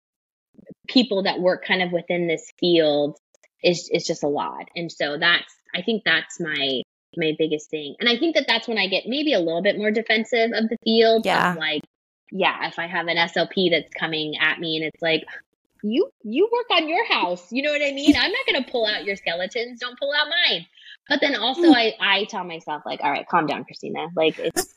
people 0.88 1.24
that 1.24 1.40
work 1.40 1.66
kind 1.66 1.82
of 1.82 1.92
within 1.92 2.28
this 2.28 2.52
field 2.60 3.18
is 3.64 3.90
is 3.92 4.06
just 4.06 4.24
a 4.24 4.28
lot. 4.28 4.66
And 4.76 4.92
so 4.92 5.18
that's 5.18 5.54
I 5.74 5.82
think 5.82 6.04
that's 6.06 6.40
my 6.40 6.82
my 7.18 7.34
biggest 7.38 7.70
thing. 7.70 7.96
And 8.00 8.10
I 8.10 8.18
think 8.18 8.36
that 8.36 8.46
that's 8.48 8.68
when 8.68 8.78
I 8.78 8.88
get 8.88 9.04
maybe 9.08 9.34
a 9.34 9.40
little 9.40 9.62
bit 9.62 9.78
more 9.78 9.92
defensive 9.92 10.52
of 10.54 10.70
the 10.70 10.78
field. 10.84 11.26
Yeah. 11.26 11.56
like, 11.58 11.82
yeah, 12.32 12.68
if 12.68 12.80
I 12.80 12.88
have 12.88 13.08
an 13.08 13.18
SLP 13.18 13.72
that's 13.72 13.90
coming 13.98 14.36
at 14.38 14.60
me 14.60 14.78
and 14.78 14.86
it's 14.86 15.02
like, 15.02 15.24
you 15.86 16.10
you 16.24 16.50
work 16.52 16.80
on 16.80 16.90
your 16.90 17.06
house. 17.06 17.52
You 17.52 17.62
know 17.64 17.72
what 17.72 17.82
I 17.82 17.92
mean? 17.92 18.16
I'm 18.16 18.32
not 18.32 18.46
going 18.48 18.64
to 18.64 18.72
pull 18.72 18.86
out 18.88 19.06
your 19.06 19.16
skeletons. 19.16 19.80
Don't 19.80 19.98
pull 20.00 20.12
out 20.14 20.28
mine. 20.50 20.66
But 21.08 21.22
then 21.22 21.36
also, 21.36 21.72
I, 21.72 21.94
I 22.00 22.24
tell 22.24 22.44
myself 22.44 22.82
like, 22.84 23.00
all 23.04 23.12
right, 23.12 23.28
calm 23.28 23.46
down, 23.46 23.64
Christina. 23.64 24.08
Like 24.16 24.40
it's, 24.40 24.74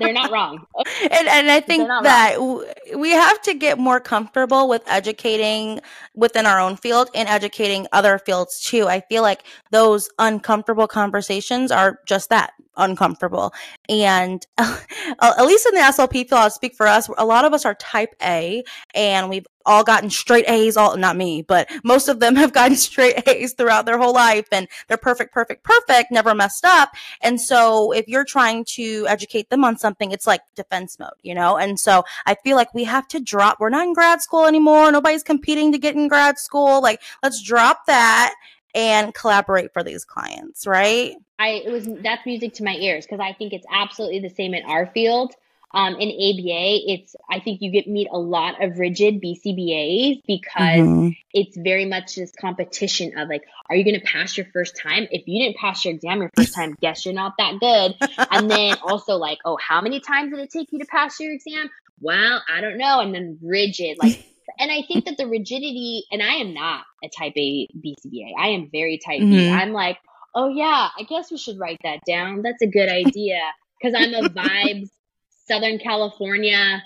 they're 0.00 0.12
not 0.12 0.32
wrong. 0.32 0.66
and 1.02 1.28
and 1.28 1.50
I 1.50 1.60
think 1.60 1.86
that 1.86 2.36
wrong. 2.36 2.64
we 2.96 3.12
have 3.12 3.40
to 3.42 3.54
get 3.54 3.78
more 3.78 4.00
comfortable 4.00 4.68
with 4.68 4.82
educating 4.88 5.80
within 6.16 6.46
our 6.46 6.58
own 6.58 6.76
field 6.76 7.10
and 7.14 7.28
educating 7.28 7.86
other 7.92 8.18
fields 8.18 8.60
too. 8.60 8.88
I 8.88 9.02
feel 9.02 9.22
like 9.22 9.44
those 9.70 10.10
uncomfortable 10.18 10.88
conversations 10.88 11.70
are 11.70 12.00
just 12.06 12.30
that 12.30 12.54
uncomfortable. 12.78 13.52
And 13.88 14.44
uh, 14.58 14.78
at 15.20 15.44
least 15.44 15.66
in 15.66 15.74
the 15.74 15.80
SLP 15.80 16.28
field, 16.28 16.32
I'll 16.32 16.50
speak 16.50 16.74
for 16.74 16.86
us. 16.86 17.10
A 17.18 17.26
lot 17.26 17.44
of 17.44 17.52
us 17.52 17.64
are 17.64 17.74
Type 17.74 18.14
A, 18.22 18.64
and 18.94 19.28
we've 19.28 19.46
all 19.66 19.84
gotten 19.84 20.08
straight 20.08 20.48
A's. 20.48 20.76
All 20.76 20.96
not 20.96 21.16
me, 21.16 21.42
but 21.42 21.70
most 21.84 22.08
of 22.08 22.20
them 22.20 22.34
have 22.36 22.52
gotten 22.52 22.76
straight 22.76 23.28
A's 23.28 23.52
throughout 23.52 23.84
their 23.84 23.98
whole 23.98 24.14
life, 24.14 24.46
and 24.50 24.66
they're 24.88 24.96
perfect, 24.96 25.32
perfect, 25.32 25.62
perfect, 25.62 26.10
never 26.10 26.34
messed 26.34 26.64
up. 26.64 26.90
And 27.20 27.40
so, 27.40 27.92
if 27.92 28.08
you're 28.08 28.24
trying 28.24 28.64
to 28.76 29.06
educate 29.08 29.50
them 29.50 29.64
on 29.64 29.76
something, 29.76 30.10
it's 30.10 30.26
like 30.26 30.40
defense 30.56 30.98
mode, 30.98 31.10
you 31.22 31.34
know. 31.34 31.58
And 31.58 31.78
so, 31.78 32.04
I 32.26 32.34
feel 32.42 32.56
like 32.56 32.72
we 32.74 32.84
have 32.84 33.06
to 33.08 33.20
drop. 33.20 33.60
We're 33.60 33.68
not 33.68 33.86
in 33.86 33.92
grad 33.92 34.22
school 34.22 34.46
anymore. 34.46 34.90
Nobody's 34.90 35.22
competing 35.22 35.72
to 35.72 35.78
get 35.78 35.94
in 35.94 36.08
grad 36.08 36.38
school. 36.38 36.80
Like, 36.80 37.02
let's 37.22 37.42
drop 37.42 37.86
that 37.86 38.34
and 38.74 39.14
collaborate 39.14 39.72
for 39.72 39.82
these 39.82 40.04
clients, 40.04 40.66
right? 40.66 41.16
I 41.38 41.62
it 41.64 41.70
was 41.70 41.88
that's 42.02 42.26
music 42.26 42.54
to 42.54 42.64
my 42.64 42.74
ears 42.74 43.06
because 43.06 43.20
I 43.20 43.32
think 43.32 43.52
it's 43.52 43.66
absolutely 43.70 44.20
the 44.20 44.30
same 44.30 44.54
in 44.54 44.64
our 44.64 44.86
field. 44.86 45.34
Um, 45.74 45.96
in 45.96 46.08
ABA, 46.08 46.92
it's 46.92 47.14
I 47.30 47.40
think 47.40 47.60
you 47.60 47.70
get 47.70 47.86
meet 47.86 48.08
a 48.10 48.18
lot 48.18 48.64
of 48.64 48.78
rigid 48.78 49.20
BCBAs 49.20 50.22
because 50.26 50.80
mm-hmm. 50.80 51.08
it's 51.34 51.58
very 51.58 51.84
much 51.84 52.14
this 52.14 52.32
competition 52.32 53.18
of 53.18 53.28
like, 53.28 53.42
are 53.68 53.76
you 53.76 53.84
going 53.84 54.00
to 54.00 54.06
pass 54.06 54.36
your 54.38 54.46
first 54.46 54.80
time? 54.82 55.06
If 55.10 55.24
you 55.26 55.44
didn't 55.44 55.58
pass 55.58 55.84
your 55.84 55.92
exam 55.92 56.20
your 56.20 56.30
first 56.34 56.54
time, 56.56 56.74
guess 56.80 57.04
you're 57.04 57.14
not 57.14 57.34
that 57.38 57.60
good. 57.60 57.96
and 58.30 58.50
then 58.50 58.78
also 58.82 59.16
like, 59.16 59.38
oh, 59.44 59.58
how 59.60 59.82
many 59.82 60.00
times 60.00 60.30
did 60.30 60.40
it 60.40 60.50
take 60.50 60.72
you 60.72 60.78
to 60.78 60.86
pass 60.86 61.20
your 61.20 61.34
exam? 61.34 61.68
Well, 62.00 62.42
I 62.48 62.62
don't 62.62 62.78
know. 62.78 63.00
And 63.00 63.14
then 63.14 63.38
rigid, 63.42 63.98
like, 64.00 64.24
and 64.58 64.70
I 64.70 64.82
think 64.82 65.04
that 65.04 65.16
the 65.16 65.26
rigidity, 65.26 66.04
and 66.10 66.22
I 66.22 66.34
am 66.34 66.54
not 66.54 66.84
a 67.02 67.08
type 67.08 67.34
A 67.36 67.68
BCBA. 67.76 68.32
I 68.38 68.48
am 68.48 68.68
very 68.70 68.98
type 68.98 69.20
mm-hmm. 69.20 69.30
B. 69.30 69.50
I'm 69.50 69.72
like, 69.72 69.98
oh 70.34 70.48
yeah, 70.48 70.88
I 70.98 71.02
guess 71.04 71.30
we 71.30 71.38
should 71.38 71.58
write 71.58 71.78
that 71.84 72.00
down. 72.06 72.42
That's 72.42 72.62
a 72.62 72.66
good 72.66 72.88
idea 72.88 73.40
because 73.80 73.94
I'm 73.98 74.14
a 74.14 74.28
vibes 74.28 74.88
Southern 75.48 75.78
California 75.78 76.82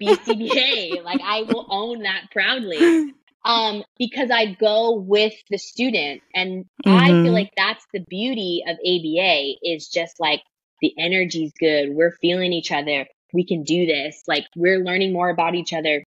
BCBA. 0.00 1.02
like 1.02 1.20
I 1.22 1.42
will 1.42 1.66
own 1.68 2.02
that 2.02 2.28
proudly. 2.32 3.12
Um, 3.46 3.84
because 3.98 4.30
I 4.30 4.54
go 4.54 4.94
with 4.94 5.34
the 5.50 5.58
student 5.58 6.22
and 6.34 6.64
mm-hmm. 6.64 6.90
I 6.90 7.08
feel 7.08 7.16
mm-hmm. 7.16 7.34
like 7.34 7.52
that's 7.56 7.84
the 7.92 8.00
beauty 8.08 8.62
of 8.66 8.76
ABA 8.78 9.56
is 9.62 9.88
just 9.88 10.18
like 10.18 10.40
the 10.80 10.94
energy's 10.98 11.52
good. 11.60 11.90
We're 11.90 12.16
feeling 12.22 12.54
each 12.54 12.72
other. 12.72 13.06
We 13.34 13.44
can 13.44 13.62
do 13.62 13.84
this. 13.84 14.22
Like 14.26 14.46
we're 14.56 14.82
learning 14.82 15.12
more 15.12 15.28
about 15.28 15.54
each 15.54 15.74
other. 15.74 16.04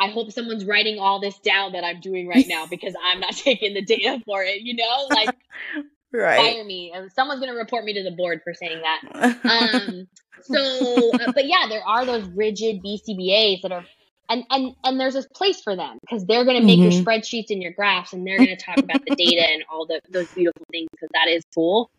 I 0.00 0.08
hope 0.08 0.30
someone's 0.32 0.64
writing 0.64 0.98
all 0.98 1.20
this 1.20 1.38
down 1.38 1.72
that 1.72 1.84
I'm 1.84 2.00
doing 2.00 2.28
right 2.28 2.46
now 2.48 2.66
because 2.66 2.94
I'm 3.02 3.20
not 3.20 3.32
taking 3.36 3.74
the 3.74 3.82
data 3.82 4.22
for 4.24 4.42
it, 4.42 4.62
you 4.62 4.74
know? 4.74 5.06
Like 5.10 5.30
right. 6.12 6.54
fire 6.54 6.64
me. 6.64 6.92
Someone's 7.14 7.40
going 7.40 7.52
to 7.52 7.58
report 7.58 7.84
me 7.84 7.94
to 7.94 8.02
the 8.02 8.10
board 8.10 8.40
for 8.44 8.54
saying 8.54 8.82
that. 8.82 9.38
Um, 9.46 10.08
so, 10.42 11.10
uh, 11.14 11.32
but 11.32 11.46
yeah, 11.46 11.66
there 11.68 11.82
are 11.82 12.04
those 12.04 12.26
rigid 12.28 12.82
BCBAs 12.84 13.62
that 13.62 13.72
are, 13.72 13.84
and 14.28 14.44
and 14.50 14.74
and 14.84 15.00
there's 15.00 15.14
a 15.14 15.22
place 15.34 15.62
for 15.62 15.74
them 15.74 15.98
because 16.00 16.26
they're 16.26 16.44
going 16.44 16.60
to 16.60 16.66
make 16.66 16.78
mm-hmm. 16.78 16.90
your 16.90 17.02
spreadsheets 17.02 17.50
and 17.50 17.62
your 17.62 17.72
graphs, 17.72 18.12
and 18.12 18.26
they're 18.26 18.36
going 18.36 18.54
to 18.54 18.56
talk 18.56 18.78
about 18.78 19.04
the 19.06 19.14
data 19.16 19.42
and 19.48 19.64
all 19.70 19.86
the 19.86 20.00
those 20.10 20.30
beautiful 20.32 20.66
things 20.70 20.88
because 20.92 21.08
that 21.12 21.28
is 21.28 21.42
cool. 21.54 21.90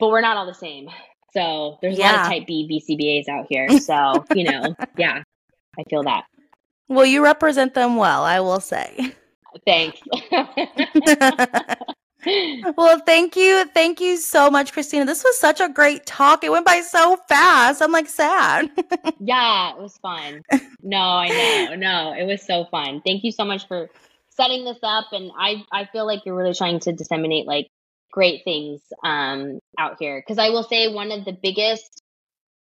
But 0.00 0.08
we're 0.08 0.20
not 0.20 0.36
all 0.36 0.46
the 0.46 0.54
same. 0.54 0.88
So 1.32 1.78
there's 1.80 1.98
yeah. 1.98 2.10
a 2.10 2.12
lot 2.12 2.20
of 2.22 2.26
type 2.32 2.46
B 2.46 2.82
BCBAs 2.88 3.32
out 3.32 3.46
here. 3.48 3.78
So 3.78 4.24
you 4.34 4.44
know, 4.44 4.74
yeah, 4.98 5.22
I 5.78 5.82
feel 5.88 6.02
that. 6.02 6.24
Well, 6.88 7.06
you 7.06 7.22
represent 7.22 7.74
them 7.74 7.96
well, 7.96 8.22
I 8.22 8.40
will 8.40 8.60
say. 8.60 9.14
Thanks. 9.64 10.00
well, 12.76 13.00
thank 13.00 13.36
you. 13.36 13.64
Thank 13.74 14.00
you 14.00 14.16
so 14.16 14.50
much, 14.50 14.72
Christina. 14.72 15.04
This 15.04 15.24
was 15.24 15.38
such 15.38 15.60
a 15.60 15.68
great 15.68 16.06
talk. 16.06 16.44
It 16.44 16.50
went 16.50 16.66
by 16.66 16.80
so 16.80 17.16
fast. 17.28 17.82
I'm 17.82 17.92
like 17.92 18.08
sad. 18.08 18.70
yeah, 19.20 19.72
it 19.72 19.78
was 19.78 19.96
fun. 19.98 20.42
No, 20.82 20.98
I 20.98 21.28
know. 21.28 21.76
No, 21.76 22.12
it 22.12 22.24
was 22.24 22.42
so 22.42 22.66
fun. 22.70 23.02
Thank 23.04 23.24
you 23.24 23.32
so 23.32 23.44
much 23.44 23.66
for 23.66 23.88
setting 24.30 24.64
this 24.64 24.78
up. 24.82 25.06
And 25.12 25.30
I, 25.38 25.64
I 25.72 25.86
feel 25.86 26.06
like 26.06 26.24
you're 26.24 26.36
really 26.36 26.54
trying 26.54 26.80
to 26.80 26.92
disseminate 26.92 27.46
like 27.46 27.68
great 28.12 28.44
things 28.44 28.80
um, 29.04 29.60
out 29.78 29.96
here. 29.98 30.20
Because 30.20 30.38
I 30.38 30.50
will 30.50 30.64
say 30.64 30.92
one 30.92 31.12
of 31.12 31.24
the 31.24 31.32
biggest 31.32 32.02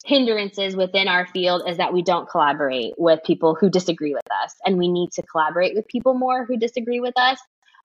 hindrances 0.05 0.75
within 0.77 1.09
our 1.09 1.27
field 1.27 1.63
is 1.69 1.77
that 1.77 1.93
we 1.93 2.03
don't 2.03 2.29
collaborate 2.29 2.95
with 2.97 3.23
people 3.25 3.55
who 3.55 3.69
disagree 3.69 4.15
with 4.15 4.31
us. 4.43 4.55
And 4.65 4.79
we 4.79 4.89
need 4.89 5.13
to 5.13 5.23
collaborate 5.23 5.75
with 5.75 5.87
people 5.89 6.15
more 6.15 6.45
who 6.45 6.57
disagree 6.57 7.01
with 7.01 7.15
us 7.19 7.39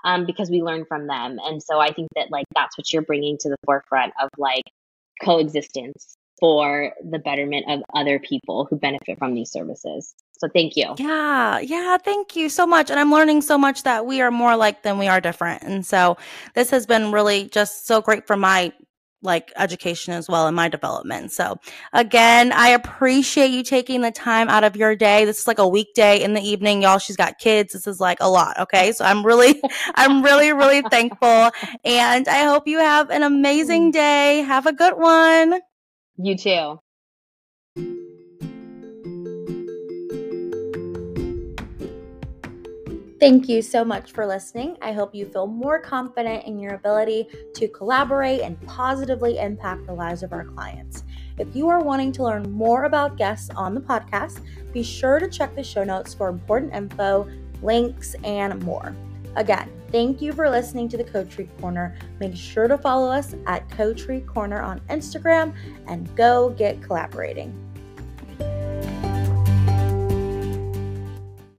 um, 0.04 0.26
because 0.26 0.50
we 0.50 0.62
learn 0.62 0.86
from 0.86 1.08
them. 1.08 1.40
And 1.44 1.62
so 1.62 1.80
I 1.80 1.92
think 1.92 2.10
that 2.16 2.32
like 2.32 2.46
that's 2.56 2.78
what 2.78 2.92
you're 2.94 3.02
bringing 3.02 3.38
to 3.40 3.50
the 3.50 3.58
forefront 3.66 4.14
of 4.22 4.30
like 4.38 4.64
coexistence 5.22 6.16
for 6.40 6.92
the 7.10 7.20
betterment 7.20 7.66
of 7.70 7.82
other 7.94 8.20
people 8.20 8.68
who 8.70 8.76
benefit 8.76 9.18
from 9.18 9.34
these 9.34 9.52
services. 9.52 10.14
So 10.38 10.50
thank 10.50 10.76
you. 10.76 10.94
Yeah, 10.98 11.60
yeah, 11.60 11.98
thank 11.98 12.36
you 12.36 12.50
so 12.50 12.68
much. 12.68 12.90
And 12.90 13.00
I'm 13.00 13.12
learning 13.12 13.42
so 13.42 13.58
much 13.58 13.84
that 13.84 14.06
we 14.06 14.22
are 14.22 14.32
more 14.32 14.52
alike 14.52 14.84
than 14.84 14.98
we 14.98 15.08
are 15.08 15.22
different. 15.22 15.64
And 15.64 15.86
so 15.86 16.18
this 16.54 16.70
has 16.72 16.86
been 16.86 17.12
really 17.12 17.46
just 17.46 17.88
so 17.88 18.02
great 18.02 18.28
for 18.28 18.36
my 18.36 18.74
like 19.26 19.52
education 19.58 20.14
as 20.14 20.30
well 20.30 20.48
in 20.48 20.56
my 20.56 20.70
development. 20.70 21.32
So 21.32 21.60
again, 21.92 22.52
I 22.52 22.70
appreciate 22.70 23.52
you 23.52 23.64
taking 23.64 24.02
the 24.02 24.12
time 24.12 24.48
out 24.48 24.64
of 24.64 24.76
your 24.76 24.96
day. 24.96 25.26
This 25.26 25.40
is 25.40 25.48
like 25.48 25.60
a 25.60 25.68
weekday 25.68 26.22
in 26.24 26.34
the 26.34 26.42
evening, 26.42 26.84
y'all. 26.84 27.00
She's 27.00 27.18
got 27.18 27.40
kids. 27.40 27.74
This 27.74 27.88
is 27.88 28.00
like 28.00 28.20
a 28.22 28.30
lot. 28.30 28.60
Okay. 28.60 28.92
So 28.92 29.04
I'm 29.04 29.26
really, 29.26 29.62
I'm 29.96 30.24
really, 30.24 30.54
really 30.54 30.82
thankful. 30.84 31.52
And 31.84 32.28
I 32.28 32.44
hope 32.44 32.68
you 32.68 32.80
have 32.80 33.10
an 33.10 33.24
amazing 33.24 33.92
mm-hmm. 33.92 34.00
day. 34.00 34.38
Have 34.48 34.66
a 34.66 34.74
good 34.74 34.98
one. 34.98 35.60
You 36.18 36.38
too. 36.38 36.80
Thank 43.18 43.48
you 43.48 43.62
so 43.62 43.86
much 43.86 44.12
for 44.12 44.26
listening. 44.26 44.78
I 44.82 44.92
hope 44.92 45.16
you 45.16 45.26
feel 45.26 45.48
more 45.48 45.80
confident 45.80 46.46
in 46.46 46.60
your 46.60 46.74
ability 46.74 47.28
to 47.54 47.68
collaborate 47.70 48.42
and 48.42 48.60
positively 48.68 49.40
impact 49.40 49.86
the 49.86 49.94
lives 49.94 50.22
of 50.22 50.34
our 50.34 50.44
clients. 50.44 51.06
If 51.38 51.56
you 51.56 51.70
are 51.70 51.82
wanting 51.82 52.12
to 52.14 52.24
learn 52.24 52.52
more 52.52 52.84
about 52.84 53.16
guests 53.16 53.50
on 53.56 53.74
the 53.74 53.80
podcast, 53.80 54.42
be 54.74 54.84
sure 54.84 55.18
to 55.20 55.30
check 55.30 55.56
the 55.56 55.64
show 55.64 55.86
notes 55.86 56.14
for 56.14 56.28
important 56.28 56.74
info, 56.74 57.26
links, 57.62 58.16
and 58.26 58.62
more. 58.64 58.94
Again, 59.38 59.72
thank 59.94 60.22
you 60.22 60.34
for 60.34 60.50
listening 60.50 60.90
to 60.90 60.98
the 60.98 61.04
Coterie 61.06 61.50
Corner. 61.62 61.96
Make 62.20 62.36
sure 62.36 62.68
to 62.68 62.78
follow 62.78 63.10
us 63.10 63.34
at 63.48 63.70
Coterie 63.70 64.22
Corner 64.22 64.62
on 64.62 64.82
Instagram 64.90 65.54
and 65.88 66.14
go 66.18 66.50
get 66.50 66.82
collaborating. 66.82 67.58